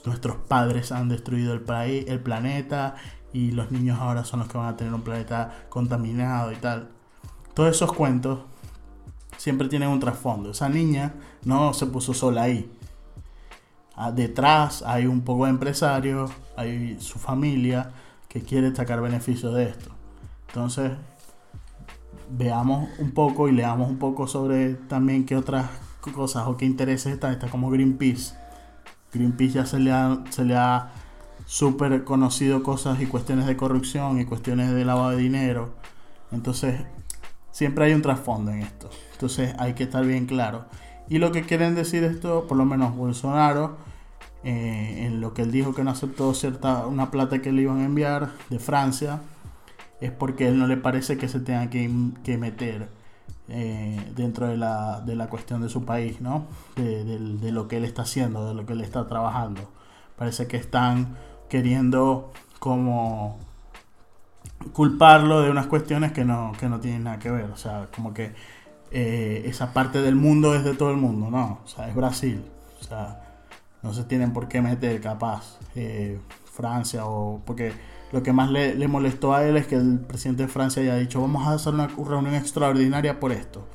nuestros 0.06 0.36
padres 0.36 0.90
han 0.90 1.10
destruido 1.10 1.52
el, 1.52 1.60
país, 1.60 2.06
el 2.08 2.20
planeta 2.20 2.94
y 3.34 3.50
los 3.50 3.70
niños 3.72 3.98
ahora 4.00 4.24
son 4.24 4.40
los 4.40 4.48
que 4.48 4.56
van 4.56 4.68
a 4.68 4.76
tener 4.78 4.94
un 4.94 5.02
planeta 5.02 5.66
contaminado 5.68 6.50
y 6.50 6.56
tal. 6.56 6.88
Todos 7.52 7.76
esos 7.76 7.92
cuentos 7.92 8.40
siempre 9.36 9.68
tienen 9.68 9.90
un 9.90 10.00
trasfondo. 10.00 10.52
Esa 10.52 10.70
niña 10.70 11.12
no 11.44 11.74
se 11.74 11.84
puso 11.84 12.14
sola 12.14 12.44
ahí 12.44 12.70
Ah, 12.74 12.75
detrás 14.14 14.82
hay 14.86 15.06
un 15.06 15.22
poco 15.22 15.44
de 15.44 15.50
empresario, 15.50 16.30
hay 16.56 16.98
su 17.00 17.18
familia 17.18 17.90
que 18.28 18.42
quiere 18.42 18.74
sacar 18.74 19.00
beneficio 19.00 19.52
de 19.52 19.64
esto. 19.64 19.90
Entonces, 20.48 20.92
veamos 22.30 22.88
un 22.98 23.12
poco 23.12 23.48
y 23.48 23.52
leamos 23.52 23.88
un 23.88 23.98
poco 23.98 24.26
sobre 24.26 24.74
también 24.74 25.24
qué 25.24 25.36
otras 25.36 25.66
cosas 26.14 26.46
o 26.46 26.56
qué 26.56 26.64
intereses 26.64 27.14
están. 27.14 27.32
Está 27.32 27.48
como 27.48 27.70
Greenpeace. 27.70 28.34
Greenpeace 29.12 29.52
ya 29.54 29.66
se 29.66 29.78
le 29.78 29.92
ha, 29.92 30.22
se 30.30 30.44
le 30.44 30.56
ha 30.56 30.90
súper 31.46 32.04
conocido 32.04 32.62
cosas 32.62 33.00
y 33.00 33.06
cuestiones 33.06 33.46
de 33.46 33.56
corrupción 33.56 34.20
y 34.20 34.24
cuestiones 34.24 34.72
de 34.72 34.84
lavado 34.84 35.10
de 35.10 35.18
dinero. 35.18 35.74
Entonces, 36.32 36.82
siempre 37.50 37.86
hay 37.86 37.92
un 37.94 38.02
trasfondo 38.02 38.50
en 38.50 38.62
esto. 38.62 38.90
Entonces, 39.12 39.54
hay 39.58 39.74
que 39.74 39.84
estar 39.84 40.04
bien 40.04 40.26
claro. 40.26 40.66
Y 41.08 41.18
lo 41.18 41.32
que 41.32 41.42
quieren 41.42 41.74
decir 41.74 42.04
esto, 42.04 42.46
por 42.48 42.56
lo 42.56 42.64
menos 42.64 42.96
Bolsonaro, 42.96 43.76
eh, 44.46 45.06
en 45.06 45.20
lo 45.20 45.34
que 45.34 45.42
él 45.42 45.50
dijo 45.50 45.74
que 45.74 45.82
no 45.82 45.90
aceptó 45.90 46.32
cierta 46.32 46.86
una 46.86 47.10
plata 47.10 47.42
que 47.42 47.50
le 47.50 47.62
iban 47.62 47.80
a 47.80 47.84
enviar 47.84 48.30
de 48.48 48.60
Francia, 48.60 49.20
es 50.00 50.12
porque 50.12 50.46
él 50.46 50.56
no 50.56 50.68
le 50.68 50.76
parece 50.76 51.18
que 51.18 51.28
se 51.28 51.40
tenga 51.40 51.68
que, 51.68 51.88
meter 52.38 52.88
eh, 53.48 54.12
dentro 54.14 54.46
de 54.46 54.56
la, 54.56 55.00
de 55.00 55.16
la, 55.16 55.28
cuestión 55.28 55.62
de 55.62 55.68
su 55.68 55.84
país, 55.84 56.20
¿no? 56.20 56.46
De, 56.76 57.04
de, 57.04 57.50
lo 57.50 57.66
que 57.66 57.78
él 57.78 57.84
está 57.84 58.02
haciendo, 58.02 58.46
de 58.46 58.54
lo 58.54 58.64
que 58.66 58.74
él 58.74 58.82
está 58.82 59.08
trabajando. 59.08 59.62
Parece 60.16 60.46
que 60.46 60.56
están 60.56 61.16
queriendo 61.48 62.32
como 62.60 63.40
culparlo 64.72 65.40
de 65.40 65.50
unas 65.50 65.66
cuestiones 65.66 66.12
que 66.12 66.24
no, 66.24 66.52
que 66.60 66.68
no 66.68 66.78
tienen 66.78 67.02
nada 67.02 67.18
que 67.18 67.32
ver. 67.32 67.50
O 67.50 67.56
sea, 67.56 67.88
como 67.92 68.14
que 68.14 68.32
eh, 68.92 69.42
esa 69.46 69.72
parte 69.72 70.02
del 70.02 70.14
mundo 70.14 70.54
es 70.54 70.62
de 70.62 70.74
todo 70.74 70.92
el 70.92 70.98
mundo, 70.98 71.30
no, 71.32 71.58
o 71.64 71.68
sea, 71.68 71.88
es 71.88 71.96
Brasil, 71.96 72.44
o 72.80 72.84
sea, 72.84 73.25
no 73.86 73.94
se 73.94 74.04
tienen 74.04 74.32
por 74.32 74.48
qué 74.48 74.60
meter 74.60 75.00
capaz 75.00 75.58
eh, 75.76 76.18
Francia 76.44 77.06
o 77.06 77.40
porque 77.44 77.72
lo 78.12 78.22
que 78.22 78.32
más 78.32 78.50
le, 78.50 78.88
molestó 78.88 79.34
a 79.34 79.44
él 79.46 79.56
es 79.56 79.66
que 79.66 79.76
el 79.76 80.00
presidente 80.00 80.42
de 80.42 80.48
Francia 80.48 80.82
haya 80.82 80.96
dicho 80.96 81.20
vamos 81.20 81.46
a 81.46 81.52
hacer 81.52 81.74
una 81.74 81.86
reunión 81.86 82.34
extraordinaria 82.34 83.20
por 83.20 83.30
esto 83.32 83.66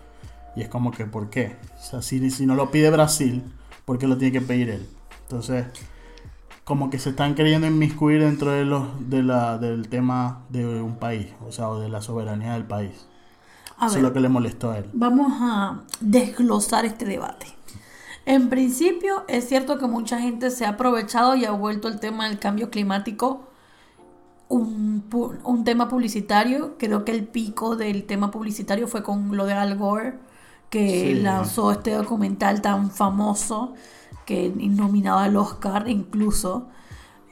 y 0.55 0.61
es 0.61 0.69
como 0.69 0.91
que 0.91 1.05
¿por 1.05 1.29
qué? 1.29 1.55
O 1.79 1.81
sea, 1.81 2.01
si, 2.01 2.29
si 2.29 2.45
no 2.45 2.55
lo 2.55 2.71
pide 2.71 2.89
Brasil, 2.89 3.43
¿por 3.85 3.97
qué 3.97 4.07
lo 4.07 4.17
tiene 4.17 4.33
que 4.33 4.41
pedir 4.41 4.69
él? 4.69 4.85
Entonces, 5.23 5.65
como 6.65 6.89
que 6.89 6.99
se 6.99 7.11
están 7.11 7.35
queriendo 7.35 7.67
inmiscuir 7.67 8.21
dentro 8.21 8.51
de 8.51 8.65
los 8.65 9.09
de 9.09 9.23
la, 9.23 9.57
del 9.57 9.87
tema 9.87 10.43
de 10.49 10.81
un 10.81 10.97
país, 10.97 11.27
o 11.47 11.53
sea, 11.53 11.69
o 11.69 11.79
de 11.79 11.87
la 11.87 12.01
soberanía 12.01 12.53
del 12.53 12.65
país. 12.65 13.07
Eso 13.77 13.95
es 13.95 14.03
lo 14.03 14.13
que 14.13 14.19
le 14.19 14.29
molestó 14.29 14.71
a 14.71 14.77
él. 14.77 14.85
Vamos 14.93 15.31
a 15.39 15.79
desglosar 16.01 16.85
este 16.85 17.05
debate. 17.05 17.47
En 18.25 18.49
principio, 18.49 19.23
es 19.27 19.47
cierto 19.47 19.77
que 19.77 19.87
mucha 19.87 20.19
gente 20.19 20.51
se 20.51 20.65
ha 20.65 20.69
aprovechado 20.69 21.35
y 21.35 21.45
ha 21.45 21.51
vuelto 21.51 21.87
el 21.87 21.99
tema 21.99 22.27
del 22.27 22.39
cambio 22.39 22.69
climático 22.69 23.47
un, 24.47 25.03
un, 25.43 25.63
tema 25.63 25.87
publicitario. 25.87 26.77
Creo 26.77 27.05
que 27.05 27.13
el 27.13 27.25
pico 27.25 27.75
del 27.75 28.03
tema 28.05 28.31
publicitario 28.31 28.87
fue 28.87 29.01
con 29.01 29.35
lo 29.35 29.45
de 29.45 29.53
Al 29.53 29.77
Gore, 29.77 30.19
que 30.69 31.15
lanzó 31.15 31.71
este 31.71 31.91
documental 31.91 32.61
tan 32.61 32.91
famoso 32.91 33.73
que 34.25 34.49
nominado 34.55 35.19
al 35.19 35.35
Oscar 35.35 35.87
incluso 35.89 36.67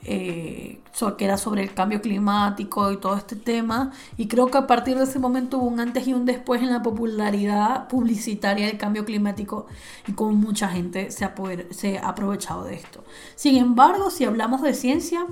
eh, 0.03 0.79
que 1.17 1.25
era 1.25 1.37
sobre 1.37 1.63
el 1.63 1.73
cambio 1.73 2.01
climático 2.01 2.91
y 2.91 2.97
todo 2.97 3.15
este 3.15 3.35
tema. 3.35 3.91
Y 4.17 4.27
creo 4.27 4.47
que 4.47 4.57
a 4.57 4.67
partir 4.67 4.97
de 4.97 5.03
ese 5.03 5.19
momento 5.19 5.57
hubo 5.57 5.67
un 5.67 5.79
antes 5.79 6.07
y 6.07 6.13
un 6.13 6.25
después 6.25 6.61
en 6.61 6.71
la 6.71 6.81
popularidad 6.81 7.87
publicitaria 7.87 8.67
del 8.67 8.77
cambio 8.77 9.05
climático 9.05 9.67
y 10.07 10.13
como 10.13 10.31
mucha 10.33 10.67
gente 10.69 11.11
se 11.11 11.25
ha, 11.25 11.33
se 11.71 11.99
ha 11.99 12.09
aprovechado 12.09 12.63
de 12.65 12.75
esto. 12.75 13.03
Sin 13.35 13.55
embargo, 13.57 14.09
si 14.09 14.25
hablamos 14.25 14.61
de 14.61 14.73
ciencia, 14.73 15.25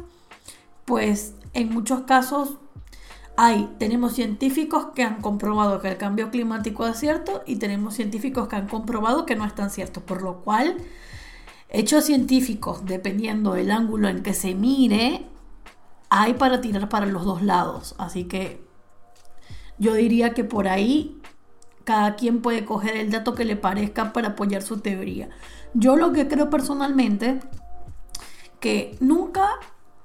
pues 0.85 1.33
en 1.53 1.69
muchos 1.73 2.01
casos 2.01 2.57
hay, 3.35 3.69
tenemos 3.77 4.13
científicos 4.13 4.87
que 4.95 5.03
han 5.03 5.21
comprobado 5.21 5.79
que 5.79 5.89
el 5.89 5.97
cambio 5.97 6.31
climático 6.31 6.87
es 6.87 6.97
cierto 6.97 7.43
y 7.45 7.57
tenemos 7.57 7.93
científicos 7.93 8.47
que 8.47 8.55
han 8.55 8.67
comprobado 8.67 9.25
que 9.25 9.35
no 9.35 9.45
es 9.45 9.53
tan 9.53 9.69
cierto, 9.69 10.01
por 10.01 10.23
lo 10.23 10.37
cual 10.41 10.77
Hechos 11.69 12.05
científicos, 12.05 12.85
dependiendo 12.85 13.53
del 13.53 13.71
ángulo 13.71 14.07
en 14.07 14.23
que 14.23 14.33
se 14.33 14.55
mire, 14.55 15.25
hay 16.09 16.33
para 16.33 16.61
tirar 16.61 16.89
para 16.89 17.05
los 17.05 17.25
dos 17.25 17.41
lados. 17.41 17.95
Así 17.97 18.25
que 18.25 18.65
yo 19.77 19.93
diría 19.93 20.33
que 20.33 20.43
por 20.43 20.67
ahí 20.67 21.21
cada 21.83 22.15
quien 22.15 22.41
puede 22.41 22.65
coger 22.65 22.97
el 22.97 23.11
dato 23.11 23.33
que 23.33 23.45
le 23.45 23.55
parezca 23.55 24.11
para 24.13 24.29
apoyar 24.29 24.61
su 24.61 24.79
teoría. 24.79 25.29
Yo 25.73 25.95
lo 25.95 26.11
que 26.11 26.27
creo 26.27 26.49
personalmente, 26.49 27.39
que 28.59 28.97
nunca 28.99 29.47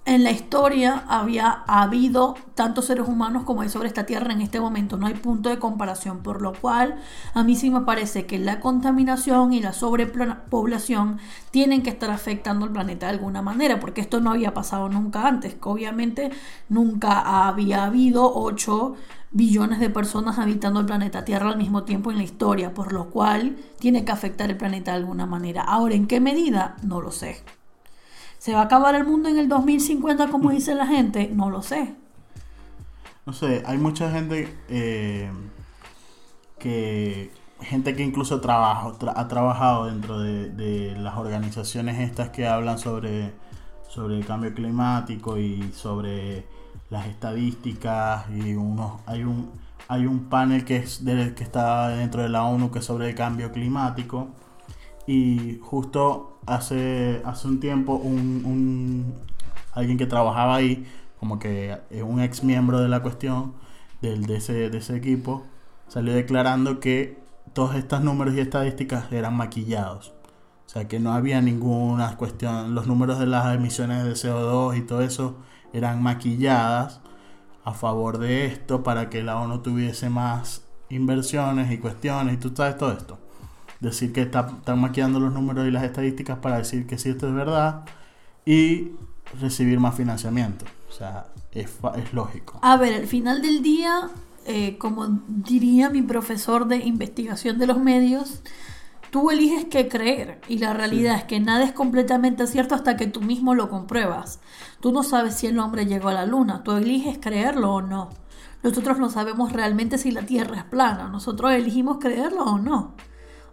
en 0.05 0.25
la 0.25 0.33
historia 0.33 1.05
había 1.09 1.63
habido 1.67 2.35
tantos 2.55 2.87
seres 2.87 3.07
humanos 3.07 3.45
como 3.45 3.63
hay 3.63 3.69
sobre 3.69 3.87
esta 3.87 4.05
tierra 4.05 4.33
en 4.33 4.41
este 4.41 4.61
momento. 4.61 4.97
No 4.97 5.07
hay 5.07 5.15
punto 5.15 5.49
de 5.49 5.59
comparación, 5.59 6.23
por 6.23 6.43
lo 6.43 6.53
cual 6.53 6.97
a 7.35 7.45
mí 7.45 7.55
sí 7.55 7.71
me 7.71 7.83
parece 7.83 8.27
que 8.27 8.39
la 8.39 8.59
contaminación 8.61 9.53
y 9.53 9.61
la 9.61 9.73
sobrepoblación 9.73 11.19
tienen 11.53 11.83
que 11.83 11.91
estar 11.91 12.11
afectando 12.11 12.65
al 12.65 12.73
planeta 12.73 13.07
de 13.07 13.13
alguna 13.13 13.43
manera, 13.43 13.79
porque 13.79 14.01
esto 14.01 14.21
no 14.21 14.33
había 14.33 14.55
pasado 14.55 14.89
nunca 14.89 15.27
antes, 15.27 15.57
obviamente 15.63 16.31
nunca 16.69 17.47
había 17.49 17.85
habido 17.85 18.33
8 18.35 18.97
billones 19.31 19.81
de 19.81 19.89
personas 19.89 20.39
habitando 20.39 20.81
el 20.81 20.87
planeta 20.87 21.25
Tierra 21.25 21.51
al 21.51 21.59
mismo 21.59 21.85
tiempo 21.85 22.11
en 22.11 22.19
la 22.19 22.25
historia, 22.25 22.75
por 22.75 22.93
lo 22.93 23.11
cual 23.11 23.57
tiene 23.79 24.05
que 24.05 24.13
afectar 24.13 24.51
el 24.51 24.57
planeta 24.57 24.91
de 24.91 24.99
alguna 24.99 25.27
manera. 25.27 25.63
Ahora, 25.63 25.95
¿en 25.95 26.07
qué 26.07 26.21
medida? 26.21 26.77
No 26.83 27.01
lo 27.01 27.13
sé. 27.13 27.43
¿Se 28.43 28.55
va 28.55 28.63
a 28.63 28.65
acabar 28.65 28.97
el 28.97 29.05
mundo 29.05 29.29
en 29.29 29.39
el 29.39 29.49
2050 29.49 30.27
como 30.27 30.49
mm. 30.49 30.53
dice 30.53 30.75
la 30.75 30.85
gente? 30.85 31.31
No 31.33 31.49
lo 31.49 31.63
sé. 31.63 31.95
No 33.25 33.33
sé, 33.33 33.63
hay 33.65 33.79
mucha 33.79 34.11
gente 34.11 34.53
eh, 34.69 35.31
que 36.59 37.31
gente 37.61 37.95
que 37.95 38.03
incluso 38.03 38.41
trabaja, 38.41 38.95
ha 39.15 39.29
trabajado 39.29 39.87
dentro 39.87 40.19
de, 40.19 40.97
las 40.99 41.17
organizaciones 41.19 42.01
estas 42.01 42.31
que 42.31 42.49
hablan 42.49 42.81
sobre, 42.81 43.33
sobre 43.89 44.19
el 44.19 44.27
cambio 44.27 44.53
climático 44.53 45.39
y 45.39 45.71
sobre 45.73 46.45
las 46.91 47.07
estadísticas 47.07 48.29
y 48.29 48.55
unos 48.55 49.03
hay 49.07 49.23
un 49.23 49.53
hay 49.87 50.05
un 50.07 50.25
panel 50.25 50.65
que 50.65 50.79
es 50.79 51.01
que 51.37 51.45
está 51.45 51.91
dentro 51.91 52.23
de 52.23 52.29
la 52.29 52.43
ONU 52.43 52.73
que 52.73 52.81
es 52.81 52.85
sobre 52.85 53.11
el 53.11 53.15
cambio 53.15 53.53
climático 53.53 54.31
y 55.07 55.61
justo 55.63 56.32
hace, 56.47 57.23
hace 57.25 57.49
un 57.49 57.61
tiempo 57.61 57.95
un, 57.95 59.15
alguien 59.73 59.99
que 59.99 60.07
trabajaba 60.07 60.57
ahí, 60.57 60.87
como 61.19 61.39
que 61.39 61.79
un 62.05 62.21
ex 62.21 62.43
miembro 62.45 62.81
de 62.81 62.89
la 62.89 63.03
cuestión 63.03 63.55
del, 64.01 64.27
de, 64.27 64.37
ese, 64.37 64.71
de 64.71 64.79
ese 64.79 64.97
equipo, 64.97 65.45
salió 65.89 66.15
declarando 66.15 66.81
que 66.81 67.23
todos 67.53 67.75
estos 67.77 68.03
números 68.03 68.35
y 68.35 68.41
estadísticas 68.41 69.13
eran 69.13 69.37
maquillados. 69.37 70.13
O 70.67 70.71
sea, 70.73 70.89
que 70.89 71.01
no 71.01 71.13
había 71.13 71.43
ninguna 71.43 72.17
cuestión, 72.17 72.75
los 72.75 72.87
números 72.87 73.19
de 73.19 73.27
las 73.27 73.55
emisiones 73.55 74.05
de 74.05 74.13
CO2 74.13 74.79
y 74.79 74.83
todo 74.83 75.03
eso 75.03 75.37
eran 75.73 76.03
maquilladas 76.03 77.01
a 77.65 77.73
favor 77.73 78.19
de 78.19 78.47
esto 78.47 78.83
para 78.83 79.11
que 79.11 79.23
la 79.23 79.39
ONU 79.39 79.61
tuviese 79.61 80.09
más 80.09 80.65
inversiones 80.89 81.71
y 81.71 81.79
cuestiones 81.79 82.35
y 82.35 82.37
tú 82.39 82.53
sabes 82.55 82.77
todo 82.79 82.93
esto. 82.93 83.19
Decir 83.83 84.13
que 84.13 84.23
está- 84.23 84.49
están 84.59 84.81
maquillando 84.81 85.21
los 85.21 85.33
números 85.33 85.67
y 85.67 85.71
las 85.71 85.85
estadísticas 85.85 86.39
para 86.39 86.59
decir 86.59 86.87
que 86.87 86.97
sí, 86.99 87.11
esto 87.11 87.29
es 87.29 87.35
verdad 87.35 87.85
y 88.47 88.93
recibir 89.41 89.79
más 89.81 89.95
financiamiento. 89.95 90.65
O 90.89 90.93
sea, 90.93 91.27
es, 91.53 91.71
lógico. 92.13 92.59
A 92.63 92.77
ver, 92.77 92.95
al 92.95 93.07
final 93.07 93.43
del 93.43 93.63
día, 93.63 94.09
eh, 94.47 94.79
como 94.79 95.07
diría 95.29 95.91
mi 95.91 96.03
profesor 96.03 96.67
de 96.67 96.77
investigación 96.77 97.59
de 97.59 97.67
los 97.67 97.79
medios, 97.79 98.43
tú 99.11 99.31
eliges 99.31 99.67
qué 99.67 99.89
creer 99.89 100.41
y 100.49 100.59
la 100.59 100.73
realidad 100.73 101.15
Sí. 101.15 101.19
es 101.21 101.25
que 101.25 101.41
nada 101.41 101.65
es 101.65 101.73
completamente 101.73 102.47
cierto 102.47 102.75
hasta 102.75 102.97
que 102.97 103.07
tú 103.07 103.21
mismo 103.21 103.55
lo 103.55 103.69
compruebas. 103.69 104.41
Tú 104.81 104.93
no 104.93 105.03
sabes 105.03 105.35
si 105.35 105.47
el 105.49 105.59
hombre 105.59 105.87
llegó 105.87 106.09
a 106.09 106.15
la 106.15 106.25
luna, 106.27 106.63
tú 106.63 106.73
eliges 106.73 107.19
creerlo 107.21 107.75
o 107.75 107.83
no. 107.83 108.09
Nosotros 108.63 108.99
no 108.99 109.11
sabemos 109.11 109.53
realmente 109.53 109.99
si 109.99 110.13
la 110.13 110.23
Tierra 110.23 110.57
es 110.59 110.65
plana, 110.65 111.09
nosotros 111.09 111.53
elegimos 111.53 111.99
creerlo 111.99 112.45
o 112.45 112.59
no. 112.59 112.95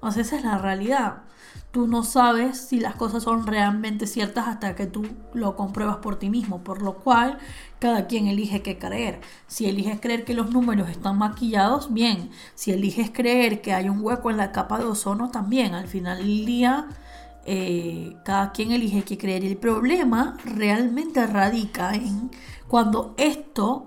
O 0.01 0.11
sea, 0.11 0.21
esa 0.21 0.37
es 0.37 0.43
la 0.43 0.57
realidad. 0.57 1.23
Tú 1.71 1.87
no 1.87 2.03
sabes 2.03 2.57
si 2.57 2.79
las 2.79 2.95
cosas 2.95 3.23
son 3.23 3.45
realmente 3.45 4.07
ciertas 4.07 4.47
hasta 4.47 4.75
que 4.75 4.87
tú 4.87 5.05
lo 5.33 5.55
compruebas 5.55 5.97
por 5.97 6.17
ti 6.17 6.29
mismo, 6.29 6.63
por 6.63 6.81
lo 6.81 6.95
cual 6.95 7.37
cada 7.77 8.07
quien 8.07 8.27
elige 8.27 8.63
qué 8.63 8.79
creer. 8.79 9.21
Si 9.47 9.67
eliges 9.67 9.99
creer 9.99 10.25
que 10.25 10.33
los 10.33 10.51
números 10.51 10.89
están 10.89 11.17
maquillados, 11.17 11.93
bien. 11.93 12.31
Si 12.55 12.71
eliges 12.71 13.11
creer 13.11 13.61
que 13.61 13.73
hay 13.73 13.87
un 13.89 14.01
hueco 14.01 14.31
en 14.31 14.37
la 14.37 14.51
capa 14.51 14.79
de 14.79 14.85
ozono, 14.85 15.29
también. 15.29 15.75
Al 15.75 15.87
final 15.87 16.17
del 16.17 16.45
día, 16.45 16.87
eh, 17.45 18.15
cada 18.25 18.51
quien 18.51 18.71
elige 18.71 19.03
qué 19.03 19.17
creer. 19.17 19.45
El 19.45 19.57
problema 19.57 20.37
realmente 20.45 21.25
radica 21.27 21.93
en 21.93 22.31
cuando 22.67 23.13
esto 23.17 23.85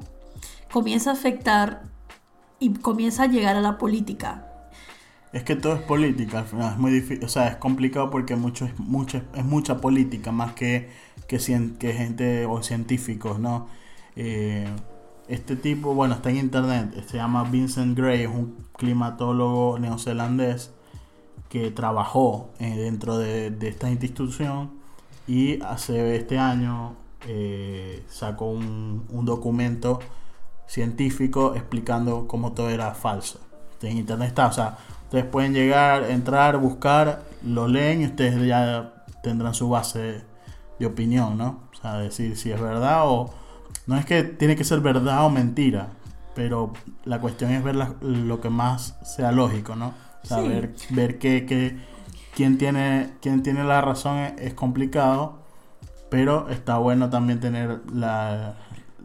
comienza 0.72 1.11
a 1.11 1.14
afectar 1.14 1.83
y 2.61 2.72
comienza 2.75 3.25
a 3.25 3.27
llegar 3.27 3.57
a 3.57 3.61
la 3.61 3.77
política. 3.79 4.52
Es 5.33 5.45
que 5.45 5.57
todo 5.57 5.75
es 5.75 5.83
política, 5.83 6.40
al 6.40 6.47
final 6.47 6.73
es 6.73 6.79
muy 6.79 7.21
o 7.25 7.29
sea, 7.29 7.49
es 7.49 7.57
complicado 7.57 8.11
porque 8.11 8.37
mucho 8.37 8.66
es 8.66 8.79
mucha 8.79 9.23
es 9.35 9.45
mucha 9.45 9.79
política 9.81 10.31
más 10.31 10.53
que 10.53 10.90
que, 11.27 11.38
que 11.79 11.92
gente 11.95 12.47
o 12.47 12.62
científicos, 12.62 13.38
¿no? 13.38 13.68
Eh, 14.16 14.68
este 15.29 15.57
tipo, 15.57 15.95
bueno, 15.95 16.14
está 16.14 16.31
en 16.31 16.37
internet, 16.37 17.07
se 17.07 17.16
llama 17.16 17.45
Vincent 17.45 17.97
Gray, 17.97 18.23
es 18.23 18.29
un 18.29 18.66
climatólogo 18.77 19.79
neozelandés 19.79 20.73
que 21.49 21.71
trabajó 21.71 22.51
eh, 22.59 22.77
dentro 22.77 23.18
de, 23.18 23.51
de 23.51 23.68
esta 23.68 23.90
institución 23.90 24.73
y 25.27 25.62
hace 25.62 26.16
este 26.16 26.38
año 26.38 26.97
eh, 27.29 28.05
sacó 28.09 28.51
un, 28.51 29.07
un 29.11 29.25
documento 29.25 30.01
científico 30.66 31.55
explicando 31.55 32.27
cómo 32.27 32.53
todo 32.53 32.71
era 32.71 32.95
falso. 32.95 33.40
En 33.83 33.99
internet 33.99 34.29
está, 34.29 34.47
o 34.47 34.53
sea, 34.53 34.79
ustedes 35.12 35.27
pueden 35.27 35.53
llegar, 35.53 36.05
entrar, 36.05 36.57
buscar, 36.57 37.22
lo 37.44 37.68
leen 37.68 38.01
y 38.01 38.07
ustedes 38.07 38.42
ya 38.46 39.05
tendrán 39.22 39.53
su 39.53 39.68
base 39.68 40.22
de 40.79 40.87
opinión, 40.87 41.37
¿no? 41.37 41.61
O 41.70 41.77
sea, 41.83 41.98
decir 41.98 42.35
si 42.38 42.51
es 42.51 42.59
verdad 42.59 43.03
o... 43.05 43.31
No 43.87 43.98
es 43.98 44.07
que 44.07 44.22
tiene 44.22 44.57
que 44.57 44.64
ser 44.64 44.81
verdad 44.81 45.27
o 45.27 45.29
mentira, 45.29 45.88
pero 46.35 46.72
la 47.05 47.20
cuestión 47.20 47.51
es 47.51 47.62
ver 47.62 47.75
la- 47.77 47.92
lo 48.01 48.40
que 48.40 48.48
más 48.48 48.96
sea 49.05 49.33
lógico, 49.33 49.77
¿no? 49.77 49.92
O 50.22 50.27
sea, 50.27 50.38
Sí. 50.38 50.48
ver, 50.48 50.75
ver 50.90 51.18
que, 51.18 51.44
que 51.44 51.77
quién, 52.35 52.57
tiene, 52.57 53.12
quién 53.20 53.42
tiene 53.42 53.64
la 53.64 53.83
razón 53.83 54.16
es, 54.18 54.33
es 54.38 54.55
complicado, 54.55 55.40
pero 56.11 56.48
está 56.48 56.79
bueno 56.79 57.11
también 57.11 57.38
tener 57.38 57.81
la, 57.92 58.55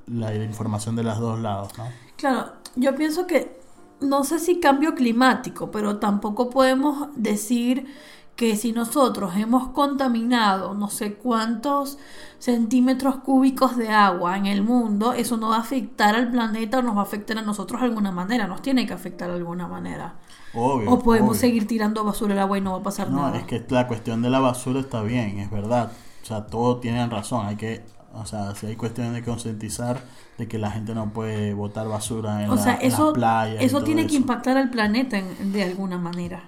la 0.05 0.33
información 0.35 0.95
de 0.95 1.03
los 1.03 1.19
dos 1.19 1.37
lados, 1.39 1.77
¿no? 1.77 1.85
Claro, 2.15 2.53
yo 2.77 2.95
pienso 2.95 3.27
que 3.27 3.59
no 4.01 4.23
sé 4.23 4.39
si 4.39 4.59
cambio 4.59 4.95
climático, 4.95 5.71
pero 5.71 5.97
tampoco 5.99 6.49
podemos 6.49 7.09
decir 7.15 7.87
que 8.35 8.55
si 8.55 8.71
nosotros 8.71 9.35
hemos 9.35 9.69
contaminado 9.69 10.75
no 10.75 10.89
sé 10.89 11.15
cuántos 11.15 11.97
centímetros 12.37 13.17
cúbicos 13.17 13.75
de 13.77 13.89
agua 13.89 14.37
en 14.37 14.45
el 14.45 14.61
mundo, 14.63 15.13
eso 15.13 15.37
no 15.37 15.49
va 15.49 15.57
a 15.57 15.59
afectar 15.61 16.15
al 16.15 16.29
planeta 16.31 16.79
o 16.79 16.81
nos 16.83 16.95
va 16.95 16.99
a 17.01 17.03
afectar 17.03 17.37
a 17.37 17.41
nosotros 17.41 17.81
de 17.81 17.87
alguna 17.87 18.11
manera, 18.11 18.47
nos 18.47 18.61
tiene 18.61 18.85
que 18.85 18.93
afectar 18.93 19.29
de 19.29 19.37
alguna 19.37 19.67
manera. 19.67 20.19
Obvio. 20.51 20.91
O 20.91 20.99
podemos 20.99 21.37
obvio. 21.37 21.39
seguir 21.39 21.67
tirando 21.67 22.03
basura 22.03 22.33
al 22.33 22.39
agua 22.41 22.57
y 22.57 22.61
no 22.61 22.73
va 22.73 22.77
a 22.79 22.83
pasar 22.83 23.09
No, 23.09 23.31
nada. 23.31 23.37
es 23.37 23.45
que 23.45 23.65
la 23.69 23.87
cuestión 23.87 24.21
de 24.21 24.29
la 24.29 24.39
basura 24.39 24.79
está 24.81 25.01
bien, 25.01 25.39
es 25.39 25.49
verdad. 25.49 25.91
O 26.21 26.25
sea, 26.25 26.45
todos 26.47 26.81
tienen 26.81 27.09
razón. 27.09 27.45
Hay 27.47 27.55
que, 27.57 27.85
o 28.13 28.25
sea, 28.25 28.55
si 28.55 28.65
hay 28.67 28.75
cuestiones 28.75 29.13
de 29.13 29.23
concientizar 29.23 30.01
de 30.37 30.47
que 30.47 30.57
la 30.57 30.71
gente 30.71 30.93
no 30.95 31.11
puede 31.13 31.53
botar 31.53 31.87
basura 31.87 32.43
en, 32.43 32.49
o 32.49 32.55
la- 32.55 32.61
sea, 32.61 32.73
en 32.81 32.89
las 32.89 32.93
eso, 32.99 33.13
playas. 33.13 33.83
tiene 33.83 34.07
que 34.07 34.15
impactar 34.15 34.57
al 34.57 34.69
planeta 34.69 35.17
en- 35.17 35.51
de 35.51 35.63
alguna 35.63 35.97
manera. 35.97 36.43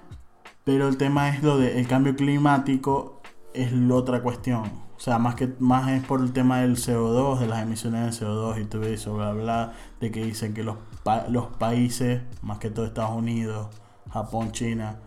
Pero 0.63 0.87
el 0.87 0.97
tema 0.97 1.29
es 1.29 1.41
lo 1.43 1.57
del 1.57 1.87
cambio 1.87 2.15
climático, 2.15 3.21
es 3.53 3.71
la 3.71 3.95
otra 3.95 4.21
cuestión. 4.21 4.63
O 4.95 5.01
sea, 5.01 5.17
más 5.17 5.35
que 5.35 5.53
más 5.59 5.89
es 5.91 6.03
por 6.03 6.19
el 6.21 6.33
tema 6.33 6.59
del 6.59 6.75
CO2, 6.75 7.39
de 7.39 7.47
las 7.47 7.61
emisiones 7.63 8.19
de 8.19 8.25
CO2 8.25 8.61
y 8.61 8.65
todo 8.65 8.83
eso, 8.83 9.15
bla, 9.15 9.31
bla, 9.31 9.73
de 10.01 10.11
que 10.11 10.23
dicen 10.25 10.53
que 10.53 10.63
los, 10.63 10.75
pa- 11.03 11.27
los 11.29 11.47
países, 11.47 12.21
más 12.41 12.59
que 12.59 12.69
todo 12.69 12.85
Estados 12.85 13.15
Unidos, 13.15 13.67
Japón, 14.11 14.51
China, 14.51 14.97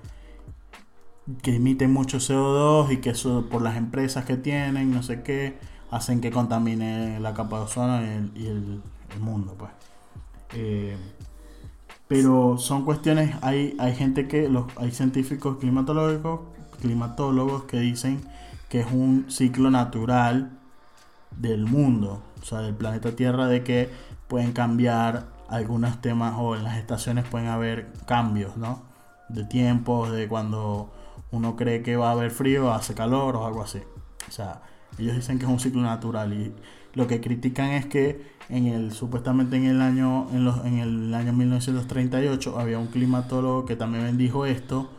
que 1.43 1.57
emiten 1.57 1.93
mucho 1.93 2.19
CO2 2.19 2.91
y 2.93 2.97
que 2.99 3.11
eso 3.11 3.47
por 3.51 3.63
las 3.63 3.77
empresas 3.77 4.25
que 4.25 4.37
tienen, 4.37 4.91
no 4.93 5.03
sé 5.03 5.23
qué, 5.23 5.59
hacen 5.93 6.23
que 6.23 6.33
contamine 6.33 7.21
la 7.21 7.35
capa 7.35 7.59
de 7.59 7.65
ozono 7.67 8.03
y 8.05 8.09
el, 8.09 8.33
y 8.37 8.49
el- 8.49 8.83
mundo, 9.21 9.55
pues. 9.59 9.71
Eh, 10.55 10.97
pero 12.09 12.59
son 12.59 12.85
cuestiones, 12.85 13.35
hay, 13.43 13.77
hay 13.79 13.95
gente 13.95 14.29
que, 14.29 14.49
los, 14.49 14.67
hay 14.77 14.91
científicos 14.91 15.57
climatológicos, 15.59 16.41
climatólogos 16.81 17.65
que 17.65 17.79
dicen 17.81 18.21
que 18.69 18.81
es 18.81 18.87
un 18.93 19.27
ciclo 19.31 19.71
natural 19.71 20.51
del 21.39 21.67
mundo, 21.67 22.23
o 22.43 22.45
sea, 22.45 22.61
del 22.61 22.75
planeta 22.75 23.17
Tierra, 23.17 23.47
de 23.49 23.65
que 23.65 23.91
pueden 24.29 24.53
cambiar 24.53 25.27
algunos 25.49 26.01
temas 26.01 26.35
o 26.39 26.57
en 26.57 26.65
las 26.65 26.79
estaciones 26.79 27.27
pueden 27.27 27.49
haber 27.49 27.93
cambios, 28.07 28.57
¿no? 28.57 28.83
De 29.29 29.45
tiempos, 29.45 30.13
de 30.13 30.29
cuando 30.29 30.91
uno 31.31 31.57
cree 31.57 31.83
que 31.83 31.97
va 31.97 32.11
a 32.11 32.13
haber 32.13 32.31
frío, 32.31 32.73
hace 32.73 32.95
calor 32.95 33.37
o 33.37 33.47
algo 33.47 33.63
así. 33.63 33.81
O 34.29 34.33
sea, 34.33 34.63
ellos 34.99 35.17
dicen 35.17 35.39
que 35.39 35.45
es 35.45 35.51
un 35.51 35.61
ciclo 35.61 35.83
natural 35.83 36.33
y 36.33 36.53
lo 36.95 37.07
que 37.07 37.21
critican 37.21 37.71
es 37.71 37.87
que 37.87 38.33
en 38.49 38.67
el 38.67 38.93
supuestamente 38.93 39.57
en 39.57 39.65
el 39.65 39.81
año 39.81 40.29
en, 40.33 40.45
los, 40.45 40.65
en 40.65 40.79
el 40.79 41.15
año 41.15 41.33
1938 41.33 42.59
había 42.59 42.79
un 42.79 42.89
climatólogo 42.89 43.65
que 43.65 43.77
también 43.77 44.19
dijo 44.19 44.47
esto 44.47 44.91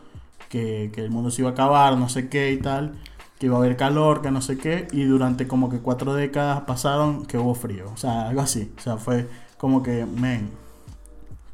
que, 0.48 0.90
que 0.92 1.00
el 1.02 1.10
mundo 1.10 1.30
se 1.30 1.42
iba 1.42 1.50
a 1.50 1.52
acabar 1.52 1.96
no 1.96 2.08
sé 2.08 2.28
qué 2.28 2.52
y 2.52 2.56
tal 2.58 2.94
que 3.38 3.46
iba 3.46 3.56
a 3.56 3.58
haber 3.58 3.76
calor 3.76 4.22
que 4.22 4.30
no 4.30 4.40
sé 4.40 4.58
qué 4.58 4.88
y 4.92 5.04
durante 5.04 5.46
como 5.46 5.70
que 5.70 5.78
cuatro 5.78 6.14
décadas 6.14 6.62
pasaron 6.62 7.26
que 7.26 7.38
hubo 7.38 7.54
frío 7.54 7.90
o 7.92 7.96
sea 7.96 8.28
algo 8.28 8.40
así 8.40 8.72
o 8.76 8.80
sea 8.80 8.96
fue 8.96 9.28
como 9.58 9.82
que 9.82 10.04
men 10.04 10.50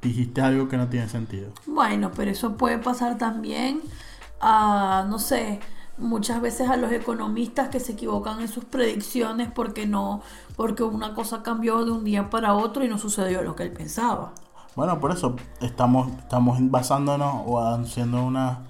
dijiste 0.03 0.41
algo 0.41 0.69
que 0.69 0.77
no 0.77 0.89
tiene 0.89 1.09
sentido 1.09 1.53
Bueno, 1.67 2.11
pero 2.15 2.31
eso 2.31 2.57
puede 2.57 2.79
pasar 2.79 3.19
también 3.19 3.81
a, 4.41 5.05
no 5.09 5.19
sé, 5.19 5.61
muchas 6.01 6.41
veces 6.41 6.69
a 6.69 6.77
los 6.77 6.91
economistas 6.93 7.69
que 7.69 7.81
se 7.81 7.93
equivocan 7.93 8.41
en 8.41 8.49
sus 8.49 8.65
predicciones 8.65 9.51
porque 9.53 9.87
no, 9.87 10.23
porque 10.57 10.83
una 10.83 11.15
cosa 11.15 11.43
cambió 11.43 11.85
de 11.85 11.93
un 11.93 12.05
día 12.05 12.31
para 12.31 12.55
otro 12.55 12.85
y 12.85 12.89
no 12.89 12.99
sucedió 12.99 13.43
lo 13.43 13.55
que 13.55 13.65
él 13.65 13.73
pensaba. 13.73 14.33
Bueno, 14.77 14.99
por 15.01 15.13
eso 15.13 15.37
estamos, 15.61 16.11
estamos 16.19 16.59
basándonos 16.71 17.43
o 17.47 17.61
haciendo 17.61 18.23
una, 18.23 18.61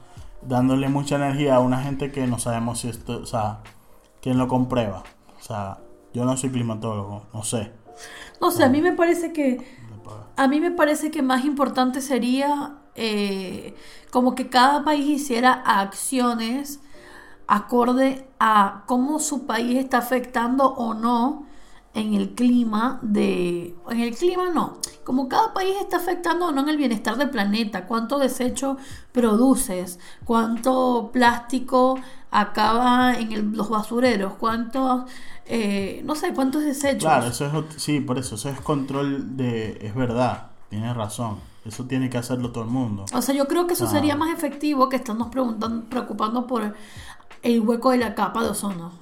dándole 0.43 0.89
mucha 0.89 1.17
energía 1.17 1.57
a 1.57 1.61
una 1.61 1.83
gente 1.83 2.11
que 2.11 2.27
no 2.27 2.39
sabemos 2.39 2.81
si 2.81 2.89
esto, 2.89 3.21
o 3.21 3.27
sea, 3.27 3.61
quién 4.21 4.39
lo 4.39 4.49
comprueba. 4.49 5.03
O 5.39 5.43
sea, 5.43 5.79
yo 6.13 6.25
no 6.25 6.37
soy 6.37 6.51
climatólogo, 6.51 7.27
no 7.33 7.43
sé. 7.45 7.73
No 8.41 8.51
sé, 8.51 8.65
a 8.65 8.69
mí 8.69 8.81
me 8.81 8.93
parece 8.93 9.33
que 9.33 9.79
A 10.37 10.49
mí 10.49 10.61
me 10.61 10.71
parece 10.71 11.11
que 11.11 11.23
más 11.23 11.45
importante 11.45 12.01
sería 12.01 12.79
eh, 12.95 13.75
como 14.11 14.35
que 14.35 14.49
cada 14.49 14.85
país 14.85 15.07
hiciera 15.07 15.53
acciones 15.53 16.81
acorde 17.53 18.27
a 18.39 18.85
cómo 18.87 19.19
su 19.19 19.45
país 19.47 19.77
está 19.79 19.99
afectando 19.99 20.67
o 20.67 20.95
no 20.95 21.47
en 21.95 22.15
el 22.15 22.37
clima 22.37 23.01
de 23.03 23.75
en 23.91 24.01
el 24.01 24.15
clima 24.17 24.51
no 24.55 24.77
como 25.03 25.29
cada 25.29 25.53
país 25.53 25.75
está 25.81 25.97
afectando 25.97 26.47
o 26.47 26.53
no 26.53 26.61
en 26.61 26.69
el 26.69 26.77
bienestar 26.77 27.17
del 27.17 27.31
planeta 27.31 27.87
cuánto 27.89 28.21
desecho 28.21 28.77
produces 29.11 29.99
cuánto 30.25 31.11
plástico 31.13 31.99
acaba 32.31 33.15
en 33.19 33.33
el- 33.33 33.51
los 33.53 33.69
basureros 33.69 34.35
cuántos 34.35 35.11
eh, 35.47 36.03
no 36.05 36.15
sé 36.15 36.33
cuántos 36.33 36.63
desechos 36.63 37.03
Claro, 37.03 37.27
eso 37.27 37.47
es, 37.47 37.83
sí, 37.83 37.99
por 38.01 38.19
eso, 38.19 38.37
eso 38.37 38.49
es 38.51 38.61
control 38.61 39.37
de, 39.37 39.79
es 39.83 39.97
verdad, 39.97 40.51
tienes 40.69 40.95
razón. 40.97 41.39
Eso 41.65 41.85
tiene 41.85 42.09
que 42.09 42.17
hacerlo 42.17 42.53
todo 42.53 42.65
el 42.65 42.71
mundo. 42.71 43.05
O 43.13 43.21
sea, 43.21 43.35
yo 43.35 43.47
creo 43.47 43.67
que 43.67 43.75
eso 43.75 43.85
Ah. 43.85 43.89
sería 43.91 44.17
más 44.17 44.31
efectivo 44.33 44.89
que 44.89 44.97
estarnos 44.97 45.29
preguntando, 45.29 45.85
preocupando 45.91 46.47
por 46.47 46.75
el 47.43 47.61
hueco 47.61 47.91
de 47.91 47.99
la 47.99 48.15
capa 48.15 48.43
de 48.43 48.51
ozono. 48.51 48.93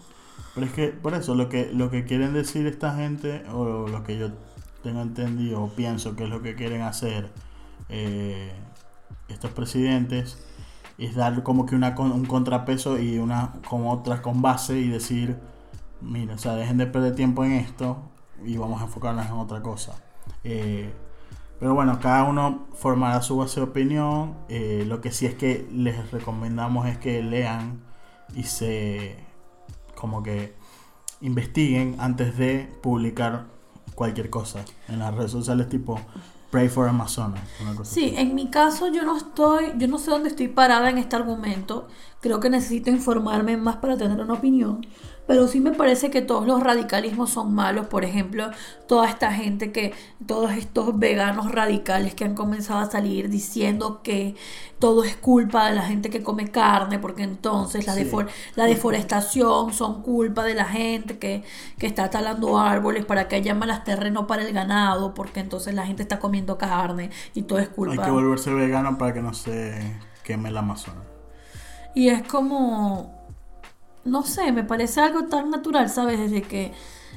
Pero 0.54 0.66
es 0.66 0.72
que, 0.72 0.88
por 0.88 1.14
eso, 1.14 1.34
lo 1.34 1.48
que, 1.48 1.70
lo 1.72 1.90
que 1.90 2.04
quieren 2.04 2.32
decir 2.32 2.66
esta 2.66 2.94
gente, 2.94 3.44
o 3.52 3.86
lo 3.86 4.02
que 4.04 4.18
yo 4.18 4.30
tengo 4.82 5.02
entendido, 5.02 5.62
o 5.62 5.68
pienso 5.68 6.16
que 6.16 6.24
es 6.24 6.30
lo 6.30 6.42
que 6.42 6.54
quieren 6.54 6.82
hacer 6.82 7.30
eh, 7.88 8.52
estos 9.28 9.50
presidentes, 9.52 10.38
es 10.98 11.14
dar 11.14 11.42
como 11.42 11.64
que 11.64 11.76
una, 11.76 11.94
un 11.98 12.26
contrapeso 12.26 12.98
y 12.98 13.18
una 13.18 13.54
como 13.68 13.92
otras 13.92 14.20
con 14.20 14.42
base 14.42 14.78
y 14.78 14.88
decir, 14.88 15.36
mira, 16.00 16.34
o 16.34 16.38
sea, 16.38 16.54
dejen 16.54 16.76
de 16.76 16.86
perder 16.86 17.14
tiempo 17.14 17.44
en 17.44 17.52
esto 17.52 17.98
y 18.44 18.56
vamos 18.56 18.80
a 18.80 18.84
enfocarnos 18.84 19.26
en 19.26 19.32
otra 19.32 19.62
cosa. 19.62 19.92
Eh, 20.42 20.92
pero 21.60 21.74
bueno, 21.74 21.98
cada 22.00 22.24
uno 22.24 22.66
formará 22.74 23.20
su 23.22 23.36
base 23.36 23.60
de 23.60 23.66
opinión. 23.66 24.36
Eh, 24.48 24.84
lo 24.86 25.00
que 25.00 25.10
sí 25.10 25.26
es 25.26 25.34
que 25.34 25.68
les 25.72 26.10
recomendamos 26.10 26.86
es 26.86 26.98
que 26.98 27.22
lean 27.22 27.80
y 28.34 28.44
se 28.44 29.16
como 29.94 30.22
que 30.22 30.54
investiguen 31.20 31.96
antes 31.98 32.36
de 32.38 32.68
publicar 32.82 33.46
cualquier 33.94 34.30
cosa 34.30 34.64
en 34.88 35.00
las 35.00 35.14
redes 35.14 35.32
sociales 35.32 35.68
tipo 35.68 36.00
Pray 36.50 36.68
for 36.68 36.88
Amazonas. 36.88 37.42
una 37.60 37.74
cosa 37.74 37.92
Sí, 37.92 38.06
así. 38.06 38.16
en 38.16 38.34
mi 38.34 38.48
caso 38.48 38.88
yo 38.88 39.02
no 39.02 39.16
estoy, 39.16 39.72
yo 39.76 39.86
no 39.88 39.98
sé 39.98 40.10
dónde 40.10 40.30
estoy 40.30 40.48
parada 40.48 40.88
en 40.88 40.96
este 40.98 41.14
argumento. 41.16 41.88
Creo 42.20 42.40
que 42.40 42.48
necesito 42.48 42.90
informarme 42.90 43.56
más 43.58 43.76
para 43.76 43.96
tener 43.98 44.18
una 44.20 44.32
opinión. 44.34 44.86
Pero 45.28 45.46
sí 45.46 45.60
me 45.60 45.72
parece 45.72 46.10
que 46.10 46.22
todos 46.22 46.46
los 46.46 46.62
radicalismos 46.62 47.28
son 47.30 47.54
malos. 47.54 47.86
Por 47.86 48.02
ejemplo, 48.04 48.50
toda 48.88 49.08
esta 49.08 49.30
gente 49.30 49.70
que, 49.72 49.92
todos 50.26 50.52
estos 50.52 50.98
veganos 50.98 51.52
radicales 51.52 52.14
que 52.14 52.24
han 52.24 52.34
comenzado 52.34 52.80
a 52.80 52.90
salir 52.90 53.28
diciendo 53.28 54.00
que 54.02 54.34
todo 54.78 55.04
es 55.04 55.16
culpa 55.16 55.68
de 55.68 55.74
la 55.74 55.82
gente 55.82 56.08
que 56.08 56.22
come 56.22 56.50
carne, 56.50 56.98
porque 56.98 57.24
entonces 57.24 57.86
la, 57.86 57.94
Sí. 57.94 58.04
defor- 58.04 58.28
la 58.56 58.64
deforestación 58.64 59.74
son 59.74 60.02
culpa 60.02 60.44
de 60.44 60.54
la 60.54 60.64
gente 60.64 61.18
que, 61.18 61.44
que 61.78 61.86
está 61.86 62.08
talando 62.08 62.58
árboles 62.58 63.04
para 63.04 63.28
que 63.28 63.36
haya 63.36 63.54
más 63.54 63.84
terreno 63.84 64.26
para 64.26 64.42
el 64.44 64.54
ganado, 64.54 65.12
porque 65.12 65.40
entonces 65.40 65.74
la 65.74 65.84
gente 65.86 66.02
está 66.02 66.18
comiendo 66.18 66.56
carne 66.56 67.10
y 67.34 67.42
todo 67.42 67.58
es 67.58 67.68
culpa. 67.68 67.92
Hay 68.02 68.08
que 68.08 68.10
volverse 68.10 68.50
vegano 68.54 68.96
para 68.96 69.12
que 69.12 69.20
no 69.20 69.34
se 69.34 69.78
queme 70.24 70.48
el 70.48 70.56
Amazonas. 70.56 71.04
Y 71.94 72.08
es 72.08 72.22
como, 72.22 73.17
no 74.04 74.22
sé, 74.22 74.52
me 74.52 74.64
parece 74.64 75.00
algo 75.00 75.24
tan 75.26 75.50
natural, 75.50 75.88
¿sabes? 75.90 76.18
Desde 76.18 76.42
que 76.42 76.72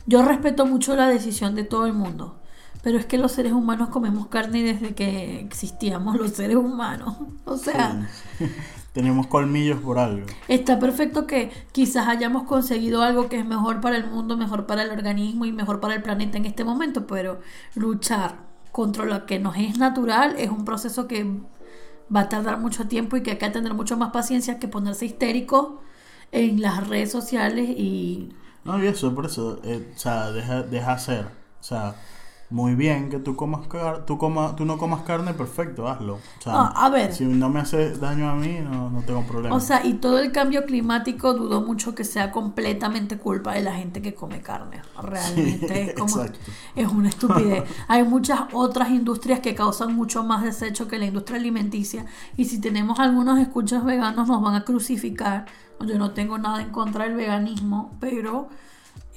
yo 0.06 0.24
respeto 0.24 0.65
mucho 0.65 0.96
la 0.96 1.08
decisión 1.08 1.56
de 1.56 1.63
todo 1.63 1.86
el 1.86 1.94
mundo. 1.94 2.38
Pero 2.84 2.98
es 2.98 3.06
que 3.06 3.17
los 3.20 3.32
seres 3.34 3.54
humanos 3.54 3.89
comemos 3.89 4.28
carne 4.28 4.63
desde 4.63 4.96
que 4.96 5.39
existíamos 5.39 6.17
los 6.17 6.32
seres 6.32 6.58
humanos. 6.58 7.17
O 7.46 7.58
sea, 7.58 8.00
Sí. 8.38 8.46
Tenemos 8.94 9.28
colmillos 9.28 9.80
por 9.80 10.00
algo. 10.00 10.36
está 10.50 10.78
perfecto 10.80 11.26
que 11.26 11.50
quizás 11.72 12.08
hayamos 12.10 12.44
conseguido 12.44 13.02
algo 13.04 13.30
que 13.30 13.39
es 13.39 13.46
mejor 13.46 13.80
para 13.80 13.96
el 13.98 14.06
mundo, 14.10 14.36
mejor 14.38 14.65
para 14.67 14.84
el 14.84 14.91
organismo 14.91 15.46
y 15.46 15.54
mejor 15.54 15.80
para 15.80 15.96
el 15.96 16.04
planeta 16.04 16.38
en 16.38 16.46
este 16.46 16.65
momento, 16.65 17.08
pero 17.08 17.39
luchar 17.76 18.39
contra 18.72 19.06
lo 19.06 19.26
que 19.26 19.39
nos 19.39 19.56
es 19.58 19.78
natural 19.78 20.36
es 20.38 20.50
un 20.50 20.65
proceso 20.65 21.08
que 21.08 21.26
va 22.13 22.22
a 22.22 22.30
tardar 22.30 22.60
mucho 22.60 22.88
tiempo 22.88 23.15
y 23.17 23.24
que 23.24 23.32
hay 23.32 23.38
que 23.38 23.50
tener 23.50 23.74
mucho 23.74 23.96
más 23.98 24.12
paciencia 24.12 24.60
que 24.60 24.67
ponerse 24.67 25.06
histérico 25.06 25.82
en 26.32 26.62
las 26.62 26.88
redes 26.88 27.12
sociales 27.12 27.70
y 27.70 28.30
No, 28.63 28.82
y 28.84 28.88
eso, 28.88 29.13
por 29.15 29.26
eso, 29.26 29.60
eh, 29.63 29.91
o 29.96 30.00
sea, 30.00 30.32
deja, 30.32 30.63
deja 30.63 30.94
hacer. 30.94 31.26
O 31.60 31.63
sea, 31.63 31.96
muy 32.50 32.76
bien 32.76 33.10
que 33.10 33.17
tú 33.20 33.36
comas 33.36 33.67
car 33.67 34.06
tú, 34.06 34.17
coma, 34.17 34.56
tú 34.56 34.65
no 34.65 34.78
comas 34.78 35.04
carne, 35.04 35.34
perfecto, 35.34 35.88
hazlo. 35.88 36.15
O 36.38 36.41
sea, 36.41 36.54
Ah, 36.54 36.86
a 36.86 36.89
ver. 36.89 37.13
si 37.13 37.26
no 37.26 37.50
me 37.50 37.60
hace 37.62 37.91
daño 37.98 38.30
a 38.30 38.36
mí, 38.36 38.60
no, 38.62 38.89
no 38.89 39.04
tengo 39.04 39.26
problema. 39.26 39.56
O 39.56 39.60
sea, 39.60 39.86
y 39.86 39.96
todo 39.96 40.20
el 40.20 40.32
cambio 40.32 40.65
climático 40.65 41.34
dudo 41.34 41.62
mucho 41.62 41.96
que 41.96 42.04
sea 42.04 42.32
completamente 42.32 43.17
culpa 43.17 43.54
de 43.54 43.62
la 43.63 43.74
gente 43.76 44.02
que 44.02 44.13
come 44.13 44.41
carne. 44.41 44.82
Realmente 45.02 45.67
Sí, 45.67 45.91
es 45.91 45.94
como 45.94 46.22
exacto. 46.22 46.52
es 46.76 46.88
una 46.88 47.10
estupidez. 47.10 47.63
Hay 47.88 48.04
muchas 48.04 48.41
otras 48.54 48.89
industrias 48.89 49.39
que 49.39 49.56
causan 49.56 49.96
mucho 49.96 50.24
más 50.24 50.44
desecho 50.44 50.88
que 50.88 51.00
la 51.00 51.06
industria 51.06 51.39
alimenticia 51.39 52.06
y 52.38 52.46
si 52.46 52.60
tenemos 52.60 53.00
algunos 53.00 53.39
escuchas 53.39 53.84
veganos 53.86 54.28
nos 54.28 54.41
van 54.41 54.56
a 54.56 54.65
crucificar. 54.65 55.46
Yo 55.86 55.98
no 55.98 56.12
tengo 56.12 56.38
nada 56.38 56.62
en 56.62 56.70
contra 56.70 57.06
del 57.06 57.15
veganismo, 57.15 57.96
pero 58.00 58.50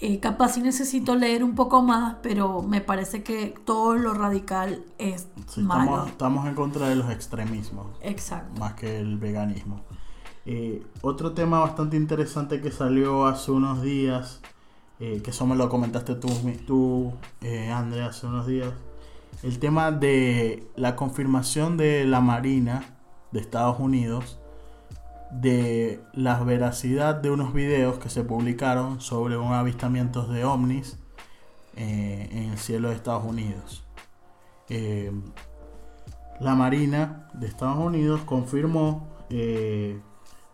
eh, 0.01 0.21
capaz 0.21 0.51
sí 0.55 0.61
necesito 0.63 1.15
leer 1.17 1.45
un 1.45 1.55
poco 1.55 1.83
más, 1.83 2.17
pero 2.23 2.63
me 2.63 2.81
parece 2.81 3.23
que 3.23 3.55
todo 3.65 3.95
lo 3.95 4.15
radical 4.15 4.85
es 4.99 5.29
Sí, 5.49 5.63
malo. 5.63 5.83
estamos, 5.85 6.09
estamos 6.11 6.47
en 6.47 6.55
contra 6.55 6.89
de 6.89 6.97
los 6.97 7.11
extremismos. 7.11 7.87
Exacto. 8.03 8.61
más 8.61 8.75
que 8.75 8.99
el 8.99 9.19
veganismo. 9.19 9.83
Eh, 10.47 10.85
otro 11.01 11.33
tema 11.33 11.61
bastante 11.61 11.97
interesante 11.97 12.61
que 12.61 12.71
salió 12.71 13.27
hace 13.27 13.51
unos 13.51 13.81
días, 13.83 14.41
eh, 15.01 15.21
que 15.23 15.31
eso 15.31 15.47
me 15.47 15.57
lo 15.57 15.69
comentaste 15.69 16.15
tú, 16.17 16.29
tú 16.67 17.13
Andrea, 17.73 18.07
hace 18.07 18.27
unos 18.27 18.47
días, 18.47 18.73
el 19.43 19.59
tema 19.59 19.91
de 19.91 20.67
la 20.77 20.97
confirmación 20.97 21.77
de 21.77 22.05
la 22.05 22.21
Marina 22.21 22.97
de 23.33 23.41
Estados 23.41 23.79
Unidos 23.81 24.39
de 25.41 26.01
la 26.13 26.43
veracidad 26.45 27.17
de 27.17 27.31
unos 27.31 27.53
videos 27.53 27.99
que 27.99 28.09
se 28.09 28.23
publicaron 28.23 29.01
sobre 29.01 29.37
un 29.37 29.53
avistamiento 29.53 30.27
de 30.27 30.45
ovnis 30.45 30.99
eh, 31.77 32.29
en 32.31 32.53
el 32.53 32.59
cielo 32.59 32.91
de 32.91 32.95
Estados 32.95 33.25
Unidos. 33.25 33.85
Eh, 34.69 35.13
la 36.41 36.55
Marina 36.55 37.29
de 37.35 37.47
Estados 37.47 37.79
Unidos 37.79 38.21
confirmó, 38.25 39.09
eh, 39.31 40.01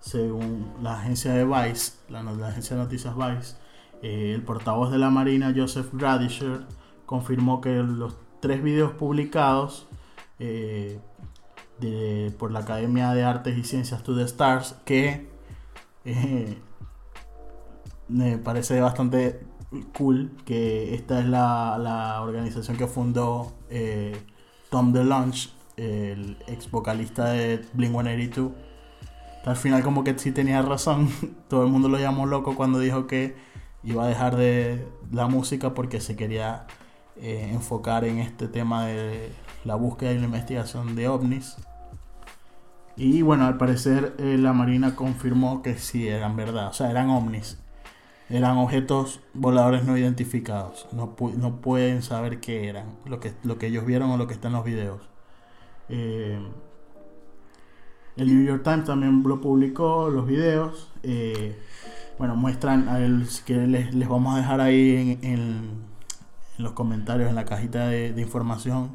según 0.01 0.73
la 0.83 0.95
agencia 0.95 1.33
de 1.33 1.45
Vice, 1.45 1.93
la, 2.09 2.23
la 2.23 2.49
agencia 2.49 2.77
de 2.77 2.83
noticias 2.83 3.15
Vice, 3.15 3.57
eh, 4.03 4.33
el 4.35 4.43
portavoz 4.43 4.91
de 4.91 4.99
la 4.99 5.11
Marina, 5.11 5.53
Joseph 5.55 5.93
Radisher, 5.93 6.63
confirmó 7.05 7.61
que 7.61 7.75
los 7.75 8.17
tres 8.41 8.63
videos 8.63 8.93
publicados 8.93 9.87
eh, 10.39 11.01
por 12.39 12.51
la 12.53 12.61
Academia 12.61 13.13
de 13.13 13.25
Artes 13.25 13.57
y 13.57 13.65
Ciencias 13.65 14.03
to 14.03 14.17
the 14.17 14.25
Stars, 14.25 14.77
que 14.85 15.29
eh, 16.05 16.59
me 18.09 18.39
parece 18.39 18.81
bastante 18.81 19.41
cool, 19.97 20.33
que 20.45 20.95
esta 20.95 21.21
es 21.21 21.27
la, 21.27 21.79
la 21.79 22.23
organización 22.23 22.77
que 22.77 22.87
fundó 22.87 23.53
eh, 23.69 24.17
Tom 24.71 24.93
DeLonge, 24.93 25.51
el 25.77 26.37
ex 26.47 26.71
vocalista 26.71 27.31
de 27.31 27.65
Blink 27.73 27.93
182. 27.93 28.53
Al 29.45 29.57
final 29.57 29.83
como 29.83 30.05
que 30.05 30.19
sí 30.19 30.33
tenía 30.33 30.61
razón, 30.63 31.09
todo 31.49 31.65
el 31.65 31.71
mundo 31.71 31.89
lo 31.89 31.99
llamó 31.99 32.27
loco 32.27 32.55
cuando 32.57 32.79
dijo 32.79 33.07
que 33.07 33.37
iba 33.83 34.05
a 34.05 34.09
dejar 34.09 34.37
de 34.37 34.87
la 35.11 35.27
música 35.29 35.73
porque 35.73 36.01
se 36.01 36.17
quería 36.17 36.67
eh, 37.17 37.49
enfocar 37.53 38.05
en 38.05 38.19
este 38.19 38.49
tema 38.49 38.87
de 38.87 39.31
la 39.65 39.75
búsqueda 39.75 40.13
y 40.13 40.19
la 40.19 40.25
investigación 40.25 40.95
de 40.97 41.09
ovnis. 41.09 41.57
Y 43.01 43.23
bueno, 43.23 43.47
al 43.47 43.57
parecer 43.57 44.15
eh, 44.19 44.37
la 44.39 44.53
Marina 44.53 44.95
confirmó 44.95 45.63
que 45.63 45.79
sí 45.79 46.07
eran 46.07 46.37
verdad, 46.37 46.69
o 46.69 46.73
sea, 46.75 46.91
eran 46.91 47.09
ovnis. 47.09 47.59
Eran 48.29 48.59
objetos 48.59 49.21
voladores 49.33 49.85
no 49.85 49.97
identificados. 49.97 50.87
No, 50.93 51.17
no 51.39 51.63
pueden 51.63 52.03
saber 52.03 52.41
qué 52.41 52.69
eran, 52.69 52.99
lo 53.07 53.19
que, 53.19 53.33
lo 53.43 53.57
que 53.57 53.69
ellos 53.69 53.87
vieron 53.87 54.11
o 54.11 54.19
lo 54.19 54.27
que 54.27 54.35
está 54.35 54.49
en 54.49 54.53
los 54.53 54.67
videos. 54.67 55.01
Eh, 55.89 56.39
el 58.19 58.27
New 58.37 58.45
York 58.47 58.65
Times 58.65 58.85
también 58.85 59.23
lo 59.23 59.41
publicó, 59.41 60.11
los 60.11 60.27
videos. 60.27 60.93
eh, 61.03 61.59
bueno, 62.19 62.37
muestran, 62.37 62.87
a 62.91 62.99
que 63.47 63.55
les, 63.67 63.95
les 63.95 64.09
vamos 64.11 64.35
a 64.35 64.39
dejar 64.41 64.61
ahí 64.61 65.19
en, 65.23 65.89
los 66.59 66.73
comentarios, 66.73 67.31
en 67.31 67.35
la 67.35 67.47
cajita 67.47 67.89
de 67.89 68.21
información, 68.21 68.91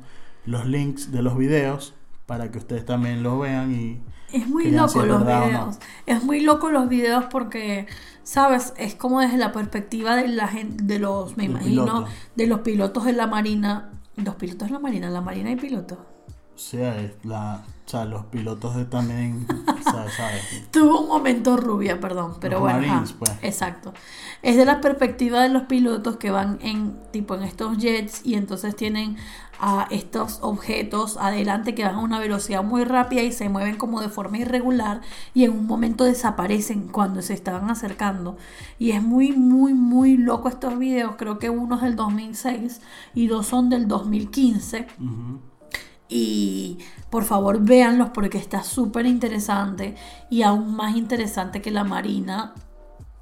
los 0.45 0.67
links 0.67 1.11
de 1.11 1.23
los 1.23 1.35
videos 1.35 1.95
para 2.25 2.51
que 2.51 2.57
ustedes 2.57 2.85
también 2.85 3.23
los 3.23 3.39
vean 3.39 3.73
y 3.73 4.01
Es 4.31 4.47
muy 4.47 4.65
si 4.65 4.71
loco 4.71 5.01
es 5.01 5.07
los 5.07 5.23
no. 5.23 5.25
videos. 5.25 5.79
Es 6.05 6.23
muy 6.23 6.41
loco 6.41 6.71
los 6.71 6.89
videos 6.89 7.25
porque, 7.25 7.87
¿sabes? 8.23 8.73
Es 8.77 8.95
como 8.95 9.21
desde 9.21 9.37
la 9.37 9.51
perspectiva 9.51 10.15
de 10.15 10.27
la 10.29 10.47
gente, 10.47 10.83
de 10.83 10.99
los, 10.99 11.37
me 11.37 11.43
Del 11.43 11.51
imagino, 11.51 11.83
piloto. 11.85 12.07
de 12.35 12.47
los 12.47 12.59
pilotos 12.61 13.05
de 13.05 13.13
la 13.13 13.27
Marina. 13.27 13.91
Los 14.15 14.35
pilotos 14.35 14.67
de 14.69 14.73
la 14.73 14.79
Marina, 14.79 15.09
la 15.09 15.21
Marina 15.21 15.51
y 15.51 15.55
pilotos. 15.57 15.97
O 16.55 16.57
sea, 16.57 17.01
es 17.01 17.11
la, 17.23 17.65
o 17.85 17.89
sea, 17.89 18.05
los 18.05 18.25
pilotos 18.27 18.75
de 18.77 18.85
también, 18.85 19.45
¿sabes? 19.83 20.13
¿sabes? 20.17 20.71
Tuvo 20.71 21.01
un 21.01 21.07
momento 21.09 21.57
rubia, 21.57 21.99
perdón, 21.99 22.35
pero 22.39 22.53
Los 22.53 22.61
bueno. 22.61 22.79
Marines, 22.79 23.09
ajá, 23.09 23.19
pues. 23.19 23.31
Exacto. 23.41 23.93
Es 24.41 24.55
de 24.55 24.63
la 24.63 24.79
perspectiva 24.79 25.41
de 25.41 25.49
los 25.49 25.63
pilotos 25.63 26.15
que 26.15 26.31
van 26.31 26.57
en 26.61 26.97
tipo 27.11 27.35
en 27.35 27.43
estos 27.43 27.77
jets 27.77 28.25
y 28.25 28.35
entonces 28.35 28.75
tienen 28.75 29.17
a 29.59 29.87
estos 29.89 30.39
objetos 30.41 31.17
adelante 31.17 31.75
que 31.75 31.83
van 31.83 31.95
a 31.95 31.99
una 31.99 32.19
velocidad 32.19 32.63
muy 32.63 32.83
rápida 32.85 33.21
y 33.21 33.31
se 33.31 33.49
mueven 33.49 33.77
como 33.77 34.01
de 34.01 34.09
forma 34.09 34.37
irregular 34.37 35.01
y 35.33 35.43
en 35.43 35.51
un 35.51 35.65
momento 35.67 36.03
desaparecen 36.03 36.87
cuando 36.87 37.21
se 37.21 37.33
estaban 37.33 37.69
acercando. 37.69 38.37
Y 38.79 38.91
es 38.91 39.03
muy, 39.03 39.33
muy, 39.33 39.73
muy 39.73 40.17
loco 40.17 40.47
estos 40.47 40.77
videos. 40.79 41.15
Creo 41.17 41.37
que 41.37 41.49
uno 41.49 41.75
es 41.75 41.81
del 41.81 41.95
2006 41.97 42.81
y 43.13 43.27
dos 43.27 43.47
son 43.47 43.69
del 43.69 43.87
2015. 43.87 44.87
Ujú. 44.99 45.39
Y 46.07 46.77
por 47.09 47.23
favor 47.23 47.61
véanlos 47.61 48.09
porque 48.13 48.37
está 48.37 48.63
súper 48.63 49.05
interesante 49.05 49.95
y 50.29 50.43
aún 50.43 50.75
más 50.75 50.95
interesante 50.95 51.61
que 51.61 51.71
la 51.71 51.83
Marina 51.83 52.53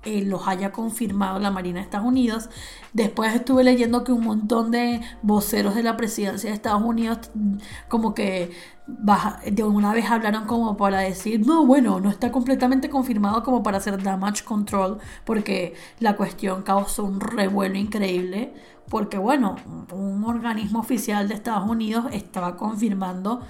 eh, 0.06 0.24
los 0.26 0.48
haya 0.48 0.72
confirmado 0.72 1.40
la 1.40 1.52
Marina 1.52 1.80
de 1.80 1.84
Estados 1.86 2.08
Unidos. 2.08 2.50
Después 2.94 3.34
estuve 3.34 3.64
leyendo 3.64 4.04
que 4.04 4.12
un 4.12 4.24
montón 4.26 4.72
de 4.72 5.02
voceros 5.22 5.76
de 5.76 5.84
la 5.84 5.98
presidencia 5.98 6.50
de 6.50 6.56
Estados 6.56 6.84
Unidos 6.84 7.32
mm, 7.34 7.58
como 7.88 8.14
que 8.14 8.52
de 8.86 9.64
una 9.64 9.94
vez 9.94 10.10
hablaron 10.12 10.46
como 10.46 10.76
para 10.76 11.00
decir, 11.00 11.46
no, 11.46 11.66
bueno, 11.66 12.02
no 12.02 12.10
está 12.10 12.32
completamente 12.32 12.90
confirmado 12.90 13.44
como 13.44 13.64
para 13.64 13.78
hacer 13.78 14.02
damage 14.02 14.44
control, 14.44 15.00
porque 15.26 15.74
la 16.00 16.18
cuestión 16.18 16.64
causó 16.64 17.06
un 17.06 17.22
revuelo 17.22 17.78
increíble, 17.78 18.54
porque 18.90 19.18
bueno, 19.18 19.56
un 19.92 20.24
organismo 20.26 20.80
oficial 20.80 21.30
de 21.30 21.36
Estados 21.36 21.70
Unidos 21.70 22.06
estaba 22.12 22.58
confirmando 22.58 23.42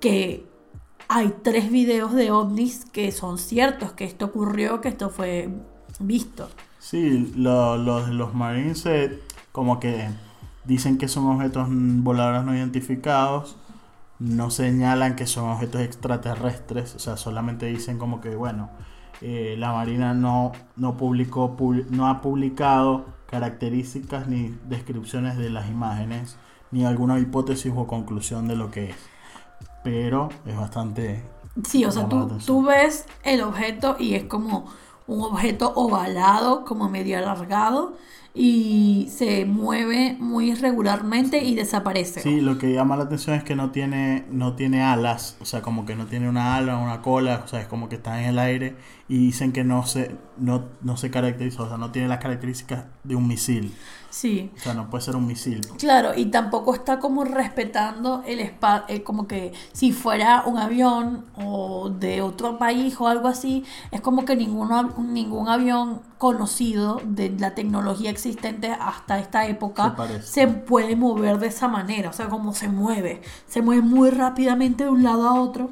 que 0.00 0.46
hay 1.08 1.34
tres 1.42 1.70
videos 1.70 2.14
de 2.14 2.30
ovnis 2.30 2.84
que 2.84 3.10
son 3.12 3.38
ciertos, 3.38 3.92
que 3.92 4.04
esto 4.04 4.26
ocurrió, 4.26 4.82
que 4.82 4.88
esto 4.88 5.08
fue 5.08 5.48
visto. 5.98 6.48
Sí, 6.78 7.32
los 7.36 8.34
Marines 8.34 8.86
eh, 8.86 9.22
como 9.52 9.80
que 9.80 10.08
dicen 10.64 10.98
que 10.98 11.08
son 11.08 11.26
objetos 11.26 11.66
voladores 11.70 12.44
no 12.44 12.54
identificados, 12.54 13.56
no 14.18 14.50
señalan 14.50 15.16
que 15.16 15.26
son 15.26 15.50
objetos 15.50 15.80
extraterrestres, 15.80 16.94
o 16.94 16.98
sea, 16.98 17.16
solamente 17.16 17.66
dicen 17.66 17.98
como 17.98 18.20
que, 18.20 18.36
bueno, 18.36 18.70
eh, 19.20 19.56
la 19.58 19.72
Marina 19.72 20.14
no, 20.14 20.52
no, 20.76 20.96
publicó, 20.96 21.56
no 21.90 22.08
ha 22.08 22.20
publicado 22.20 23.06
características 23.30 24.28
ni 24.28 24.54
descripciones 24.68 25.36
de 25.36 25.50
las 25.50 25.68
imágenes, 25.68 26.36
ni 26.70 26.84
alguna 26.84 27.18
hipótesis 27.18 27.72
o 27.74 27.86
conclusión 27.86 28.48
de 28.48 28.56
lo 28.56 28.70
que 28.70 28.90
es. 28.90 28.96
Pero 29.82 30.28
es 30.46 30.56
bastante... 30.56 31.24
Sí, 31.64 31.84
o 31.84 31.90
sea, 31.90 32.08
tú, 32.08 32.28
tú 32.46 32.62
ves 32.62 33.06
el 33.24 33.40
objeto 33.40 33.96
y 33.98 34.14
es 34.14 34.24
como 34.24 34.66
un 35.08 35.22
objeto 35.22 35.72
ovalado, 35.74 36.64
como 36.64 36.88
medio 36.88 37.18
alargado, 37.18 37.96
y 38.34 39.08
se 39.10 39.46
mueve 39.46 40.16
muy 40.20 40.52
irregularmente 40.52 41.42
y 41.42 41.56
desaparece. 41.56 42.20
Sí, 42.20 42.40
lo 42.40 42.56
que 42.58 42.72
llama 42.72 42.96
la 42.96 43.04
atención 43.04 43.34
es 43.34 43.42
que 43.42 43.56
no 43.56 43.70
tiene, 43.70 44.26
no 44.30 44.54
tiene 44.54 44.82
alas, 44.82 45.36
o 45.40 45.44
sea, 45.44 45.60
como 45.60 45.84
que 45.86 45.96
no 45.96 46.06
tiene 46.06 46.28
una 46.28 46.54
ala, 46.56 46.76
una 46.76 47.02
cola, 47.02 47.42
o 47.44 47.48
sea, 47.48 47.60
es 47.60 47.66
como 47.66 47.88
que 47.88 47.96
está 47.96 48.22
en 48.22 48.28
el 48.28 48.38
aire 48.38 48.76
y 49.08 49.18
dicen 49.18 49.50
que 49.50 49.64
no 49.64 49.84
se, 49.86 50.14
no, 50.40 50.64
no 50.82 50.96
se 50.96 51.10
caracteriza, 51.10 51.62
o 51.62 51.68
sea, 51.68 51.76
no 51.76 51.90
tiene 51.90 52.08
las 52.08 52.18
características 52.18 52.84
de 53.04 53.14
un 53.14 53.26
misil. 53.26 53.74
Sí. 54.10 54.50
O 54.56 54.60
sea, 54.60 54.74
no 54.74 54.88
puede 54.88 55.04
ser 55.04 55.16
un 55.16 55.26
misil. 55.26 55.60
Claro, 55.78 56.12
y 56.16 56.26
tampoco 56.26 56.74
está 56.74 56.98
como 56.98 57.24
respetando 57.24 58.22
el 58.26 58.40
espacio, 58.40 58.94
eh, 58.94 59.02
como 59.02 59.26
que 59.26 59.52
si 59.72 59.92
fuera 59.92 60.44
un 60.46 60.58
avión 60.58 61.26
o 61.36 61.90
de 61.90 62.22
otro 62.22 62.58
país 62.58 62.96
o 62.98 63.08
algo 63.08 63.28
así, 63.28 63.64
es 63.90 64.00
como 64.00 64.24
que 64.24 64.34
ninguno, 64.34 64.94
ningún 64.98 65.48
avión 65.48 66.00
conocido 66.16 67.00
de 67.04 67.30
la 67.38 67.54
tecnología 67.54 68.10
existente 68.10 68.70
hasta 68.72 69.18
esta 69.18 69.46
época 69.46 69.94
se, 70.20 70.22
se 70.22 70.48
puede 70.48 70.96
mover 70.96 71.38
de 71.38 71.48
esa 71.48 71.68
manera, 71.68 72.10
o 72.10 72.12
sea, 72.12 72.28
como 72.28 72.54
se 72.54 72.68
mueve, 72.68 73.22
se 73.46 73.62
mueve 73.62 73.82
muy 73.82 74.10
rápidamente 74.10 74.84
de 74.84 74.90
un 74.90 75.02
lado 75.02 75.28
a 75.28 75.40
otro, 75.40 75.70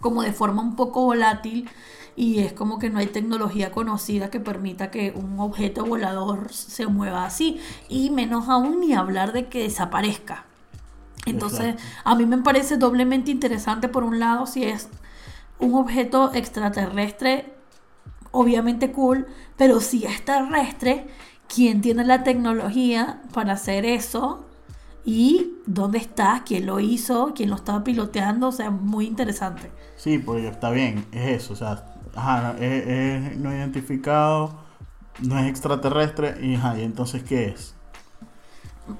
como 0.00 0.22
de 0.22 0.32
forma 0.32 0.62
un 0.62 0.76
poco 0.76 1.04
volátil 1.04 1.68
y 2.16 2.40
es 2.40 2.52
como 2.52 2.78
que 2.78 2.90
no 2.90 2.98
hay 2.98 3.06
tecnología 3.06 3.70
conocida 3.70 4.30
que 4.30 4.40
permita 4.40 4.90
que 4.90 5.12
un 5.14 5.38
objeto 5.40 5.84
volador 5.84 6.52
se 6.52 6.86
mueva 6.86 7.24
así 7.24 7.60
y 7.88 8.10
menos 8.10 8.48
aún 8.48 8.80
ni 8.80 8.94
hablar 8.94 9.32
de 9.32 9.48
que 9.48 9.62
desaparezca. 9.62 10.44
Entonces, 11.26 11.76
a 12.04 12.14
mí 12.14 12.26
me 12.26 12.38
parece 12.38 12.76
doblemente 12.76 13.30
interesante 13.30 13.88
por 13.88 14.04
un 14.04 14.18
lado 14.18 14.46
si 14.46 14.64
es 14.64 14.88
un 15.58 15.74
objeto 15.74 16.32
extraterrestre, 16.34 17.52
obviamente 18.30 18.90
cool, 18.90 19.26
pero 19.56 19.80
si 19.80 20.06
es 20.06 20.24
terrestre, 20.24 21.08
¿quién 21.46 21.82
tiene 21.82 22.04
la 22.04 22.22
tecnología 22.22 23.20
para 23.32 23.52
hacer 23.52 23.84
eso? 23.84 24.46
y 25.04 25.54
dónde 25.66 25.98
está, 25.98 26.42
quién 26.46 26.66
lo 26.66 26.80
hizo, 26.80 27.32
quién 27.34 27.50
lo 27.50 27.56
estaba 27.56 27.82
piloteando, 27.82 28.48
o 28.48 28.52
sea, 28.52 28.70
muy 28.70 29.06
interesante. 29.06 29.70
Sí, 29.96 30.18
porque 30.18 30.48
está 30.48 30.70
bien, 30.70 31.06
es 31.12 31.42
eso, 31.42 31.54
o 31.54 31.56
sea, 31.56 31.89
ajá, 32.14 32.56
es, 32.58 33.36
no 33.36 33.52
identificado, 33.52 34.58
no 35.22 35.38
es 35.38 35.48
extraterrestre, 35.48 36.36
y, 36.42 36.54
ajá, 36.54 36.78
¿y 36.78 36.82
entonces 36.82 37.22
qué 37.22 37.48
es? 37.48 37.74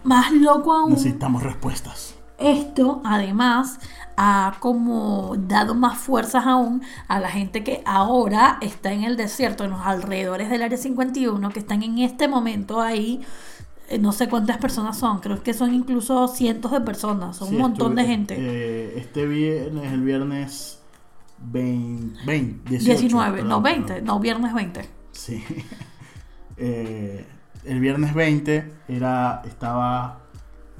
Más 0.05 0.33
loco 0.33 0.73
aún. 0.73 0.93
Necesitamos 0.93 1.43
respuestas. 1.43 2.15
Esto, 2.39 3.03
además, 3.05 3.79
ha 4.17 4.55
como 4.61 5.35
dado 5.37 5.75
más 5.75 5.99
fuerzas 5.99 6.47
aún 6.47 6.83
a 7.07 7.21
la 7.21 7.29
gente 7.29 7.63
que 7.63 7.83
ahora 7.85 8.59
está 8.63 8.93
en 8.93 9.05
el 9.05 9.17
desierto, 9.17 9.65
en 9.65 9.71
los 9.71 9.81
alrededores 9.81 10.49
del 10.49 10.63
Área 10.63 10.79
51, 10.79 11.51
que 11.51 11.59
están 11.59 11.83
en 11.83 11.99
este 11.99 12.29
momento 12.29 12.81
ahí. 12.81 13.21
Eh, 13.89 13.99
no 13.99 14.13
sé 14.13 14.29
cuántas 14.29 14.57
personas 14.59 14.99
son, 14.99 15.21
creo 15.21 15.43
que 15.43 15.53
son 15.53 15.75
incluso 15.75 16.29
cientos 16.29 16.71
de 16.73 16.81
personas, 16.81 17.37
son 17.37 17.49
un 17.49 17.59
montón 17.59 17.95
de 17.95 18.05
gente. 18.05 18.37
Eh, 18.39 18.99
este 18.99 19.27
viernes, 19.27 19.93
el 19.93 20.01
viernes 20.01 20.80
20, 21.41 22.69
19, 22.69 23.43
no 23.43 23.63
20, 23.63 24.03
no. 24.03 24.21
viernes 24.21 24.55
20. 24.55 24.89
Sí. 25.13 25.45
Eh, 26.63 27.25
el 27.65 27.81
viernes 27.81 28.13
20 28.13 28.71
era, 28.89 29.41
estaba 29.47 30.21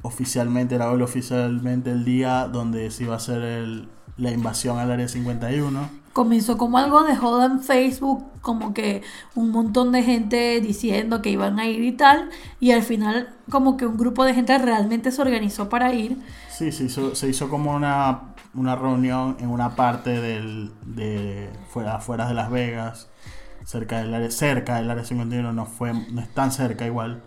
oficialmente, 0.03 0.75
era 0.75 0.91
hoy 0.91 1.01
oficialmente 1.01 1.91
el 1.91 2.05
día 2.05 2.49
donde 2.49 2.91
se 2.91 3.05
iba 3.05 3.15
a 3.15 3.17
hacer 3.17 3.89
la 4.19 4.31
invasión 4.31 4.79
al 4.79 4.91
área 4.91 5.09
51. 5.09 6.00
Comenzó 6.13 6.59
como 6.59 6.79
algo 6.79 7.05
de 7.05 7.15
joda 7.15 7.47
en 7.47 7.61
Facebook, 7.61 8.25
como 8.41 8.75
que 8.75 9.03
un 9.35 9.51
montón 9.51 9.93
de 9.93 10.03
gente 10.03 10.61
diciendo 10.61 11.23
que 11.23 11.31
iban 11.31 11.59
a 11.61 11.67
ir 11.67 11.85
y 11.85 11.93
tal, 11.93 12.31
y 12.59 12.73
al 12.73 12.83
final 12.83 13.29
como 13.49 13.77
que 13.77 13.87
un 13.87 13.97
grupo 13.97 14.25
de 14.25 14.35
gente 14.35 14.57
realmente 14.59 15.13
se 15.13 15.23
organizó 15.23 15.69
para 15.69 15.93
ir. 15.95 16.19
Sí, 16.49 16.73
se 16.73 16.85
hizo, 16.85 17.15
se 17.15 17.29
hizo 17.29 17.49
como 17.49 17.75
una 17.75 18.31
una 18.55 18.77
reunión 18.77 19.37
en 19.41 19.49
una 19.49 19.77
parte 19.77 20.21
del, 20.21 20.73
de 20.85 21.51
fuera, 21.69 21.97
afuera 21.97 22.27
de 22.27 22.35
Las 22.35 22.51
Vegas, 22.51 23.09
cerca 23.65 23.99
del 23.99 24.13
área, 24.13 24.31
cerca 24.31 24.77
del 24.77 24.91
área 24.91 25.05
51, 25.05 25.53
no, 25.53 25.67
fue, 25.67 25.93
no 25.93 26.21
es 26.21 26.29
tan 26.35 26.51
cerca 26.51 26.87
igual, 26.87 27.23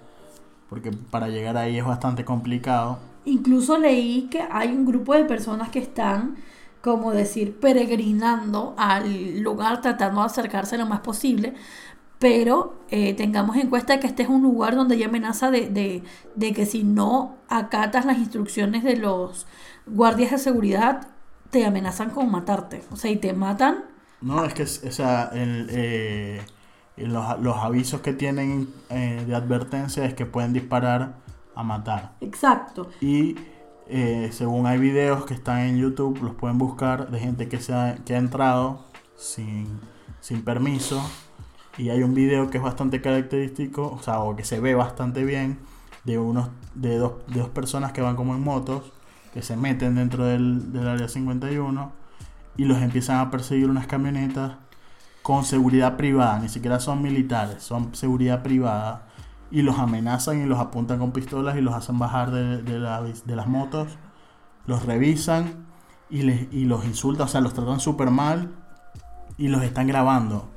porque 0.70 0.92
para 0.92 1.30
llegar 1.30 1.58
ahí 1.58 1.78
es 1.78 1.86
bastante 1.86 2.26
complicado. 2.26 3.00
Incluso 3.26 3.78
leí 3.78 4.28
que 4.30 4.44
hay 4.52 4.70
un 4.70 4.86
grupo 4.86 5.14
de 5.14 5.24
personas 5.24 5.70
que 5.70 5.80
están, 5.80 6.36
como 6.84 7.14
decir, 7.14 7.58
peregrinando 7.62 8.76
al 8.78 9.40
lugar, 9.40 9.80
tratando 9.80 10.20
de 10.20 10.26
acercarse 10.26 10.78
lo 10.78 10.86
más 10.86 11.00
posible, 11.00 11.54
pero 12.20 12.76
eh, 12.90 13.14
tengamos 13.14 13.56
en 13.56 13.70
cuenta 13.70 14.02
que 14.02 14.08
este 14.08 14.24
es 14.24 14.30
un 14.30 14.42
lugar 14.44 14.76
donde 14.76 14.96
hay 14.96 15.04
amenaza 15.04 15.50
de, 15.50 15.70
de, 15.70 16.04
de, 16.36 16.54
que 16.54 16.66
si 16.66 16.84
no 16.84 17.38
acatas 17.48 18.06
las 18.06 18.18
instrucciones 18.18 18.84
de 18.84 18.98
los 18.98 19.48
guardias 19.86 20.32
de 20.32 20.38
seguridad, 20.40 21.08
te 21.52 21.66
amenazan 21.66 22.10
con 22.10 22.30
matarte. 22.30 22.84
O 22.92 22.98
sea, 22.98 23.12
y 23.12 23.16
te 23.16 23.32
matan. 23.32 23.86
No, 24.20 24.44
es 24.44 24.54
que, 24.54 24.64
o 24.64 24.92
sea, 24.92 25.32
eh, 25.34 26.42
los, 26.98 27.58
avisos 27.58 28.02
que 28.02 28.12
tienen 28.12 28.68
eh, 28.90 29.24
de 29.26 29.36
advertencia 29.36 30.04
es 30.04 30.14
que 30.16 30.26
pueden 30.26 30.52
disparar 30.52 31.14
a 31.56 31.64
matar. 31.64 32.16
Exacto. 32.20 32.90
Y 33.00 33.36
eh, 33.96 34.32
según 34.32 34.66
hay 34.66 34.80
videos 34.80 35.26
que 35.26 35.36
están 35.36 35.60
en 35.60 35.78
YouTube, 35.78 36.20
los 36.24 36.34
pueden 36.34 36.58
buscar 36.58 37.12
de 37.12 37.20
gente 37.20 37.48
que, 37.48 37.60
se 37.60 37.74
ha, 37.74 37.98
que 38.04 38.16
ha 38.16 38.18
entrado 38.18 38.86
sin, 39.16 39.80
sin 40.20 40.44
permiso. 40.44 41.08
Y 41.78 41.90
hay 41.90 42.02
un 42.02 42.16
video 42.16 42.50
que 42.50 42.58
es 42.58 42.64
bastante 42.64 43.02
característico, 43.02 43.92
o 43.92 44.02
sea, 44.02 44.20
o 44.22 44.36
que 44.36 44.44
se 44.44 44.60
ve 44.60 44.74
bastante 44.74 45.24
bien, 45.24 45.60
de, 46.06 46.18
unos, 46.18 46.50
de, 46.74 46.98
dos, 46.98 47.14
de 47.28 47.40
dos 47.40 47.50
personas 47.50 47.92
que 47.92 48.02
van 48.02 48.16
como 48.16 48.34
en 48.34 48.44
motos 48.44 48.92
que 49.32 49.44
se 49.44 49.56
meten 49.58 49.96
dentro 49.96 50.26
del, 50.26 50.88
área 50.88 51.08
51 51.08 51.92
y 52.58 52.66
los 52.66 52.80
empiezan 52.80 53.20
a 53.20 53.30
perseguir 53.30 53.70
unas 53.70 53.88
camionetas 53.88 54.54
con 55.22 55.46
seguridad 55.46 55.98
privada, 55.98 56.40
ni 56.40 56.50
siquiera 56.50 56.80
son 56.80 57.04
militares, 57.04 57.64
son 57.64 57.96
seguridad 57.96 58.42
privada 58.42 59.08
y 59.52 59.62
los 59.62 59.78
amenazan 59.80 60.42
y 60.42 60.46
los 60.46 60.60
apuntan 60.60 61.00
con 61.00 61.12
pistolas 61.12 61.58
y 61.58 61.62
los 61.62 61.74
hacen 61.74 62.00
bajar 62.00 62.32
de, 62.32 62.62
de, 62.62 63.36
las 63.36 63.48
motos, 63.48 63.98
los 64.66 64.86
revisan 64.86 65.68
y, 66.10 66.24
les, 66.24 66.52
y 66.52 66.66
los 66.66 66.86
insultan, 66.86 67.28
o 67.28 67.30
sea, 67.30 67.42
los 67.42 67.54
tratan 67.54 67.80
súper 67.80 68.10
mal 68.10 68.52
y 69.38 69.48
los 69.48 69.64
están 69.64 69.88
grabando 69.88 70.50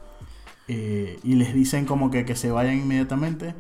eh, 0.68 1.18
y 1.22 1.34
les 1.34 1.55
dicen 1.55 1.87
como 1.87 2.11
que, 2.11 2.24
que 2.24 2.37
se 2.37 2.51
vayan 2.51 2.76
inmediatamente. 2.76 3.55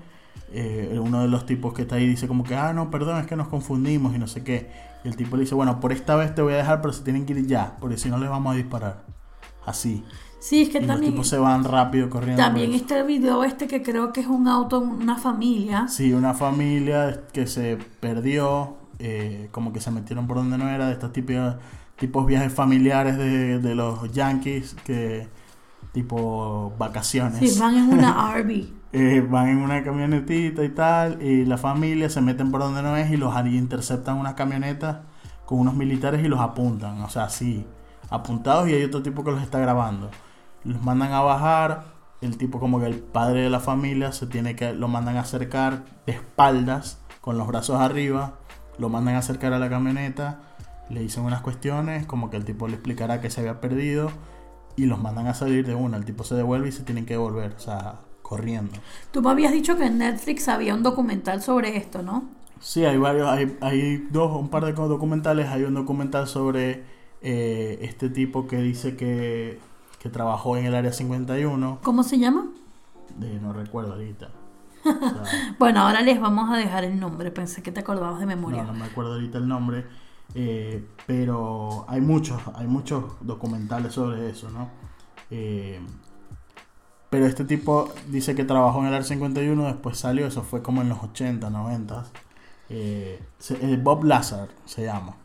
Eh, 0.52 0.98
uno 1.02 1.22
de 1.22 1.28
los 1.28 1.44
tipos 1.44 1.74
que 1.74 1.82
está 1.82 1.96
ahí 1.96 2.06
dice 2.06 2.28
como 2.28 2.44
que, 2.44 2.54
ah, 2.54 2.72
no, 2.72 2.90
perdón, 2.90 3.18
es 3.18 3.26
que 3.26 3.36
nos 3.36 3.48
confundimos 3.48 4.14
y 4.14 4.18
no 4.18 4.26
sé 4.26 4.44
qué. 4.44 4.70
Y 5.04 5.08
el 5.08 5.16
tipo 5.16 5.36
le 5.36 5.42
dice, 5.42 5.54
bueno, 5.54 5.80
por 5.80 5.92
esta 5.92 6.16
vez 6.16 6.34
te 6.34 6.42
voy 6.42 6.54
a 6.54 6.56
dejar, 6.56 6.80
pero 6.80 6.92
se 6.92 7.02
tienen 7.02 7.26
que 7.26 7.32
ir 7.32 7.46
ya, 7.46 7.76
porque 7.80 7.98
si 7.98 8.08
no 8.08 8.18
les 8.18 8.30
vamos 8.30 8.54
a 8.54 8.56
disparar. 8.56 9.04
Así. 9.64 10.04
Sí, 10.38 10.62
es 10.62 10.68
que 10.68 10.78
y 10.78 10.86
también. 10.86 11.00
Los 11.00 11.10
tipos 11.10 11.28
se 11.28 11.38
van 11.38 11.64
rápido 11.64 12.10
corriendo. 12.10 12.42
También 12.42 12.72
está 12.72 12.98
el 12.98 13.06
video 13.06 13.44
este 13.44 13.66
que 13.66 13.82
creo 13.82 14.12
que 14.12 14.20
es 14.20 14.26
un 14.26 14.48
auto, 14.48 14.80
una 14.80 15.16
familia. 15.16 15.88
Sí, 15.88 16.12
una 16.12 16.34
familia 16.34 17.22
que 17.32 17.46
se 17.46 17.78
perdió, 18.00 18.76
eh, 18.98 19.48
como 19.52 19.72
que 19.72 19.80
se 19.80 19.90
metieron 19.90 20.26
por 20.26 20.36
donde 20.36 20.58
no 20.58 20.68
era, 20.68 20.86
de 20.86 20.92
estos 20.92 21.12
tipos, 21.12 21.56
tipos 21.96 22.26
viajes 22.26 22.52
familiares 22.52 23.16
de, 23.16 23.58
de 23.58 23.74
los 23.74 24.12
yankees 24.12 24.76
que 24.84 25.28
tipo 25.96 26.74
vacaciones. 26.78 27.38
Sí, 27.38 27.58
van 27.58 27.74
en 27.74 27.88
una 27.88 28.34
RV. 28.36 28.66
Eh, 28.92 29.26
van 29.28 29.48
en 29.48 29.58
una 29.58 29.82
camionetita 29.82 30.62
y 30.62 30.68
tal, 30.68 31.22
y 31.22 31.44
la 31.44 31.56
familia 31.58 32.08
se 32.08 32.20
meten 32.20 32.50
por 32.50 32.60
donde 32.60 32.82
no 32.82 32.96
es 32.96 33.10
y 33.10 33.16
los 33.16 33.34
interceptan 33.46 34.16
unas 34.16 34.34
camionetas 34.34 34.98
con 35.44 35.58
unos 35.58 35.74
militares 35.74 36.24
y 36.24 36.28
los 36.28 36.40
apuntan, 36.40 37.00
o 37.00 37.08
sea, 37.08 37.28
sí, 37.28 37.66
apuntados 38.10 38.68
y 38.68 38.74
hay 38.74 38.84
otro 38.84 39.02
tipo 39.02 39.24
que 39.24 39.32
los 39.32 39.42
está 39.42 39.58
grabando. 39.58 40.10
Los 40.66 40.82
mandan 40.82 41.12
a 41.12 41.20
bajar, 41.20 41.84
el 42.20 42.36
tipo 42.36 42.58
como 42.58 42.80
que 42.80 42.86
el 42.86 42.98
padre 42.98 43.42
de 43.42 43.50
la 43.50 43.60
familia 43.60 44.12
se 44.12 44.26
tiene 44.26 44.56
que, 44.56 44.72
lo 44.72 44.88
mandan 44.88 45.16
a 45.16 45.20
acercar 45.20 45.84
de 46.06 46.12
espaldas, 46.12 46.98
con 47.20 47.38
los 47.38 47.46
brazos 47.46 47.80
arriba, 47.80 48.34
lo 48.78 48.88
mandan 48.88 49.14
a 49.14 49.18
acercar 49.18 49.52
a 49.52 49.58
la 49.58 49.68
camioneta, 49.68 50.40
le 50.90 51.00
dicen 51.00 51.24
unas 51.24 51.40
cuestiones, 51.40 52.06
como 52.06 52.30
que 52.30 52.36
el 52.36 52.44
tipo 52.44 52.68
le 52.68 52.74
explicará 52.74 53.20
que 53.20 53.30
se 53.30 53.40
había 53.40 53.60
perdido 53.60 54.10
y 54.76 54.86
los 54.86 55.00
mandan 55.00 55.26
a 55.26 55.34
salir 55.34 55.66
de 55.66 55.74
una, 55.74 55.96
el 55.96 56.04
tipo 56.04 56.24
se 56.24 56.34
devuelve 56.34 56.68
y 56.68 56.72
se 56.72 56.82
tienen 56.82 57.06
que 57.06 57.14
devolver, 57.14 57.54
o 57.56 57.60
sea, 57.60 58.00
corriendo. 58.22 58.72
Tú 59.12 59.22
me 59.22 59.30
habías 59.30 59.52
dicho 59.52 59.76
que 59.76 59.86
en 59.86 59.98
Netflix 59.98 60.48
había 60.48 60.74
un 60.74 60.82
documental 60.82 61.42
sobre 61.42 61.76
esto, 61.76 62.02
¿no? 62.02 62.24
Sí, 62.60 62.84
hay 62.84 62.96
varios, 62.96 63.28
hay, 63.28 63.56
hay 63.60 64.06
dos, 64.10 64.34
un 64.36 64.48
par 64.48 64.64
de 64.64 64.72
documentales. 64.72 65.48
Hay 65.48 65.62
un 65.62 65.74
documental 65.74 66.26
sobre 66.26 66.84
eh, 67.22 67.78
este 67.82 68.08
tipo 68.08 68.46
que 68.46 68.56
dice 68.58 68.96
que, 68.96 69.58
que, 70.06 70.12
trabajó 70.12 70.56
en 70.56 70.66
el 70.66 70.74
área 70.74 70.92
51. 70.92 71.80
¿Cómo 71.82 72.02
se 72.02 72.18
llama? 72.18 72.46
no 73.40 73.52
recuerdo 73.52 73.94
ahorita. 73.94 74.28
bueno, 75.58 75.80
ahora 75.80 76.02
les 76.02 76.20
vamos 76.20 76.50
a 76.50 76.56
dejar 76.56 76.84
el 76.84 76.98
nombre. 77.00 77.30
Pensé 77.30 77.62
que 77.62 77.72
te 77.72 77.80
acordabas 77.80 78.20
de 78.20 78.26
memoria. 78.26 78.62
No, 78.62 78.72
no 78.72 78.78
me 78.78 78.84
acuerdo 78.84 79.14
ahorita 79.14 79.38
el 79.38 79.48
nombre. 79.48 79.86
Eh, 80.34 80.86
pero 81.06 81.86
hay 81.88 82.00
muchos, 82.00 82.40
hay 82.54 82.66
muchos 82.66 83.04
documentales 83.20 83.94
sobre 83.94 84.28
eso, 84.30 84.50
¿no? 84.50 84.68
Eh, 85.30 85.80
pero 87.10 87.26
este 87.26 87.44
tipo 87.44 87.88
dice 88.08 88.34
que 88.34 88.44
trabajó 88.44 88.80
en 88.80 88.86
el 88.86 88.94
área 88.94 89.06
51, 89.06 89.64
después 89.66 89.96
salió, 89.96 90.26
eso 90.26 90.42
fue 90.42 90.62
como 90.62 90.82
en 90.82 90.88
los 90.88 91.02
80, 91.02 91.48
90. 91.48 92.04
Eh, 92.68 93.22
eh, 93.50 93.80
Bob 93.80 94.04
Lazar 94.04 94.48
se 94.64 94.84
llama. 94.84 95.16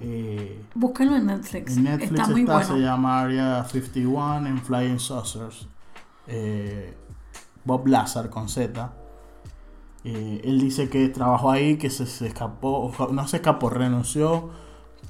Eh, 0.00 0.62
Búsquenlo 0.74 1.16
en 1.16 1.26
Netflix. 1.26 1.76
En 1.76 1.84
Netflix 1.84 2.12
está, 2.12 2.28
muy 2.28 2.44
bueno. 2.44 2.64
se 2.64 2.78
llama 2.78 3.20
Area 3.20 3.64
51 3.64 4.46
en 4.46 4.58
Flying 4.58 4.98
Saucers. 4.98 5.68
Eh, 6.26 6.94
Bob 7.64 7.86
Lazar 7.86 8.30
con 8.30 8.48
Z. 8.48 8.92
él 10.04 10.60
dice 10.60 10.88
que 10.88 11.08
trabajó 11.08 11.50
ahí, 11.50 11.76
que 11.76 11.90
se, 11.90 12.06
se, 12.06 12.26
escapó, 12.26 12.92
no 13.12 13.28
se 13.28 13.36
escapó, 13.36 13.68
renunció, 13.68 14.50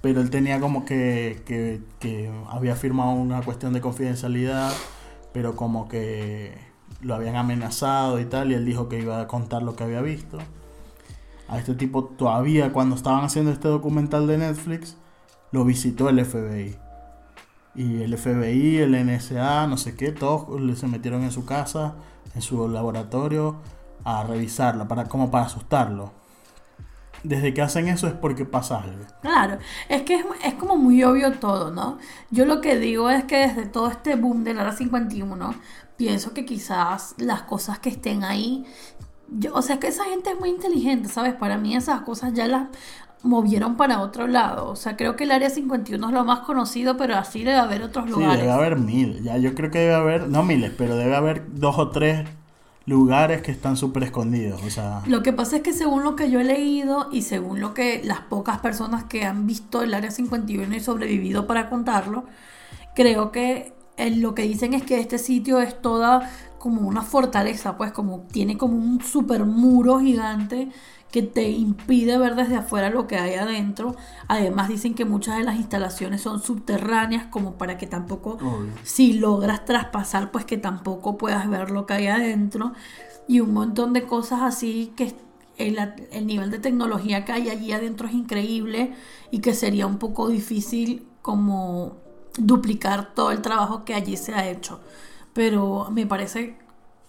pero 0.00 0.20
él 0.20 0.30
tenía 0.30 0.58
como 0.60 0.84
que, 0.84 1.42
que, 1.46 1.82
que 2.00 2.32
había 2.48 2.74
firmado 2.74 3.12
una 3.12 3.42
cuestión 3.42 3.72
de 3.72 3.80
confidencialidad, 3.80 4.72
pero 5.32 5.54
como 5.54 5.88
que 5.88 6.58
lo 7.02 7.14
habían 7.14 7.36
amenazado 7.36 8.18
y 8.18 8.24
tal, 8.24 8.50
y 8.50 8.54
él 8.54 8.64
dijo 8.64 8.88
que 8.88 8.98
iba 8.98 9.20
a 9.20 9.28
contar 9.28 9.62
lo 9.62 9.76
que 9.76 9.84
había 9.84 10.00
visto 10.00 10.38
a 11.50 11.58
este 11.58 11.74
tipo 11.74 12.04
todavía 12.04 12.72
cuando 12.72 12.94
estaban 12.94 13.24
haciendo 13.24 13.50
este 13.50 13.66
documental 13.66 14.28
de 14.28 14.38
Netflix, 14.38 14.96
lo 15.50 15.64
visitó 15.64 16.08
el 16.08 16.24
FBI. 16.24 16.78
Y 17.74 18.02
el 18.02 18.16
FBI, 18.16 18.78
el 18.78 18.92
NSA, 19.04 19.66
no 19.66 19.76
sé 19.76 19.96
qué, 19.96 20.12
todos 20.12 20.78
se 20.78 20.86
metieron 20.86 21.24
en 21.24 21.32
su 21.32 21.44
casa, 21.44 21.94
en 22.36 22.42
su 22.42 22.68
laboratorio, 22.68 23.56
a 24.04 24.22
revisarla, 24.22 24.86
para, 24.86 25.06
como 25.06 25.32
para 25.32 25.46
asustarlo. 25.46 26.12
Desde 27.24 27.52
que 27.52 27.62
hacen 27.62 27.88
eso 27.88 28.06
es 28.06 28.14
porque 28.14 28.44
pasa 28.44 28.80
algo. 28.80 29.04
Claro, 29.20 29.58
es 29.88 30.02
que 30.02 30.14
es, 30.14 30.24
es 30.44 30.54
como 30.54 30.76
muy 30.76 31.02
obvio 31.02 31.32
todo, 31.32 31.72
¿no? 31.72 31.98
Yo 32.30 32.46
lo 32.46 32.60
que 32.60 32.78
digo 32.78 33.10
es 33.10 33.24
que 33.24 33.38
desde 33.38 33.66
todo 33.66 33.88
este 33.88 34.14
boom 34.14 34.44
de 34.44 34.54
la 34.54 34.62
Hora 34.62 34.72
51, 34.72 35.54
pienso 35.96 36.32
que 36.32 36.44
quizás 36.44 37.14
las 37.18 37.42
cosas 37.42 37.80
que 37.80 37.90
estén 37.90 38.22
ahí 38.22 38.64
yo, 39.30 39.54
o 39.54 39.62
sea 39.62 39.78
que 39.78 39.88
esa 39.88 40.04
gente 40.04 40.30
es 40.30 40.38
muy 40.38 40.50
inteligente, 40.50 41.08
¿sabes? 41.08 41.34
Para 41.34 41.56
mí 41.58 41.76
esas 41.76 42.02
cosas 42.02 42.32
ya 42.32 42.46
las 42.46 42.68
movieron 43.22 43.76
para 43.76 44.00
otro 44.00 44.26
lado. 44.26 44.68
O 44.68 44.76
sea, 44.76 44.96
creo 44.96 45.16
que 45.16 45.24
el 45.24 45.30
área 45.30 45.50
51 45.50 46.06
es 46.08 46.12
lo 46.12 46.24
más 46.24 46.40
conocido, 46.40 46.96
pero 46.96 47.16
así 47.16 47.40
debe 47.40 47.58
haber 47.58 47.82
otros 47.82 48.08
lugares. 48.08 48.36
Sí, 48.36 48.40
debe 48.40 48.52
haber 48.52 48.76
mil. 48.76 49.22
Ya, 49.22 49.36
yo 49.36 49.54
creo 49.54 49.70
que 49.70 49.78
debe 49.78 49.94
haber, 49.94 50.28
no 50.28 50.42
miles, 50.42 50.72
pero 50.76 50.96
debe 50.96 51.14
haber 51.14 51.44
dos 51.54 51.78
o 51.78 51.90
tres 51.90 52.26
lugares 52.86 53.42
que 53.42 53.52
están 53.52 53.76
súper 53.76 54.04
escondidos. 54.04 54.62
O 54.62 54.70
sea... 54.70 55.02
Lo 55.06 55.22
que 55.22 55.32
pasa 55.32 55.56
es 55.56 55.62
que 55.62 55.72
según 55.72 56.02
lo 56.02 56.16
que 56.16 56.30
yo 56.30 56.40
he 56.40 56.44
leído 56.44 57.08
y 57.12 57.22
según 57.22 57.60
lo 57.60 57.74
que 57.74 58.00
las 58.04 58.20
pocas 58.20 58.58
personas 58.58 59.04
que 59.04 59.24
han 59.24 59.46
visto 59.46 59.82
el 59.82 59.94
área 59.94 60.10
51 60.10 60.74
y 60.74 60.80
sobrevivido 60.80 61.46
para 61.46 61.68
contarlo, 61.68 62.24
creo 62.94 63.30
que 63.32 63.74
lo 64.16 64.34
que 64.34 64.42
dicen 64.42 64.72
es 64.72 64.82
que 64.82 64.98
este 64.98 65.18
sitio 65.18 65.60
es 65.60 65.80
toda 65.80 66.30
como 66.60 66.82
una 66.82 67.00
fortaleza, 67.00 67.78
pues 67.78 67.90
como 67.90 68.26
tiene 68.30 68.58
como 68.58 68.76
un 68.76 69.00
super 69.00 69.46
muro 69.46 69.98
gigante 69.98 70.68
que 71.10 71.22
te 71.22 71.48
impide 71.48 72.18
ver 72.18 72.36
desde 72.36 72.56
afuera 72.56 72.90
lo 72.90 73.06
que 73.06 73.16
hay 73.16 73.34
adentro. 73.34 73.96
Además 74.28 74.68
dicen 74.68 74.94
que 74.94 75.06
muchas 75.06 75.38
de 75.38 75.44
las 75.44 75.56
instalaciones 75.56 76.20
son 76.20 76.40
subterráneas 76.40 77.24
como 77.26 77.54
para 77.54 77.78
que 77.78 77.86
tampoco, 77.86 78.36
si 78.84 79.14
logras 79.14 79.64
traspasar, 79.64 80.30
pues 80.30 80.44
que 80.44 80.58
tampoco 80.58 81.16
puedas 81.16 81.48
ver 81.48 81.70
lo 81.70 81.86
que 81.86 81.94
hay 81.94 82.06
adentro. 82.08 82.74
Y 83.26 83.40
un 83.40 83.54
montón 83.54 83.94
de 83.94 84.02
cosas 84.02 84.42
así 84.42 84.92
que 84.96 85.14
el, 85.56 85.78
el 86.12 86.26
nivel 86.26 86.50
de 86.50 86.58
tecnología 86.58 87.24
que 87.24 87.32
hay 87.32 87.48
allí 87.48 87.72
adentro 87.72 88.06
es 88.06 88.12
increíble 88.12 88.92
y 89.30 89.38
que 89.38 89.54
sería 89.54 89.86
un 89.86 89.96
poco 89.96 90.28
difícil 90.28 91.06
como 91.22 91.96
duplicar 92.36 93.14
todo 93.14 93.30
el 93.30 93.40
trabajo 93.40 93.86
que 93.86 93.94
allí 93.94 94.18
se 94.18 94.34
ha 94.34 94.46
hecho 94.46 94.78
pero 95.32 95.88
me 95.90 96.06
parece 96.06 96.58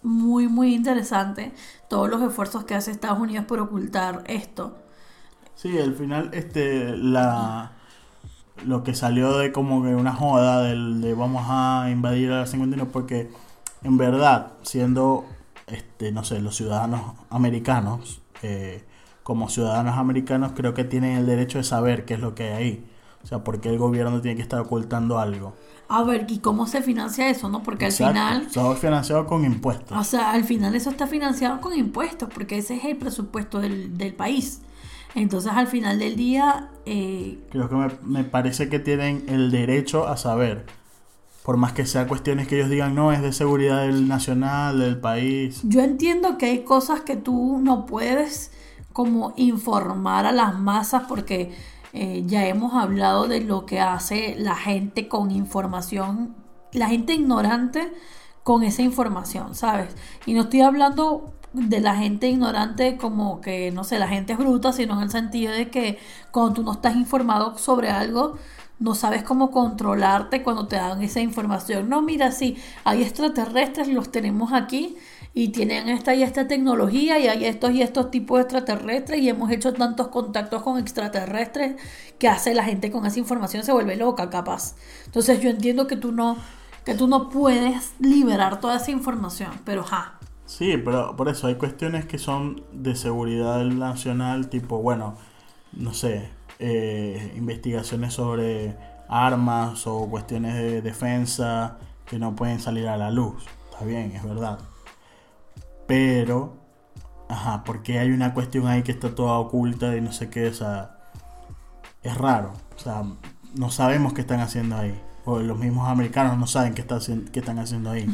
muy, 0.04 0.48
muy 0.48 0.74
interesante 0.74 1.52
todos 1.90 2.10
los 2.10 2.22
esfuerzos 2.22 2.64
que 2.64 2.76
hace 2.76 2.92
Estados 2.92 3.20
Unidos 3.20 3.46
por 3.46 3.60
ocultar 3.60 4.24
esto. 4.28 4.78
Sí, 5.56 5.78
al 5.78 5.94
final, 5.94 6.32
este, 6.34 6.96
la, 6.98 7.74
lo 8.66 8.84
que 8.84 8.96
salió 8.96 9.38
de 9.38 9.52
como 9.52 9.84
que 9.84 9.96
una 9.96 10.14
joda 10.14 10.64
del, 10.64 11.02
de 11.02 11.14
vamos 11.14 11.46
a 11.48 11.90
invadir 11.92 12.32
a 12.32 12.42
la 12.42 12.48
51 12.48 12.88
porque 12.92 13.30
en 13.84 13.98
verdad, 13.98 14.54
siendo, 14.64 15.26
este, 15.68 16.12
no 16.12 16.24
sé, 16.24 16.40
los 16.42 16.56
ciudadanos 16.56 17.16
americanos, 17.30 18.22
eh, 18.44 18.84
como 19.24 19.50
ciudadanos 19.50 19.98
americanos 19.98 20.54
creo 20.56 20.74
que 20.74 20.84
tienen 20.84 21.18
el 21.18 21.26
derecho 21.26 21.58
de 21.58 21.64
saber 21.64 22.06
qué 22.06 22.16
es 22.16 22.20
lo 22.20 22.36
que 22.36 22.44
hay 22.44 22.54
ahí. 22.54 22.92
O 23.24 23.28
sea, 23.28 23.44
porque 23.44 23.70
el 23.70 23.78
gobierno 23.78 24.22
tiene 24.22 24.36
que 24.36 24.42
estar 24.42 24.60
ocultando 24.60 25.20
algo. 25.20 25.56
A 25.94 26.04
ver, 26.04 26.26
¿y 26.30 26.40
cómo 26.40 26.68
se 26.68 26.82
financia 26.82 27.30
eso, 27.30 27.50
no? 27.50 27.64
Porque 27.64 27.88
al 27.88 27.92
final... 27.92 28.44
Está 28.44 28.76
financiado 28.76 29.28
con 29.28 29.44
impuestos. 29.44 29.98
O 29.98 30.04
sea, 30.06 30.32
al 30.32 30.46
final 30.46 30.74
eso 30.74 30.90
está 30.90 31.06
financiado 31.06 31.60
con 31.60 31.78
impuestos, 31.78 32.30
porque 32.34 32.60
ese 32.60 32.78
es 32.78 32.86
el 32.86 32.96
presupuesto 32.96 33.60
del, 33.60 33.98
del 33.98 34.14
país. 34.14 34.62
Entonces, 35.16 35.52
al 35.54 35.68
final 35.68 36.00
del 36.00 36.16
día... 36.16 36.70
Eh, 36.86 37.40
Creo 37.52 37.68
que 37.68 37.76
me, 37.76 37.90
me, 38.04 38.24
parece 38.24 38.70
que 38.70 38.80
tienen 38.80 39.26
el 39.28 39.52
derecho 39.52 40.08
a 40.08 40.16
saber. 40.16 40.66
Por 41.44 41.58
más 41.58 41.74
que 41.74 41.86
sea 41.86 42.08
cuestiones 42.08 42.48
que 42.48 42.56
ellos 42.56 42.70
digan, 42.70 42.96
no, 42.96 43.12
es 43.12 43.22
de 43.22 43.34
seguridad 43.34 43.82
del 43.82 44.08
nacional, 44.08 44.80
del 44.80 44.98
país. 44.98 45.60
Yo 45.66 45.82
entiendo 45.82 46.38
que 46.38 46.46
hay 46.46 46.64
cosas 46.64 47.02
que 47.02 47.18
tú 47.18 47.60
no 47.62 47.86
puedes 47.86 48.52
como 48.94 49.34
informar 49.36 50.26
a 50.26 50.32
las 50.32 50.58
masas 50.58 51.04
porque 51.10 51.52
eh, 51.94 52.24
ya 52.26 52.48
hemos 52.48 52.74
hablado 52.74 53.28
de 53.28 53.42
lo 53.42 53.66
que 53.66 53.80
hace 53.80 54.36
la 54.38 54.56
gente 54.56 55.08
con 55.08 55.32
información, 55.32 56.36
la 56.72 56.88
gente 56.88 57.14
ignorante 57.14 57.92
con 58.44 58.64
esa 58.64 58.82
información, 58.82 59.56
¿sabes? 59.56 59.96
Y 60.26 60.34
no 60.34 60.42
estoy 60.44 60.62
hablando 60.62 61.34
de 61.54 61.82
la 61.82 61.96
gente 61.96 62.30
ignorante 62.30 62.98
como 62.98 63.42
que, 63.42 63.72
no 63.72 63.84
sé, 63.84 64.00
la 64.00 64.08
gente 64.08 64.34
es 64.34 64.40
bruta, 64.40 64.72
sino 64.72 64.94
en 64.96 65.02
el 65.02 65.10
sentido 65.12 65.54
de 65.54 65.70
que 65.70 66.00
cuando 66.32 66.54
tú 66.54 66.64
no 66.64 66.72
estás 66.72 66.96
informado 66.96 67.58
sobre 67.58 67.90
algo, 67.90 68.38
no 68.80 68.96
sabes 68.96 69.24
cómo 69.24 69.52
controlarte 69.52 70.44
cuando 70.44 70.68
te 70.68 70.78
dan 70.78 71.04
esa 71.04 71.20
información. 71.20 71.90
No, 71.90 72.02
mira, 72.02 72.32
sí, 72.32 72.58
hay 72.84 73.04
extraterrestres, 73.04 73.90
los 73.90 74.12
tenemos 74.12 74.54
aquí 74.54 74.98
y 75.34 75.50
tienen 75.50 75.88
esta 75.90 76.14
y 76.14 76.24
esta 76.24 76.48
tecnología 76.48 77.18
y 77.20 77.28
hay 77.28 77.46
estos 77.46 77.72
y 77.72 77.82
estos 77.82 78.12
tipos 78.12 78.38
de 78.38 78.44
extraterrestres 78.44 79.22
y 79.22 79.30
hemos 79.30 79.50
hecho 79.52 79.74
tantos 79.74 80.10
contactos 80.10 80.62
con 80.62 80.78
extraterrestres 80.78 81.82
que 82.20 82.28
hace 82.28 82.54
la 82.54 82.64
gente 82.64 82.92
con 82.92 83.06
esa 83.06 83.20
información 83.20 83.64
se 83.64 83.72
vuelve 83.72 83.96
loca 83.96 84.30
capaz. 84.30 84.76
Entonces 85.06 85.40
yo 85.42 85.50
entiendo 85.50 85.88
que 85.88 85.96
tú 85.96 86.12
no 86.12 86.38
que 86.86 86.96
tú 86.96 87.08
no 87.08 87.30
puedes 87.30 87.94
liberar 88.00 88.60
toda 88.60 88.78
esa 88.78 88.92
información, 88.92 89.52
pero 89.66 89.84
ja. 89.84 90.20
Sí, 90.46 90.78
pero 90.78 91.16
por 91.16 91.30
eso 91.30 91.48
hay 91.48 91.56
cuestiones 91.56 92.06
que 92.06 92.18
son 92.18 92.64
de 92.74 92.96
seguridad 92.96 93.64
nacional, 93.64 94.50
tipo, 94.50 94.82
bueno, 94.82 95.16
no 95.74 95.94
sé, 95.94 96.30
eh, 96.60 97.34
investigaciones 97.38 98.14
sobre 98.16 98.76
armas 99.08 99.86
o 99.88 100.10
cuestiones 100.10 100.56
de 100.56 100.82
defensa 100.82 101.78
que 102.06 102.20
no 102.20 102.36
pueden 102.36 102.60
salir 102.60 102.88
a 102.88 102.98
la 102.98 103.12
luz. 103.12 103.46
Está 103.72 103.86
bien, 103.86 104.12
es 104.14 104.24
verdad. 104.24 104.60
Pero, 105.92 106.54
ajá, 107.28 107.66
porque 107.66 108.00
hay 108.00 108.12
una 108.12 108.34
cuestión 108.34 108.66
ahí 108.68 108.82
que 108.82 108.94
está 108.94 109.14
toda 109.14 109.34
oculta 109.40 109.94
y 109.98 110.00
no 110.00 110.14
sé 110.14 110.30
qué, 110.30 110.48
o 110.48 110.54
sea, 110.54 110.98
es 112.02 112.18
raro. 112.18 112.54
O 112.78 112.80
sea, 112.80 113.04
no 113.56 113.70
sabemos 113.72 114.14
qué 114.14 114.22
están 114.22 114.40
haciendo 114.40 114.78
ahí. 114.78 114.98
o 115.26 115.40
los 115.40 115.60
mismos 115.60 115.90
americanos 115.90 116.38
no 116.38 116.48
saben 116.48 116.74
qué, 116.74 116.86
qué 117.34 117.40
están 117.42 117.60
haciendo 117.60 117.92
ahí. 117.92 118.08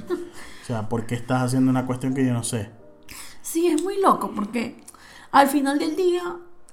O 0.64 0.66
sea, 0.66 0.90
¿por 0.90 1.06
qué 1.06 1.14
estás 1.14 1.44
haciendo 1.44 1.70
una 1.70 1.86
cuestión 1.86 2.16
que 2.16 2.26
yo 2.26 2.34
no 2.34 2.44
sé? 2.44 2.72
Sí, 3.44 3.68
es 3.68 3.82
muy 3.84 4.02
loco 4.02 4.32
porque 4.36 4.84
al 5.32 5.48
final 5.48 5.78
del 5.78 5.96
día, 5.96 6.24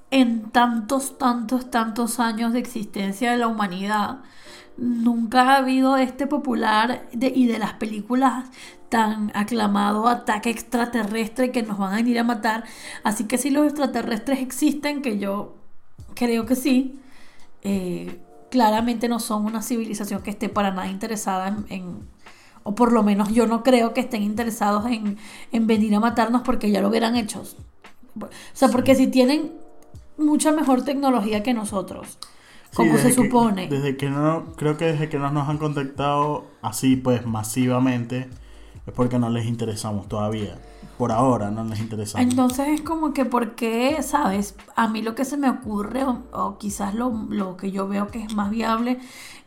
en 0.09 0.49
tantos, 0.49 1.19
tantos, 1.19 1.69
tantos 1.69 2.19
años 2.19 2.51
de 2.51 2.59
existencia 2.59 3.31
de 3.31 3.37
la 3.37 3.47
humanidad, 3.47 4.23
nunca 4.75 5.43
ha 5.53 5.57
habido 5.57 5.97
este 5.97 6.25
popular 6.25 7.07
de- 7.13 7.31
y 7.33 7.45
de 7.45 7.59
las 7.59 7.73
películas 7.73 8.45
tan 8.95 9.31
aclamado 9.35 10.07
ataque 10.07 10.49
extraterrestre 10.49 11.51
que 11.51 11.63
nos 11.63 11.77
van 11.77 11.93
a 11.93 11.95
venir 11.97 12.17
a 12.19 12.23
matar. 12.23 12.63
Así 13.03 13.25
que 13.25 13.37
si 13.37 13.49
los 13.49 13.65
extraterrestres 13.65 14.39
existen, 14.39 15.01
que 15.01 15.17
yo 15.19 15.55
creo 16.13 16.45
que 16.45 16.55
sí, 16.55 16.99
eh, 17.61 18.19
claramente 18.51 19.07
no 19.09 19.19
son 19.19 19.45
una 19.45 19.61
civilización 19.61 20.21
que 20.21 20.29
esté 20.29 20.47
para 20.49 20.71
nada 20.71 20.87
interesada 20.87 21.47
en, 21.49 21.65
en- 21.69 22.15
o 22.63 22.73
por 22.73 22.91
lo 22.93 23.03
menos 23.03 23.29
yo 23.33 23.45
no 23.47 23.61
creo 23.63 23.93
que 23.93 24.01
estén 24.01 24.23
interesados 24.23 24.85
en, 24.87 25.17
en 25.51 25.67
venir 25.67 25.93
a 25.93 25.99
matarnos 25.99 26.41
porque 26.41 26.71
ya 26.71 26.81
lo 26.81 26.87
hubieran 26.89 27.15
hecho. 27.15 27.43
O 28.19 28.27
sea, 28.53 28.69
porque 28.69 28.95
si 28.95 29.07
tienen 29.07 29.51
mucha 30.17 30.51
mejor 30.51 30.83
tecnología 30.83 31.43
que 31.43 31.53
nosotros, 31.53 32.17
Sí, 32.71 32.77
como 32.77 32.97
se 32.97 33.09
que- 33.09 33.13
supone. 33.13 33.67
desde 33.67 33.97
que 33.97 34.09
no, 34.09 34.45
creo 34.55 34.77
que 34.77 34.85
desde 34.85 35.09
que 35.09 35.19
no 35.19 35.29
nos 35.31 35.47
han 35.49 35.57
contactado 35.59 36.45
así, 36.61 36.95
pues 36.95 37.25
masivamente, 37.25 38.29
es 38.85 38.93
porque 38.93 39.17
no 39.19 39.29
les 39.29 39.45
interesamos 39.45 40.07
todavía. 40.07 40.57
Por 40.97 41.11
ahora 41.11 41.51
no 41.51 41.63
les 41.65 41.79
interesamos. 41.79 42.29
Entonces 42.29 42.67
es 42.69 42.81
como 42.81 43.13
que, 43.13 43.25
¿por 43.25 43.55
qué, 43.55 44.01
sabes? 44.01 44.55
A 44.75 44.87
mí 44.87 45.01
lo 45.01 45.15
que 45.15 45.25
se 45.25 45.35
me 45.37 45.49
ocurre, 45.49 46.03
o, 46.03 46.23
o 46.31 46.57
quizás 46.57 46.93
lo, 46.93 47.09
lo 47.29 47.57
que 47.57 47.71
yo 47.71 47.87
veo 47.87 48.07
que 48.07 48.23
es 48.23 48.33
más 48.33 48.51
viable, 48.51 48.99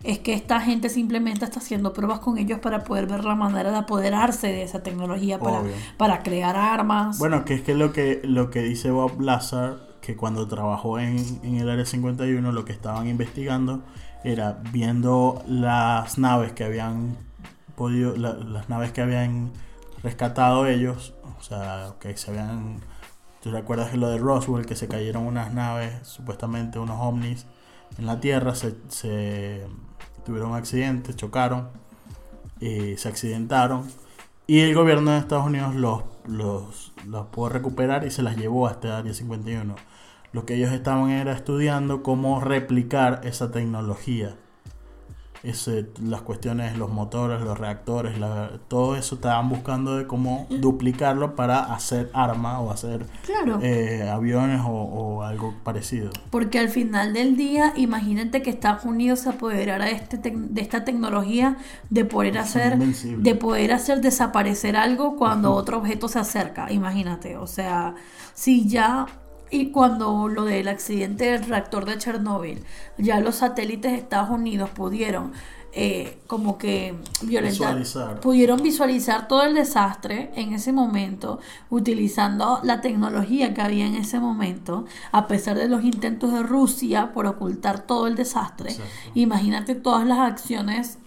es 0.03 0.19
que 0.19 0.33
esta 0.35 0.61
gente 0.61 0.89
simplemente 0.89 1.45
está 1.45 1.61
haciendo 1.61 1.93
pruebas 1.93 2.21
con 2.21 2.39
ellos 2.39 2.59
para 2.61 2.85
poder 2.85 3.07
ver 3.07 3.25
la 3.25 3.35
manera 3.35 3.71
de 3.71 3.79
apoderarse 3.79 4.49
de 4.49 4.63
esa 4.63 4.83
tecnología, 4.83 5.39
para, 5.39 5.61
Obvio. 5.61 5.73
para 5.97 6.23
crear 6.23 6.57
armas. 6.57 7.19
Bueno, 7.19 7.45
que 7.45 7.55
es 7.55 7.63
que 7.63 7.75
lo 7.75 7.93
que 7.93 8.21
lo 8.25 8.51
que 8.51 8.63
dice 8.63 8.91
Bob 8.91 9.21
Lazar, 9.21 9.79
que 10.01 10.17
cuando 10.17 10.47
trabajó 10.47 10.99
en, 10.99 11.41
en 11.43 11.57
el 11.57 11.69
Área 11.69 11.85
51, 11.85 12.53
lo 12.53 12.65
que 12.65 12.73
estaban 12.73 13.09
investigando 13.09 13.83
era 14.25 14.61
viendo 14.73 15.43
las 15.47 16.19
naves 16.19 16.53
que 16.53 16.65
habían 16.65 17.17
las 17.79 18.69
naves 18.69 18.93
que 18.93 19.01
habían 19.01 19.53
rescatado 20.03 20.67
ellos, 20.67 21.15
o 21.39 21.43
sea, 21.43 21.95
que 22.01 22.17
se 22.17 22.31
habían, 22.31 22.81
¿tú 23.43 23.51
recuerdas 23.51 23.95
lo 23.95 24.09
de 24.09 24.19
Roswell, 24.19 24.67
que 24.67 24.77
se 24.77 24.89
cayeron 24.89 25.27
unas 25.27 25.53
naves, 25.55 25.95
supuestamente 26.03 26.79
unos 26.79 26.99
ovnis 27.01 27.47
en 27.99 28.07
la 28.07 28.21
Tierra, 28.21 28.55
se, 28.55 28.77
se 28.89 29.67
tuvieron 30.25 30.51
un 30.51 30.57
accidente, 30.57 31.15
chocaron, 31.15 31.69
y 32.61 32.97
se 32.97 33.09
accidentaron 33.09 33.87
y 34.51 34.61
el 34.61 34.75
gobierno 34.75 35.11
de 35.11 35.19
Estados 35.19 35.45
Unidos 35.45 35.75
los, 35.75 36.05
los, 36.27 36.93
los 37.07 37.27
pudo 37.27 37.51
recuperar 37.51 38.07
y 38.07 38.11
se 38.11 38.23
las 38.23 38.39
llevó 38.39 38.67
a 38.67 38.71
este 38.71 38.89
área 38.91 39.13
51. 39.13 39.77
Lo 40.33 40.47
que 40.47 40.55
ellos 40.55 40.73
estaban 40.73 41.11
era 41.11 41.33
estudiando 41.33 42.03
cómo 42.03 42.41
replicar 42.41 43.21
esa 43.25 43.51
tecnología. 43.51 44.37
Ese, 45.43 45.87
las 46.03 46.23
cuestiones, 46.23 46.77
los 46.77 46.91
motores, 46.91 47.41
los 47.41 47.59
reactores, 47.59 48.19
la- 48.19 48.51
todo 48.69 48.97
eso 48.97 49.15
estaban 49.15 49.49
buscando 49.49 49.97
de 49.97 50.07
cómo 50.07 50.47
duplicarlo 50.51 51.37
para 51.37 51.61
hacer 51.73 52.11
arma 52.13 52.61
o 52.61 52.71
hacer 52.73 53.07
claro. 53.25 53.61
eh, 53.63 54.09
aviones 54.11 54.61
o, 54.65 54.71
o 54.71 55.23
algo 55.23 55.55
parecido. 55.63 56.11
Porque 56.31 56.59
al 56.59 56.69
final 56.69 57.13
del 57.13 57.37
día, 57.37 57.73
imagínate 57.77 58.43
que 58.43 58.51
Estados 58.51 58.85
Unidos 58.85 59.21
se 59.21 59.29
apoderara 59.31 59.85
de, 59.87 59.93
este 59.93 60.19
de 60.19 60.61
esta 60.61 60.85
tecnología 60.85 61.57
de 61.91 62.05
poder 62.05 62.39
hacer 62.39 62.79
de 62.79 63.35
poder 63.35 63.73
hacer 63.73 64.01
desaparecer 64.01 64.77
algo 64.77 65.17
cuando 65.17 65.53
otro 65.53 65.79
objeto 65.79 66.09
se 66.09 66.19
acerca. 66.19 66.71
Imagínate, 66.73 67.37
o 67.37 67.47
sea, 67.47 67.95
si 68.35 68.69
ya 68.69 69.07
y 69.51 69.71
cuando 69.71 70.29
lo 70.29 70.45
del 70.45 70.69
accidente 70.69 71.27
del 71.33 71.45
reactor 71.45 71.85
de 71.85 71.99
Chernóbil, 71.99 72.63
ya 72.99 73.21
los 73.21 73.37
satélites 73.37 73.93
de 73.93 73.99
Estados 73.99 74.31
Unidos 74.31 74.71
pudieron 74.71 75.33
eh, 75.73 76.19
como 76.27 76.57
que 76.57 76.95
violentar, 77.23 77.77
Visualizar. 77.79 78.21
pudieron 78.21 78.63
visualizar 78.63 79.29
todo 79.29 79.43
el 79.43 79.55
desastre 79.55 80.31
en 80.35 80.55
ese 80.55 80.73
momento, 80.73 81.41
utilizando 81.69 82.61
la 82.63 82.81
tecnología 82.81 83.53
que 83.53 83.61
había 83.61 83.87
en 83.87 83.95
ese 83.95 84.19
momento, 84.19 84.87
a 85.13 85.27
pesar 85.27 85.59
de 85.59 85.69
los 85.69 85.85
intentos 85.85 86.33
de 86.33 86.43
Rusia 86.43 87.13
por 87.13 87.27
ocultar 87.27 87.81
todo 87.81 88.07
el 88.07 88.17
desastre. 88.17 88.71
Exacto. 88.71 88.93
Imagínate 89.15 89.75
todas 89.75 90.07
las 90.07 90.19
acciones, 90.19 90.99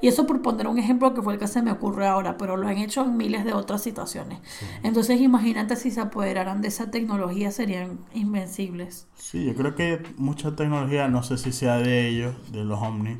y 0.00 0.08
eso 0.08 0.26
por 0.26 0.42
poner 0.42 0.66
un 0.68 0.78
ejemplo 0.78 1.14
que 1.14 1.22
fue 1.22 1.34
el 1.34 1.38
que 1.38 1.48
se 1.48 1.62
me 1.62 1.70
ocurre 1.70 2.06
ahora, 2.06 2.36
pero 2.36 2.56
lo 2.56 2.68
han 2.68 2.78
hecho 2.78 3.04
en 3.04 3.16
miles 3.16 3.44
de 3.44 3.52
otras 3.52 3.82
situaciones. 3.82 4.40
Entonces 4.82 5.20
imagínate 5.20 5.76
si 5.76 5.90
se 5.90 6.00
apoderaran 6.00 6.62
de 6.62 6.68
esa 6.68 6.90
tecnología, 6.90 7.50
serían 7.50 7.98
invencibles. 8.14 9.06
Sí, 9.16 9.44
yo 9.44 9.54
creo 9.54 9.74
que 9.74 10.02
mucha 10.16 10.54
tecnología, 10.56 11.08
no 11.08 11.22
sé 11.22 11.38
si 11.38 11.52
sea 11.52 11.78
de 11.78 12.08
ellos, 12.08 12.34
de 12.52 12.64
los 12.64 12.80
ovnis, 12.80 13.18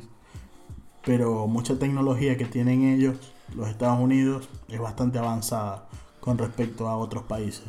pero 1.05 1.47
mucha 1.47 1.79
tecnología 1.79 2.37
que 2.37 2.45
tienen 2.45 2.83
ellos, 2.83 3.33
los 3.55 3.69
Estados 3.69 3.99
Unidos, 3.99 4.49
es 4.67 4.79
bastante 4.79 5.19
avanzada 5.19 5.87
con 6.19 6.37
respecto 6.37 6.89
a 6.89 6.97
otros 6.97 7.23
países. 7.23 7.65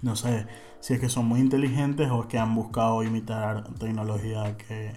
No 0.00 0.16
sé 0.16 0.46
si 0.80 0.94
es 0.94 1.00
que 1.00 1.08
son 1.08 1.26
muy 1.26 1.40
inteligentes 1.40 2.10
o 2.10 2.22
es 2.22 2.26
que 2.26 2.38
han 2.38 2.54
buscado 2.54 3.02
imitar 3.04 3.64
tecnología 3.78 4.56
que 4.56 4.92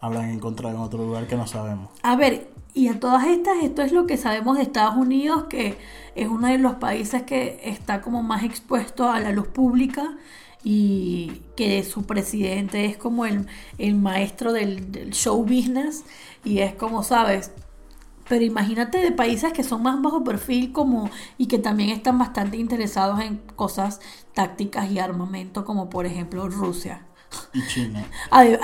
habrán 0.00 0.30
encontrado 0.30 0.76
en 0.76 0.82
otro 0.82 1.04
lugar 1.04 1.26
que 1.26 1.36
no 1.36 1.46
sabemos. 1.46 1.90
A 2.02 2.16
ver, 2.16 2.50
y 2.72 2.88
a 2.88 3.00
todas 3.00 3.26
estas, 3.26 3.62
esto 3.62 3.82
es 3.82 3.92
lo 3.92 4.06
que 4.06 4.16
sabemos 4.16 4.56
de 4.56 4.62
Estados 4.62 4.96
Unidos, 4.96 5.44
que 5.44 5.76
es 6.14 6.28
uno 6.28 6.48
de 6.48 6.58
los 6.58 6.74
países 6.74 7.22
que 7.24 7.60
está 7.64 8.00
como 8.00 8.22
más 8.22 8.44
expuesto 8.44 9.10
a 9.10 9.20
la 9.20 9.32
luz 9.32 9.48
pública 9.48 10.16
y 10.62 11.42
que 11.56 11.82
su 11.84 12.04
presidente 12.04 12.84
es 12.84 12.96
como 12.96 13.26
el, 13.26 13.46
el 13.78 13.94
maestro 13.94 14.52
del, 14.52 15.10
show 15.10 15.42
business 15.42 16.04
y 16.44 16.58
es 16.60 16.74
como, 16.74 17.02
sabes, 17.02 17.52
pero 18.28 18.44
imagínate 18.44 18.98
de 18.98 19.10
países 19.10 19.52
que 19.52 19.64
son 19.64 19.82
más 19.82 20.00
bajo 20.00 20.22
perfil 20.22 20.72
como 20.72 21.10
y 21.36 21.46
que 21.46 21.58
también 21.58 21.90
están 21.90 22.18
bastante 22.18 22.56
interesados 22.58 23.20
en 23.20 23.38
cosas 23.56 24.00
tácticas 24.34 24.90
y 24.90 25.00
armamento 25.00 25.64
como 25.64 25.90
por 25.90 26.06
ejemplo 26.06 26.48
Rusia. 26.48 27.06
Y 27.52 27.66
China. 27.66 28.06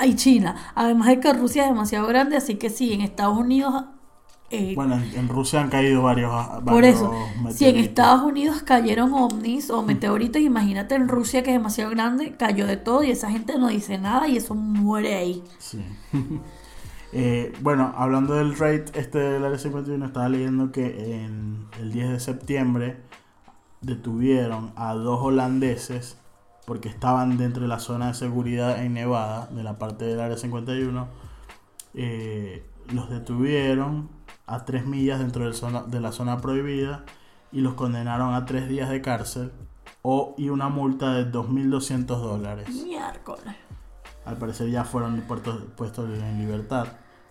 Y 0.05 0.15
China. 0.15 0.55
Además 0.75 1.07
de 1.09 1.19
que 1.19 1.33
Rusia 1.33 1.63
es 1.63 1.69
demasiado 1.69 2.07
grande, 2.07 2.37
así 2.37 2.55
que 2.55 2.69
sí, 2.69 2.93
en 2.93 3.01
Estados 3.01 3.37
Unidos. 3.37 3.85
eh, 4.49 4.73
Bueno, 4.75 4.95
en, 5.13 5.27
Rusia 5.29 5.61
han 5.61 5.69
caído 5.69 6.03
varios. 6.03 6.31
por 6.67 6.83
varios 6.83 6.85
eso, 6.85 7.35
si 7.49 7.65
en 7.65 7.77
meteoritos. 7.77 7.77
Estados 7.77 8.23
Unidos 8.23 8.63
cayeron 8.63 9.13
ovnis 9.13 9.69
o 9.69 9.83
meteoritos, 9.83 10.41
imagínate 10.41 10.95
en 10.95 11.07
Rusia 11.09 11.43
que 11.43 11.51
es 11.51 11.57
demasiado 11.57 11.91
grande, 11.91 12.35
cayó 12.37 12.65
de 12.67 12.77
todo 12.77 13.03
y 13.03 13.11
esa 13.11 13.29
gente 13.31 13.57
no 13.59 13.67
dice 13.69 13.97
nada 13.97 14.27
y 14.27 14.37
eso 14.37 14.55
muere 14.55 15.15
ahí. 15.15 15.43
Sí. 15.59 15.83
Eh, 17.13 17.53
bueno, 17.61 17.93
hablando 17.97 18.35
del 18.35 18.57
raid 18.57 18.81
este 18.93 19.17
del 19.19 19.45
Área 19.45 19.57
51, 19.57 20.05
estaba 20.05 20.27
leyendo 20.29 20.71
que 20.73 21.15
en 21.23 21.69
el 21.79 21.91
10 21.93 22.09
de 22.09 22.19
septiembre 22.19 22.97
detuvieron 23.81 24.73
a 24.75 24.93
dos 24.93 25.19
holandeses 25.23 26.17
porque 26.67 26.89
estaban 26.89 27.37
dentro 27.37 27.61
de 27.61 27.69
la 27.69 27.79
zona 27.79 28.07
de 28.07 28.13
seguridad 28.13 28.83
en 28.83 28.93
Nevada, 28.93 29.47
de 29.51 29.63
la 29.63 29.79
parte 29.79 30.03
del 30.03 30.19
Área 30.19 30.35
51. 30.35 31.07
Eh, 31.93 32.69
los 32.91 33.09
detuvieron 33.09 34.09
a 34.45 34.65
tres 34.65 34.85
millas 34.85 35.19
dentro 35.19 35.51
zona- 35.53 35.83
de 35.83 36.01
la 36.01 36.11
zona 36.11 36.39
prohibida 36.39 37.05
y 37.53 37.61
los 37.61 37.75
condenaron 37.75 38.33
a 38.33 38.45
tres 38.45 38.67
días 38.67 38.89
de 38.89 39.01
cárcel 39.01 39.53
o 40.01 40.35
y 40.37 40.49
una 40.49 40.67
multa 40.67 41.13
de 41.13 41.23
2.200 41.31 42.05
dólares 42.21 42.67
Miércoles. 42.83 43.55
al 44.25 44.35
parecer 44.35 44.69
ya 44.69 44.83
fueron 44.83 45.21
puestos, 45.21 45.63
puestos 45.77 46.09
en 46.19 46.37
libertad. 46.37 46.87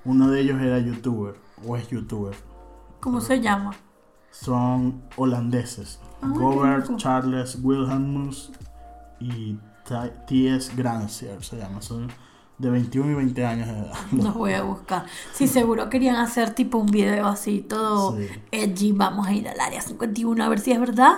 Uno 0.07 0.29
de 0.31 0.41
ellos 0.41 0.61
era 0.63 0.79
youtuber, 0.79 1.35
o 1.67 1.77
es 1.77 1.89
youtuber. 1.89 2.35
¿Cómo 3.01 3.21
se 3.21 3.41
llama? 3.43 3.73
Son 4.31 5.03
holandeses. 5.17 6.01
Ah, 6.23 6.29
Gobert 6.35 6.87
loco. 6.87 6.97
Charles 6.97 7.59
Wilhelmus 7.63 8.51
y 9.21 9.59
T.S. 10.27 10.73
Grancier 10.77 11.43
se 11.45 11.57
llama. 11.59 11.81
Son 11.83 12.09
de 12.59 12.71
21 12.71 13.11
y 13.11 13.15
20 13.15 13.47
años 13.47 13.69
de 13.69 13.75
edad. 13.79 13.93
Los 14.13 14.35
voy 14.35 14.53
a 14.55 14.63
buscar. 14.63 15.05
Sí, 15.33 15.47
seguro 15.47 15.89
querían 15.91 16.17
hacer 16.17 16.51
tipo 16.55 16.79
un 16.79 16.87
video 16.87 17.27
así, 17.29 17.61
todo 17.61 18.17
Sí. 18.17 18.27
edgy. 18.51 18.93
Vamos 18.93 19.27
a 19.27 19.33
ir 19.33 19.49
al 19.49 19.61
área 19.61 19.81
51 19.81 20.43
a 20.43 20.49
ver 20.49 20.61
si 20.61 20.73
es 20.73 20.81
verdad. 20.81 21.15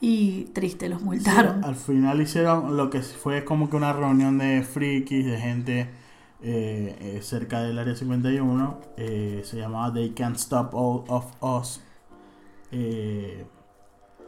Y 0.00 0.46
triste, 0.52 0.88
los 0.88 1.00
multaron. 1.02 1.64
Al 1.64 1.76
final 1.76 2.20
hicieron 2.20 2.76
lo 2.76 2.90
que 2.90 3.00
fue 3.02 3.44
como 3.44 3.70
que 3.70 3.76
una 3.76 3.92
reunión 3.92 4.36
de 4.38 4.62
frikis, 4.62 5.24
de 5.24 5.38
gente 5.38 5.80
eh, 6.42 6.96
eh, 7.00 7.20
cerca 7.22 7.62
del 7.62 7.78
área 7.78 7.94
51. 7.94 8.80
eh, 8.96 9.42
se 9.44 9.56
llamaba 9.58 9.92
They 9.92 10.10
Can't 10.10 10.36
Stop 10.36 10.74
All 10.74 11.04
of 11.06 11.26
Us. 11.40 11.80
Eh, 12.72 13.46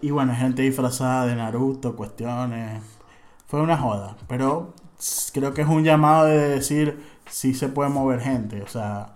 y 0.01 0.11
bueno, 0.11 0.35
gente 0.35 0.63
disfrazada 0.63 1.27
de 1.27 1.35
Naruto, 1.35 1.97
cuestiones. 1.97 2.83
Fue 3.47 3.61
una 3.61 3.77
joda, 3.77 4.17
pero 4.29 4.75
creo 5.33 5.55
que 5.55 5.63
es 5.63 5.69
un 5.69 5.85
llamado 5.85 6.27
de 6.27 6.49
decir 6.49 7.03
si 7.29 7.55
se 7.55 7.69
puede 7.69 7.91
mover 7.91 8.21
gente. 8.21 8.63
O 8.63 8.67
sea, 8.69 9.11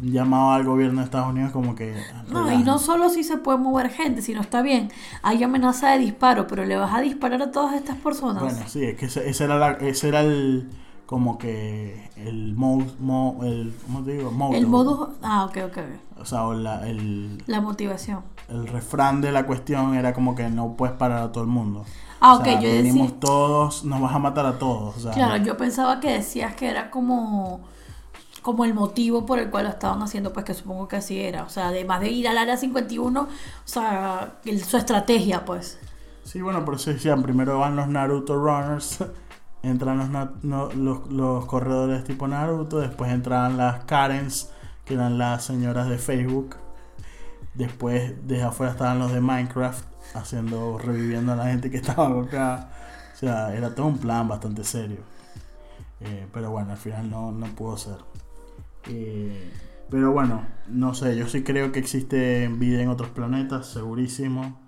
llamado 0.00 0.52
al 0.52 0.64
gobierno 0.64 1.00
de 1.00 1.04
Estados 1.04 1.28
Unidos 1.28 1.52
como 1.52 1.74
que... 1.74 1.94
No, 2.28 2.50
y 2.52 2.58
no 2.64 2.78
solo 2.78 3.08
si 3.10 3.22
se 3.24 3.36
puede 3.36 3.58
mover 3.58 3.90
gente, 3.90 4.22
sino 4.22 4.40
está 4.40 4.62
bien, 4.62 4.90
hay 5.22 5.42
amenaza 5.42 5.90
de 5.90 5.98
disparo, 5.98 6.46
pero 6.46 6.64
le 6.64 6.76
vas 6.76 6.92
a 6.94 7.00
disparar 7.00 7.42
a 7.42 7.50
todas 7.50 7.74
estas 7.74 7.96
personas. 7.98 8.42
Bueno, 8.42 8.58
sí, 8.66 8.84
es 8.84 8.96
que 8.96 9.06
ese, 9.06 9.28
ese 9.28 9.44
era, 9.44 9.58
la- 9.58 9.72
ese 9.72 10.08
era 10.08 10.20
el... 10.22 10.70
Como 11.12 11.36
que 11.36 12.08
el 12.16 12.54
mo, 12.54 12.82
mo- 12.98 13.40
el, 13.42 13.74
¿cómo 13.84 14.02
te 14.02 14.12
digo? 14.12 14.30
Modo. 14.30 14.54
El 14.56 14.66
modus... 14.66 15.08
Ah, 15.22 15.44
ok, 15.44 15.58
ok. 15.66 15.78
O 16.18 16.24
sea, 16.24 16.46
o 16.46 16.54
la- 16.54 16.88
el, 16.88 17.36
La 17.46 17.60
motivación. 17.60 18.22
el 18.48 18.66
refrán 18.66 19.20
de 19.20 19.30
la 19.30 19.44
cuestión 19.44 19.94
era 19.94 20.14
como 20.14 20.34
que 20.34 20.48
no 20.48 20.72
puedes 20.74 20.96
parar 20.96 21.18
a 21.22 21.30
todo 21.30 21.44
el 21.44 21.50
mundo. 21.50 21.84
Ah, 22.18 22.34
O 22.34 22.36
ok, 22.38 22.44
sea, 22.44 22.60
yo 22.60 22.68
venimos 22.70 23.08
decía... 23.08 23.20
todos, 23.20 23.84
nos 23.84 24.00
vas 24.00 24.14
a 24.14 24.18
matar 24.20 24.46
a 24.46 24.58
todos. 24.58 24.96
O 24.96 25.00
sea, 25.00 25.12
Claro, 25.12 25.36
yo 25.44 25.54
pensaba 25.58 26.00
que 26.00 26.12
decías 26.12 26.54
que 26.54 26.68
era 26.70 26.90
como 26.90 27.60
como 28.40 28.64
el 28.64 28.74
motivo 28.74 29.24
por 29.26 29.38
el 29.38 29.50
cual 29.50 29.64
lo 29.64 29.70
estaban 29.70 30.02
haciendo, 30.02 30.32
pues 30.32 30.44
que 30.44 30.54
supongo 30.54 30.88
que 30.88 30.96
así 30.96 31.20
era. 31.20 31.44
O 31.44 31.48
sea, 31.48 31.68
además 31.68 32.00
de 32.00 32.10
ir 32.10 32.26
al 32.26 32.38
área 32.38 32.56
51, 32.56 33.20
o 33.22 33.28
sea, 33.66 34.34
el- 34.46 34.64
su 34.64 34.76
estrategia, 34.78 35.44
pues. 35.44 35.78
Sí, 36.24 36.40
bueno, 36.40 36.64
por 36.64 36.74
eso 36.76 36.90
decían, 36.92 37.22
primero 37.22 37.58
van 37.58 37.76
los 37.76 37.88
Naruto 37.88 38.36
Runners, 38.36 39.04
entran 39.62 40.12
los, 40.42 41.10
los, 41.10 41.46
corredores 41.46 42.04
tipo 42.04 42.26
Naruto, 42.26 42.80
después 42.80 43.12
entran 43.12 43.56
las 43.56 43.84
Karens, 43.84 44.50
que 44.84 44.94
eran 44.94 45.18
las 45.18 45.44
señoras 45.44 45.88
de 45.88 45.98
Facebook, 45.98 46.56
después 47.54 48.14
desde 48.26 48.44
afuera 48.44 48.72
estaban 48.72 48.98
los 48.98 49.12
de 49.12 49.20
Minecraft, 49.20 49.84
haciendo, 50.14 50.78
reviviendo 50.78 51.32
a 51.32 51.36
la 51.36 51.46
gente 51.46 51.70
que 51.70 51.76
estaba 51.78 52.08
golpeada. 52.08 52.70
O 53.14 53.16
sea, 53.16 53.54
era 53.54 53.74
todo 53.74 53.86
un 53.86 53.98
plan 53.98 54.26
bastante 54.26 54.64
serio. 54.64 54.98
Eh, 56.00 56.26
pero 56.32 56.50
bueno, 56.50 56.72
al 56.72 56.78
final 56.78 57.08
no, 57.08 57.30
no 57.30 57.46
pudo 57.46 57.76
ser. 57.76 57.98
Eh, 58.88 59.52
pero 59.88 60.10
bueno, 60.10 60.44
no 60.68 60.94
sé, 60.94 61.16
yo 61.16 61.28
sí 61.28 61.44
creo 61.44 61.70
que 61.70 61.78
existe 61.78 62.48
vida 62.48 62.82
en 62.82 62.88
otros 62.88 63.10
planetas, 63.10 63.66
segurísimo. 63.66 64.58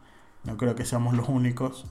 No 0.44 0.56
creo 0.56 0.76
que 0.76 0.84
seamos 0.84 1.16
los 1.16 1.28
únicos. 1.28 1.86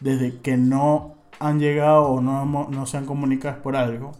Desde 0.00 0.40
que 0.40 0.56
no 0.56 1.14
han 1.46 1.58
llegado 1.60 2.04
o 2.04 2.20
no, 2.20 2.44
no 2.44 2.86
se 2.86 2.96
han 2.96 3.06
comunicado 3.06 3.62
por 3.62 3.76
algo. 3.76 4.12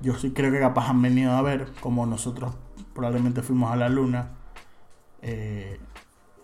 Yo 0.00 0.14
sí 0.14 0.30
creo 0.30 0.50
que 0.50 0.60
capaz 0.60 0.88
han 0.88 1.02
venido 1.02 1.32
a 1.32 1.42
ver, 1.42 1.68
como 1.80 2.06
nosotros 2.06 2.54
probablemente 2.94 3.42
fuimos 3.42 3.70
a 3.70 3.76
la 3.76 3.88
luna. 3.88 4.30
eh, 5.22 5.78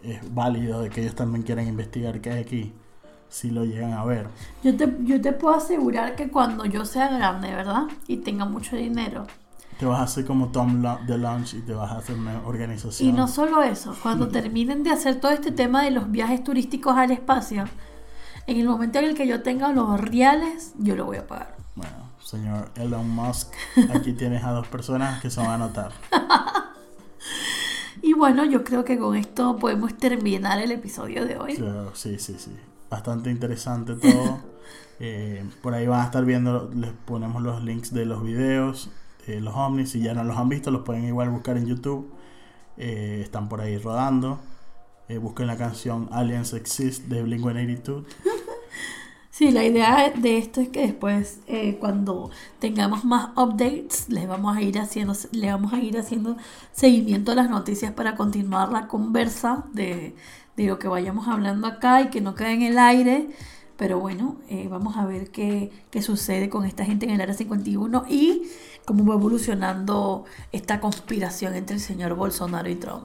es 0.02 0.34
válido 0.34 0.80
de 0.82 0.90
que 0.90 1.00
ellos 1.00 1.14
también 1.14 1.42
quieran 1.42 1.66
investigar 1.66 2.20
qué 2.20 2.30
hay 2.30 2.40
aquí. 2.42 2.72
Si 3.28 3.50
lo 3.50 3.64
llegan 3.64 3.92
a 3.92 4.04
ver. 4.04 4.28
Yo 4.62 4.76
te, 4.76 4.96
yo 5.00 5.20
te 5.20 5.32
puedo 5.32 5.56
asegurar 5.56 6.14
que 6.14 6.28
cuando 6.28 6.64
yo 6.64 6.84
sea 6.84 7.08
grande, 7.08 7.50
¿verdad? 7.50 7.84
Y 8.06 8.18
tenga 8.18 8.44
mucho 8.44 8.76
dinero. 8.76 9.26
Te 9.80 9.84
vas 9.84 9.98
a 10.00 10.02
hacer 10.04 10.24
como 10.24 10.48
Tom 10.48 10.80
de 11.06 11.18
Lunch 11.18 11.54
y 11.54 11.60
te 11.62 11.74
vas 11.74 11.90
a 11.90 11.98
hacer 11.98 12.16
una 12.16 12.40
organización. 12.46 13.08
Y 13.08 13.12
no 13.12 13.26
solo 13.26 13.62
eso, 13.62 13.94
cuando 14.00 14.28
terminen 14.28 14.84
de 14.84 14.90
hacer 14.90 15.20
todo 15.20 15.32
este 15.32 15.50
tema 15.50 15.82
de 15.82 15.90
los 15.90 16.10
viajes 16.10 16.44
turísticos 16.44 16.96
al 16.96 17.10
espacio, 17.10 17.64
en 18.46 18.60
el 18.60 18.66
momento 18.66 18.98
en 18.98 19.06
el 19.06 19.14
que 19.14 19.26
yo 19.26 19.42
tenga 19.42 19.72
los 19.72 20.00
reales, 20.00 20.74
yo 20.78 20.96
lo 20.96 21.04
voy 21.04 21.16
a 21.16 21.26
pagar. 21.26 21.56
Bueno, 21.74 22.10
señor 22.22 22.70
Elon 22.76 23.08
Musk, 23.08 23.52
aquí 23.94 24.12
tienes 24.18 24.44
a 24.44 24.52
dos 24.52 24.66
personas 24.68 25.20
que 25.20 25.30
se 25.30 25.40
van 25.40 25.50
a 25.50 25.54
anotar. 25.54 25.92
Y 28.02 28.12
bueno, 28.12 28.44
yo 28.44 28.62
creo 28.62 28.84
que 28.84 28.98
con 28.98 29.16
esto 29.16 29.56
podemos 29.56 29.96
terminar 29.96 30.60
el 30.60 30.70
episodio 30.70 31.26
de 31.26 31.38
hoy. 31.38 31.56
Claro, 31.56 31.90
sí, 31.94 32.18
sí, 32.18 32.36
sí. 32.38 32.52
Bastante 32.90 33.30
interesante 33.30 33.94
todo. 33.94 34.40
Eh, 34.98 35.44
por 35.60 35.74
ahí 35.74 35.86
van 35.86 36.00
a 36.00 36.04
estar 36.04 36.24
viendo, 36.24 36.70
les 36.74 36.90
ponemos 36.90 37.42
los 37.42 37.62
links 37.62 37.92
de 37.92 38.06
los 38.06 38.22
videos, 38.22 38.88
de 39.26 39.42
los 39.42 39.54
ovnis. 39.54 39.90
Si 39.90 40.00
ya 40.00 40.14
no 40.14 40.24
los 40.24 40.38
han 40.38 40.48
visto, 40.48 40.70
los 40.70 40.84
pueden 40.84 41.04
igual 41.04 41.28
buscar 41.28 41.58
en 41.58 41.66
YouTube. 41.66 42.10
Eh, 42.78 43.20
están 43.22 43.50
por 43.50 43.60
ahí 43.60 43.76
rodando. 43.76 44.40
Eh, 45.08 45.18
busquen 45.18 45.46
la 45.46 45.56
canción 45.56 46.08
Aliens 46.10 46.52
Exist 46.52 47.04
de 47.04 47.22
Blink 47.22 47.42
182. 47.42 48.04
Sí, 49.30 49.50
la 49.50 49.64
idea 49.64 50.10
de 50.16 50.38
esto 50.38 50.62
es 50.62 50.70
que 50.70 50.80
después, 50.80 51.40
eh, 51.46 51.76
cuando 51.78 52.30
tengamos 52.58 53.04
más 53.04 53.32
updates, 53.36 54.08
les 54.08 54.26
vamos 54.26 54.56
a 54.56 54.62
ir 54.62 54.78
haciendo, 54.78 55.12
le 55.30 55.52
vamos 55.52 55.74
a 55.74 55.78
ir 55.78 55.98
haciendo 55.98 56.38
seguimiento 56.72 57.32
a 57.32 57.34
las 57.34 57.50
noticias 57.50 57.92
para 57.92 58.16
continuar 58.16 58.72
la 58.72 58.88
conversa 58.88 59.66
de, 59.74 60.14
de 60.56 60.66
lo 60.66 60.78
que 60.78 60.88
vayamos 60.88 61.28
hablando 61.28 61.66
acá 61.66 62.00
y 62.00 62.08
que 62.08 62.22
no 62.22 62.34
quede 62.34 62.52
en 62.54 62.62
el 62.62 62.78
aire. 62.78 63.28
Pero 63.76 64.00
bueno, 64.00 64.36
eh, 64.48 64.68
vamos 64.70 64.96
a 64.96 65.04
ver 65.04 65.30
qué, 65.30 65.70
qué 65.90 66.00
sucede 66.00 66.48
con 66.48 66.64
esta 66.64 66.86
gente 66.86 67.04
en 67.04 67.12
el 67.12 67.20
área 67.20 67.34
51 67.34 68.06
y 68.08 68.44
cómo 68.86 69.04
va 69.04 69.16
evolucionando 69.16 70.24
esta 70.52 70.80
conspiración 70.80 71.54
entre 71.54 71.74
el 71.76 71.82
señor 71.82 72.14
Bolsonaro 72.14 72.70
y 72.70 72.76
Trump. 72.76 73.04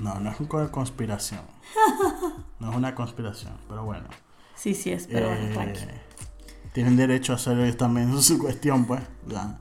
No, 0.00 0.18
no 0.20 0.30
es 0.30 0.40
una 0.40 0.70
conspiración. 0.70 1.40
No 2.60 2.70
es 2.70 2.76
una 2.76 2.94
conspiración, 2.94 3.54
pero 3.68 3.84
bueno. 3.84 4.04
Sí, 4.54 4.72
sí 4.74 4.92
es, 4.92 5.08
pero 5.08 5.26
bueno, 5.26 5.44
Eh, 5.46 5.50
tranqui. 5.52 5.80
tienen 6.72 6.96
derecho 6.96 7.32
a 7.32 7.36
hacer 7.36 7.58
ellos 7.58 7.76
también 7.76 8.22
su 8.22 8.38
cuestión, 8.38 8.84
pues. 8.86 9.02
ya. 9.26 9.58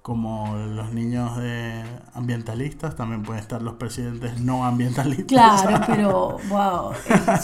Como 0.00 0.56
los 0.56 0.92
niños 0.94 1.36
de 1.36 1.82
ambientalistas, 2.14 2.94
también 2.96 3.24
pueden 3.24 3.42
estar 3.42 3.60
los 3.60 3.74
presidentes 3.74 4.40
no 4.40 4.64
ambientalistas. 4.64 5.26
Claro, 5.26 5.84
pero 5.88 6.38
wow, 6.48 6.92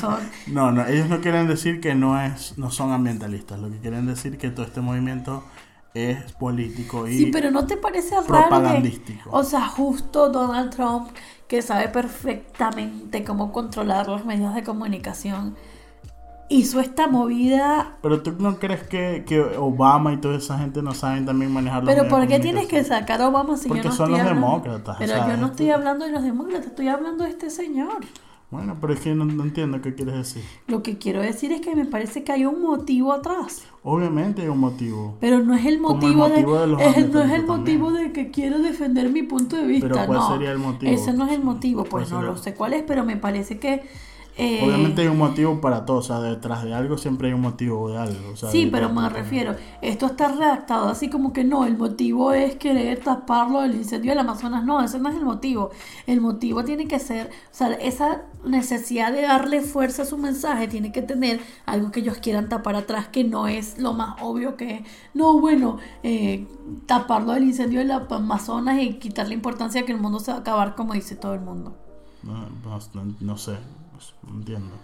son 0.00 0.20
No, 0.46 0.70
no, 0.72 0.86
ellos 0.86 1.08
no 1.08 1.20
quieren 1.20 1.46
decir 1.48 1.80
que 1.80 1.94
no 1.96 2.18
es, 2.22 2.56
no 2.56 2.70
son 2.70 2.92
ambientalistas. 2.92 3.58
Lo 3.58 3.70
que 3.70 3.78
quieren 3.80 4.06
decir 4.06 4.38
que 4.38 4.50
todo 4.50 4.64
este 4.64 4.80
movimiento 4.80 5.42
es 5.94 6.32
político 6.32 7.06
y 7.08 7.16
Sí, 7.18 7.26
pero 7.26 7.50
¿no 7.50 7.66
te 7.66 7.76
parece 7.76 8.14
raro 8.16 8.24
que, 8.24 8.26
propagandístico. 8.26 9.30
o 9.30 9.44
sea, 9.44 9.66
justo 9.68 10.28
Donald 10.30 10.70
Trump, 10.74 11.08
que 11.48 11.62
sabe 11.62 11.88
perfectamente 11.88 13.24
cómo 13.24 13.52
controlar 13.52 14.08
los 14.08 14.24
medios 14.24 14.54
de 14.54 14.64
comunicación, 14.64 15.56
hizo 16.48 16.80
esta 16.80 17.06
movida? 17.08 17.96
Pero 18.02 18.22
tú 18.22 18.32
no 18.38 18.58
crees 18.58 18.82
que, 18.88 19.24
que 19.26 19.40
Obama 19.40 20.12
y 20.12 20.18
toda 20.18 20.36
esa 20.38 20.58
gente 20.58 20.82
no 20.82 20.92
saben 20.94 21.26
también 21.26 21.52
manejar 21.52 21.84
los 21.84 21.94
Pero 21.94 22.08
¿por 22.08 22.26
qué 22.28 22.40
tienes 22.40 22.66
que 22.68 22.84
sacar 22.84 23.22
a 23.22 23.28
Obama 23.28 23.56
si 23.56 23.68
Porque 23.68 23.82
yo 23.82 23.84
no 23.90 23.94
son 23.96 24.10
estoy 24.10 24.18
los 24.18 24.28
hablando? 24.28 24.40
demócratas, 24.46 24.96
o 24.96 24.98
Pero 24.98 25.12
sea, 25.12 25.28
yo 25.28 25.36
no 25.36 25.46
es- 25.46 25.50
estoy 25.52 25.70
hablando 25.70 26.04
de 26.04 26.10
los 26.12 26.22
demócratas, 26.22 26.66
estoy 26.66 26.88
hablando 26.88 27.24
de 27.24 27.30
este 27.30 27.50
señor. 27.50 28.04
Bueno, 28.50 28.76
pero 28.80 28.92
es 28.92 29.00
que 29.00 29.14
no, 29.14 29.24
no 29.24 29.42
entiendo 29.42 29.80
qué 29.80 29.94
quieres 29.94 30.14
decir. 30.14 30.42
Lo 30.68 30.82
que 30.82 30.96
quiero 30.96 31.20
decir 31.20 31.50
es 31.50 31.60
que 31.60 31.74
me 31.74 31.86
parece 31.86 32.22
que 32.22 32.32
hay 32.32 32.44
un 32.44 32.62
motivo 32.62 33.12
atrás. 33.12 33.64
Obviamente 33.82 34.42
hay 34.42 34.48
un 34.48 34.60
motivo. 34.60 35.16
Pero 35.20 35.40
no 35.40 35.54
es 35.54 35.66
el 35.66 35.80
motivo, 35.80 36.28
de, 36.28 36.36
de 36.36 36.66
los 36.66 36.80
es 36.80 37.08
no 37.10 37.22
es 37.22 37.32
el 37.32 37.46
motivo 37.46 37.86
también. 37.86 38.08
de 38.08 38.12
que 38.12 38.30
quiero 38.30 38.60
defender 38.60 39.10
mi 39.10 39.24
punto 39.24 39.56
de 39.56 39.66
vista. 39.66 39.88
Pero 39.88 40.06
¿cuál 40.06 40.18
no, 40.18 40.32
sería 40.32 40.52
el 40.52 40.58
motivo? 40.58 40.92
Ese 40.92 41.12
no 41.12 41.26
es 41.26 41.32
el 41.32 41.42
motivo, 41.42 41.84
pues 41.84 42.08
¿Cuál 42.08 42.22
no 42.22 42.26
lo 42.28 42.36
sé 42.36 42.54
cuál 42.54 42.74
es, 42.74 42.82
pero 42.84 43.04
me 43.04 43.16
parece 43.16 43.58
que 43.58 43.82
eh, 44.36 44.60
Obviamente 44.64 45.02
hay 45.02 45.08
un 45.08 45.18
motivo 45.18 45.60
para 45.60 45.84
todo, 45.86 45.98
o 45.98 46.02
sea, 46.02 46.18
detrás 46.20 46.64
de 46.64 46.74
algo 46.74 46.98
siempre 46.98 47.28
hay 47.28 47.34
un 47.34 47.40
motivo 47.42 47.88
de 47.90 47.98
algo. 47.98 48.32
o 48.32 48.36
sea, 48.36 48.50
Sí, 48.50 48.64
de- 48.64 48.70
pero 48.72 48.88
me 48.92 49.02
de- 49.02 49.08
refiero, 49.10 49.54
esto 49.80 50.06
está 50.06 50.28
redactado 50.28 50.88
así 50.88 51.08
como 51.08 51.32
que 51.32 51.44
no, 51.44 51.64
el 51.66 51.76
motivo 51.78 52.32
es 52.32 52.56
querer 52.56 52.98
taparlo 53.00 53.60
del 53.60 53.76
incendio 53.76 54.10
del 54.10 54.18
Amazonas, 54.18 54.64
no, 54.64 54.82
ese 54.82 54.98
no 54.98 55.08
es 55.08 55.14
el 55.16 55.24
motivo. 55.24 55.70
El 56.08 56.20
motivo 56.20 56.64
tiene 56.64 56.88
que 56.88 56.98
ser, 56.98 57.28
o 57.28 57.54
sea, 57.54 57.72
esa 57.74 58.22
necesidad 58.44 59.12
de 59.12 59.22
darle 59.22 59.60
fuerza 59.60 60.02
a 60.02 60.04
su 60.04 60.18
mensaje 60.18 60.66
tiene 60.68 60.90
que 60.90 61.02
tener 61.02 61.40
algo 61.64 61.90
que 61.92 62.00
ellos 62.00 62.18
quieran 62.18 62.48
tapar 62.48 62.74
atrás, 62.76 63.06
que 63.08 63.22
no 63.24 63.46
es 63.46 63.78
lo 63.78 63.92
más 63.92 64.16
obvio 64.20 64.56
que, 64.56 64.84
no, 65.14 65.38
bueno, 65.40 65.78
eh, 66.02 66.46
taparlo 66.86 67.32
del 67.32 67.44
incendio 67.44 67.78
del 67.78 67.92
Amazonas 67.92 68.80
y 68.82 68.94
quitarle 68.94 69.34
importancia 69.34 69.82
a 69.82 69.84
que 69.84 69.92
el 69.92 70.00
mundo 70.00 70.18
se 70.18 70.32
va 70.32 70.38
a 70.38 70.40
acabar 70.40 70.74
como 70.74 70.92
dice 70.94 71.14
todo 71.14 71.34
el 71.34 71.40
mundo. 71.40 71.76
No- 72.24 72.48
no- 72.64 73.14
no 73.20 73.36
sé, 73.36 73.52
pues, 73.94 74.14
no 74.28 74.34
entiendo. 74.34 74.74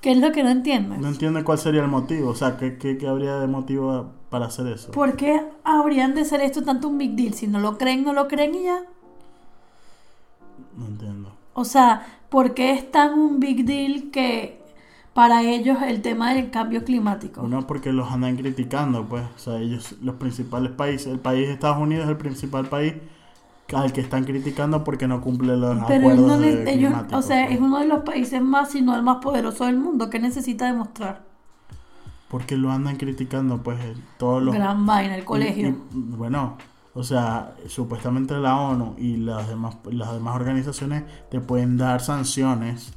¿Qué 0.00 0.12
es 0.12 0.18
lo 0.18 0.32
que 0.32 0.42
no 0.42 0.50
entiendes? 0.50 0.98
No 0.98 1.08
entiendo 1.08 1.42
cuál 1.44 1.58
sería 1.58 1.80
el 1.80 1.88
motivo, 1.88 2.30
o 2.30 2.34
sea, 2.34 2.56
¿qué, 2.56 2.76
qué, 2.76 2.98
qué 2.98 3.06
habría 3.06 3.38
de 3.38 3.46
motivo 3.46 4.10
para 4.30 4.46
hacer 4.46 4.66
eso? 4.66 4.90
¿Por 4.90 5.16
qué 5.16 5.40
habrían 5.62 6.14
de 6.14 6.24
ser 6.24 6.40
esto 6.40 6.62
tanto 6.62 6.88
un 6.88 6.98
big 6.98 7.14
deal? 7.14 7.34
Si 7.34 7.46
no 7.46 7.60
lo 7.60 7.78
creen, 7.78 8.04
no 8.04 8.12
lo 8.12 8.26
creen 8.26 8.54
y 8.56 8.64
ya. 8.64 8.82
No 10.76 10.86
entiendo. 10.86 11.32
O 11.54 11.64
sea, 11.64 12.06
¿por 12.28 12.52
qué 12.54 12.72
es 12.72 12.90
tan 12.90 13.18
un 13.18 13.38
big 13.38 13.64
deal 13.64 14.10
que 14.10 14.60
para 15.14 15.42
ellos 15.42 15.78
el 15.82 16.02
tema 16.02 16.34
del 16.34 16.50
cambio 16.50 16.82
climático? 16.82 17.42
Uno 17.42 17.66
porque 17.66 17.92
los 17.92 18.10
andan 18.10 18.36
criticando, 18.36 19.06
pues, 19.06 19.24
o 19.36 19.38
sea, 19.38 19.58
ellos, 19.58 19.96
los 20.02 20.16
principales 20.16 20.72
países, 20.72 21.08
el 21.08 21.20
país 21.20 21.46
de 21.46 21.54
Estados 21.54 21.78
Unidos 21.78 22.04
es 22.04 22.10
el 22.10 22.16
principal 22.16 22.66
país 22.66 22.94
al 23.72 23.92
que 23.92 24.00
están 24.00 24.24
criticando 24.24 24.84
porque 24.84 25.06
no 25.08 25.20
cumple 25.20 25.56
los 25.56 25.78
Pero 25.86 25.94
acuerdos 26.00 26.26
no 26.26 26.38
de 26.38 26.70
ellos, 26.72 26.92
o 27.12 27.22
sea, 27.22 27.46
pues. 27.46 27.56
es 27.56 27.60
uno 27.60 27.78
de 27.80 27.86
los 27.86 28.02
países 28.04 28.40
más, 28.42 28.70
si 28.70 28.82
no 28.82 28.94
el 28.96 29.02
más 29.02 29.18
poderoso 29.18 29.64
del 29.66 29.78
mundo. 29.78 30.10
¿Qué 30.10 30.18
necesita 30.18 30.66
demostrar? 30.66 31.24
Porque 32.28 32.56
lo 32.56 32.70
andan 32.72 32.96
criticando, 32.96 33.62
pues, 33.62 33.78
eh, 33.80 33.94
todos 34.18 34.42
los... 34.42 34.54
Gran 34.54 34.86
vaina, 34.86 35.16
el 35.16 35.24
colegio. 35.24 35.68
Y- 35.68 35.98
y, 35.98 36.00
bueno, 36.16 36.56
o 36.94 37.02
sea, 37.04 37.54
supuestamente 37.68 38.34
la 38.38 38.56
ONU 38.58 38.94
y 38.98 39.16
las 39.18 39.48
demás, 39.48 39.76
las 39.90 40.12
demás 40.12 40.36
organizaciones 40.36 41.04
te 41.30 41.40
pueden 41.40 41.76
dar 41.76 42.00
sanciones 42.00 42.94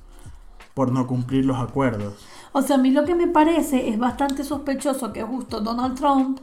por 0.73 0.91
no 0.91 1.07
cumplir 1.07 1.45
los 1.45 1.57
acuerdos. 1.57 2.29
O 2.53 2.61
sea, 2.61 2.75
a 2.77 2.79
mí 2.79 2.91
lo 2.91 3.05
que 3.05 3.15
me 3.15 3.27
parece 3.27 3.89
es 3.89 3.99
bastante 3.99 4.43
sospechoso 4.43 5.11
que 5.13 5.23
justo 5.23 5.61
Donald 5.61 5.97
Trump, 5.97 6.39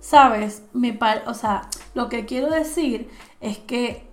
¿sabes? 0.00 0.62
Me 0.72 0.98
o 1.26 1.34
sea, 1.34 1.68
Lo 1.94 2.08
que 2.08 2.24
quiero 2.26 2.50
decir 2.50 3.08
es 3.40 3.58
que 3.58 4.08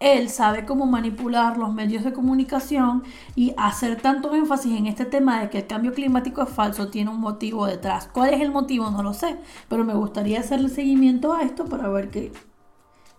él 0.00 0.28
sabe 0.28 0.64
cómo 0.64 0.86
manipular 0.86 1.56
los 1.56 1.74
medios 1.74 2.04
de 2.04 2.12
comunicación 2.12 3.02
y 3.34 3.52
hacer 3.56 4.00
tanto 4.00 4.34
énfasis 4.34 4.78
en 4.78 4.86
este 4.86 5.04
tema 5.04 5.40
de 5.40 5.50
que 5.50 5.58
el 5.58 5.66
cambio 5.66 5.92
climático 5.92 6.42
es 6.42 6.48
falso, 6.48 6.88
tiene 6.88 7.10
un 7.10 7.20
motivo 7.20 7.66
detrás. 7.66 8.08
¿Cuál 8.12 8.32
es 8.32 8.40
el 8.40 8.52
motivo? 8.52 8.90
No 8.90 9.02
lo 9.02 9.12
sé, 9.12 9.36
pero 9.68 9.84
me 9.84 9.94
gustaría 9.94 10.38
hacerle 10.40 10.68
seguimiento 10.68 11.32
a 11.32 11.42
esto 11.42 11.64
para 11.64 11.88
ver 11.88 12.10
qué, 12.10 12.32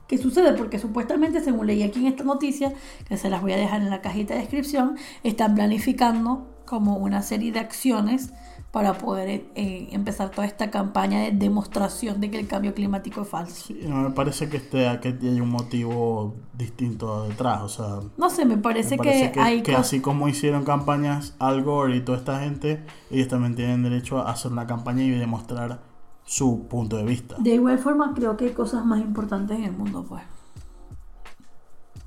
qué 0.07 0.17
sucede, 0.17 0.53
porque 0.53 0.79
supuestamente, 0.79 1.41
según 1.41 1.67
leí 1.67 1.83
aquí 1.83 1.99
en 1.99 2.07
esta 2.07 2.23
noticia, 2.23 2.73
que 3.07 3.17
se 3.17 3.29
las 3.29 3.41
voy 3.41 3.51
a 3.51 3.57
dejar 3.57 3.81
en 3.81 3.89
la 3.89 4.01
cajita 4.01 4.35
de 4.35 4.41
descripción, 4.41 4.97
están 5.23 5.55
planificando 5.55 6.47
como 6.65 6.95
una 6.95 7.23
serie 7.23 7.51
de 7.51 7.59
acciones 7.59 8.31
para 8.71 8.93
poder 8.93 9.45
eh, 9.55 9.89
empezar 9.91 10.29
toda 10.29 10.45
esta 10.45 10.69
campaña 10.69 11.21
de 11.21 11.31
demostración 11.31 12.21
de 12.21 12.29
que 12.29 12.39
el 12.39 12.47
cambio 12.47 12.75
climático 12.75 13.21
es 13.21 13.27
falso. 13.27 13.55
Sí, 13.67 13.79
no 13.87 13.95
me 13.95 14.11
parece 14.11 14.47
que, 14.47 14.57
esté, 14.57 14.99
que 15.01 15.17
hay 15.21 15.41
un 15.41 15.49
motivo 15.49 16.35
distinto 16.53 17.27
detrás, 17.27 17.61
o 17.61 17.69
sea... 17.69 17.99
No 18.17 18.29
sé, 18.29 18.45
me 18.45 18.57
parece, 18.57 18.97
que, 18.99 19.31
hay... 19.39 19.63
Que 19.63 19.75
así 19.75 20.01
como 20.01 20.27
hicieron 20.27 20.65
campañas 20.65 21.35
Al 21.39 21.63
Gore 21.63 21.95
y 21.95 22.01
toda 22.01 22.19
esta 22.19 22.39
gente, 22.41 22.85
ellos 23.09 23.27
también 23.27 23.55
tienen 23.55 23.81
derecho 23.81 24.19
a 24.19 24.31
hacer 24.31 24.51
una 24.51 24.67
campaña 24.67 25.01
y 25.03 25.09
demostrar 25.09 25.79
su 26.23 26.67
punto 26.67 26.97
de 26.97 27.05
vista. 27.05 27.37
De 27.39 27.55
igual 27.55 27.79
forma, 27.79 28.13
creo 28.13 28.37
que 28.37 28.45
hay 28.45 28.51
cosas 28.51 28.85
más 28.85 29.01
importantes 29.01 29.57
en 29.57 29.63
el 29.63 29.71
mundo, 29.71 30.05
pues. 30.07 30.21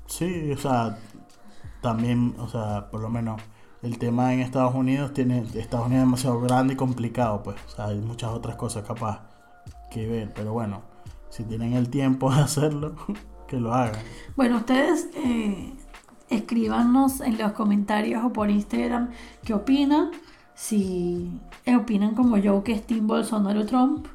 Sí, 0.05 0.49
o 0.51 0.57
sea, 0.57 0.97
también, 1.81 2.35
o 2.37 2.47
sea, 2.47 2.89
por 2.89 3.01
lo 3.01 3.09
menos 3.09 3.41
el 3.83 3.97
tema 3.97 4.33
en 4.33 4.39
Estados 4.39 4.73
Unidos 4.73 5.13
tiene 5.13 5.39
Estados 5.55 5.87
Unidos 5.87 6.03
es 6.03 6.09
demasiado 6.09 6.39
grande 6.39 6.73
y 6.73 6.77
complicado, 6.77 7.43
pues, 7.43 7.57
hay 7.77 7.99
muchas 7.99 8.31
otras 8.31 8.55
cosas 8.55 8.87
capaz 8.87 9.21
que 9.91 10.07
ver, 10.07 10.31
pero 10.33 10.53
bueno, 10.53 10.81
si 11.29 11.43
tienen 11.43 11.73
el 11.73 11.89
tiempo 11.89 12.33
de 12.33 12.41
hacerlo, 12.41 12.95
que 13.47 13.59
lo 13.59 13.73
hagan. 13.73 14.01
Bueno, 14.37 14.57
ustedes 14.57 15.09
eh, 15.15 15.73
escríbanos 16.29 17.19
en 17.19 17.37
los 17.37 17.51
comentarios 17.51 18.23
o 18.23 18.31
por 18.31 18.49
Instagram 18.49 19.09
qué 19.43 19.53
opinan, 19.53 20.11
si 20.55 21.41
opinan 21.67 22.15
como 22.15 22.37
yo 22.37 22.63
que 22.63 22.71
es 22.71 22.87
Team 22.87 23.05
Bolsonaro 23.05 23.65
Trump 23.65 24.07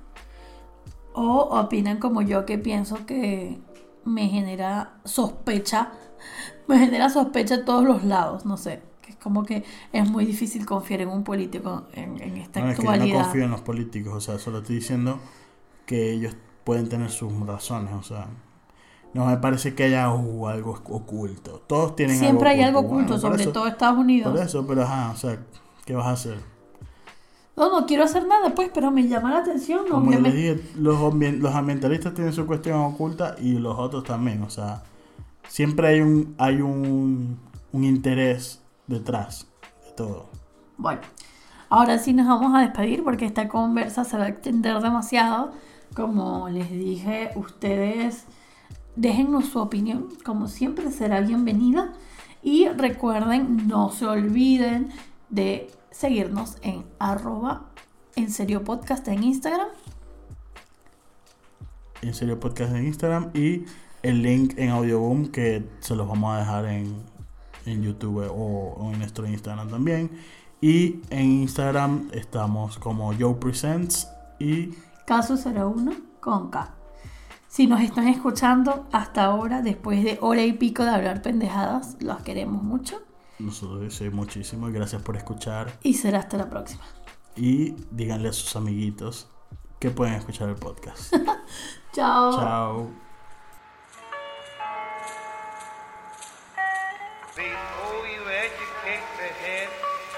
o 1.12 1.40
opinan 1.60 1.98
como 1.98 2.22
yo 2.22 2.46
que 2.46 2.56
pienso 2.56 3.04
que 3.04 3.60
me 4.06 4.28
genera 4.28 4.94
sospecha, 5.04 5.92
me 6.68 6.78
genera 6.78 7.10
sospecha 7.10 7.56
en 7.56 7.64
todos 7.66 7.84
los 7.84 8.02
lados, 8.02 8.46
no 8.46 8.56
sé 8.56 8.87
como 9.16 9.44
que 9.44 9.64
es 9.92 10.08
muy 10.08 10.24
difícil 10.24 10.66
confiar 10.66 11.02
en 11.02 11.08
un 11.08 11.24
político 11.24 11.84
en, 11.94 12.36
esta 12.36 12.66
actualidad. 12.68 13.06
yo 13.06 13.18
no 13.18 13.24
confío 13.24 13.44
en 13.44 13.50
los 13.50 13.60
políticos, 13.60 14.14
o 14.14 14.20
sea, 14.20 14.38
solo 14.38 14.58
estoy 14.58 14.76
diciendo 14.76 15.18
que 15.86 16.12
ellos 16.12 16.36
pueden 16.64 16.88
tener 16.88 17.10
sus 17.10 17.32
razones, 17.46 17.94
o 17.94 18.02
sea, 18.02 18.28
no 19.14 19.26
me 19.26 19.38
parece 19.38 19.74
que 19.74 19.84
haya 19.84 20.12
uh, 20.12 20.48
algo 20.48 20.78
oculto. 20.90 21.62
Todos 21.66 21.96
tienen 21.96 22.18
Siempre 22.18 22.50
hay 22.50 22.60
algo 22.62 22.80
oculto, 22.80 23.18
sobre 23.18 23.46
todo 23.46 23.66
Estados 23.66 23.98
Unidos. 23.98 24.32
Por 24.32 24.42
eso, 24.42 24.66
pero 24.66 24.82
ajá, 24.82 25.12
o 25.12 25.16
sea, 25.16 25.38
¿qué 25.86 25.94
vas 25.94 26.06
a 26.06 26.12
hacer? 26.12 26.38
No, 27.56 27.80
no 27.80 27.86
quiero 27.86 28.04
hacer 28.04 28.26
nada, 28.26 28.54
pues, 28.54 28.70
pero 28.72 28.90
me 28.90 29.08
llama 29.08 29.32
la 29.32 29.38
atención. 29.38 29.88
Como 29.88 30.10
les 30.10 30.32
dije, 30.32 30.60
los, 30.76 31.14
los 31.14 31.54
ambientalistas 31.54 32.14
tienen 32.14 32.32
su 32.32 32.46
cuestión 32.46 32.78
oculta 32.80 33.34
y 33.40 33.54
los 33.54 33.76
otros 33.78 34.04
también, 34.04 34.42
o 34.42 34.50
sea, 34.50 34.84
siempre 35.48 35.88
hay 35.88 36.00
un, 36.00 36.34
hay 36.38 36.60
un, 36.60 37.40
un 37.72 37.84
interés 37.84 38.62
detrás 38.88 39.46
de 39.84 39.92
todo. 39.92 40.28
Bueno, 40.76 41.02
ahora 41.68 41.98
sí 41.98 42.12
nos 42.12 42.26
vamos 42.26 42.54
a 42.56 42.62
despedir 42.62 43.04
porque 43.04 43.26
esta 43.26 43.48
conversa 43.48 44.04
se 44.04 44.18
va 44.18 44.24
a 44.24 44.28
extender 44.28 44.80
demasiado. 44.80 45.52
Como 45.94 46.48
les 46.48 46.70
dije, 46.70 47.30
ustedes 47.36 48.24
déjennos 48.96 49.46
su 49.46 49.60
opinión, 49.60 50.08
como 50.24 50.48
siempre 50.48 50.90
será 50.90 51.20
bienvenida. 51.20 51.92
Y 52.42 52.68
recuerden, 52.68 53.68
no 53.68 53.90
se 53.90 54.06
olviden 54.06 54.90
de 55.28 55.70
seguirnos 55.90 56.56
en 56.62 56.84
arroba 56.98 57.66
en 58.16 58.30
serio 58.30 58.64
podcast 58.64 59.06
en 59.08 59.22
Instagram. 59.22 59.68
En 62.02 62.14
serio 62.14 62.38
podcast 62.38 62.74
en 62.74 62.86
Instagram 62.86 63.30
y 63.34 63.64
el 64.02 64.22
link 64.22 64.54
en 64.56 64.70
Audioboom 64.70 65.28
que 65.28 65.68
se 65.80 65.96
los 65.96 66.06
vamos 66.06 66.34
a 66.34 66.38
dejar 66.38 66.66
en, 66.66 66.94
en 67.68 67.82
YouTube 67.82 68.28
o, 68.30 68.90
en 68.92 68.98
nuestro 68.98 69.26
Instagram 69.26 69.68
también. 69.68 70.10
Y 70.60 71.00
en 71.10 71.42
Instagram 71.42 72.08
estamos 72.12 72.78
como 72.78 73.14
Joe 73.18 73.34
Presents 73.34 74.08
y 74.38 74.70
Caso 75.06 75.36
01 75.36 75.92
con 76.20 76.50
K. 76.50 76.74
Si 77.48 77.66
nos 77.66 77.80
están 77.80 78.08
escuchando 78.08 78.86
hasta 78.92 79.24
ahora, 79.24 79.62
después 79.62 80.04
de 80.04 80.18
hora 80.20 80.44
y 80.44 80.52
pico 80.52 80.84
de 80.84 80.90
hablar 80.90 81.22
pendejadas, 81.22 81.96
los 82.00 82.20
queremos 82.22 82.62
mucho. 82.62 83.00
Nosotros 83.38 83.94
sí, 83.94 84.10
muchísimo. 84.10 84.68
Gracias 84.70 85.00
por 85.00 85.16
escuchar. 85.16 85.72
Y 85.82 85.94
será 85.94 86.18
hasta 86.18 86.36
la 86.36 86.50
próxima. 86.50 86.82
Y 87.36 87.74
díganle 87.90 88.28
a 88.28 88.32
sus 88.32 88.54
amiguitos 88.56 89.28
que 89.78 89.90
pueden 89.90 90.14
escuchar 90.14 90.48
el 90.48 90.56
podcast. 90.56 91.14
Chao. 91.92 92.32
Chao. 92.36 93.07
Before 97.38 98.04
you 98.08 98.28
educate 98.28 99.06
the 99.16 99.30
head, 99.46 99.68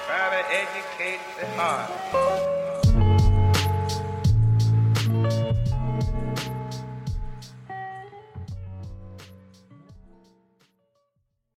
try 0.06 0.40
to 0.40 0.42
educate 0.56 1.20
the 1.38 1.46
heart. 1.48 2.19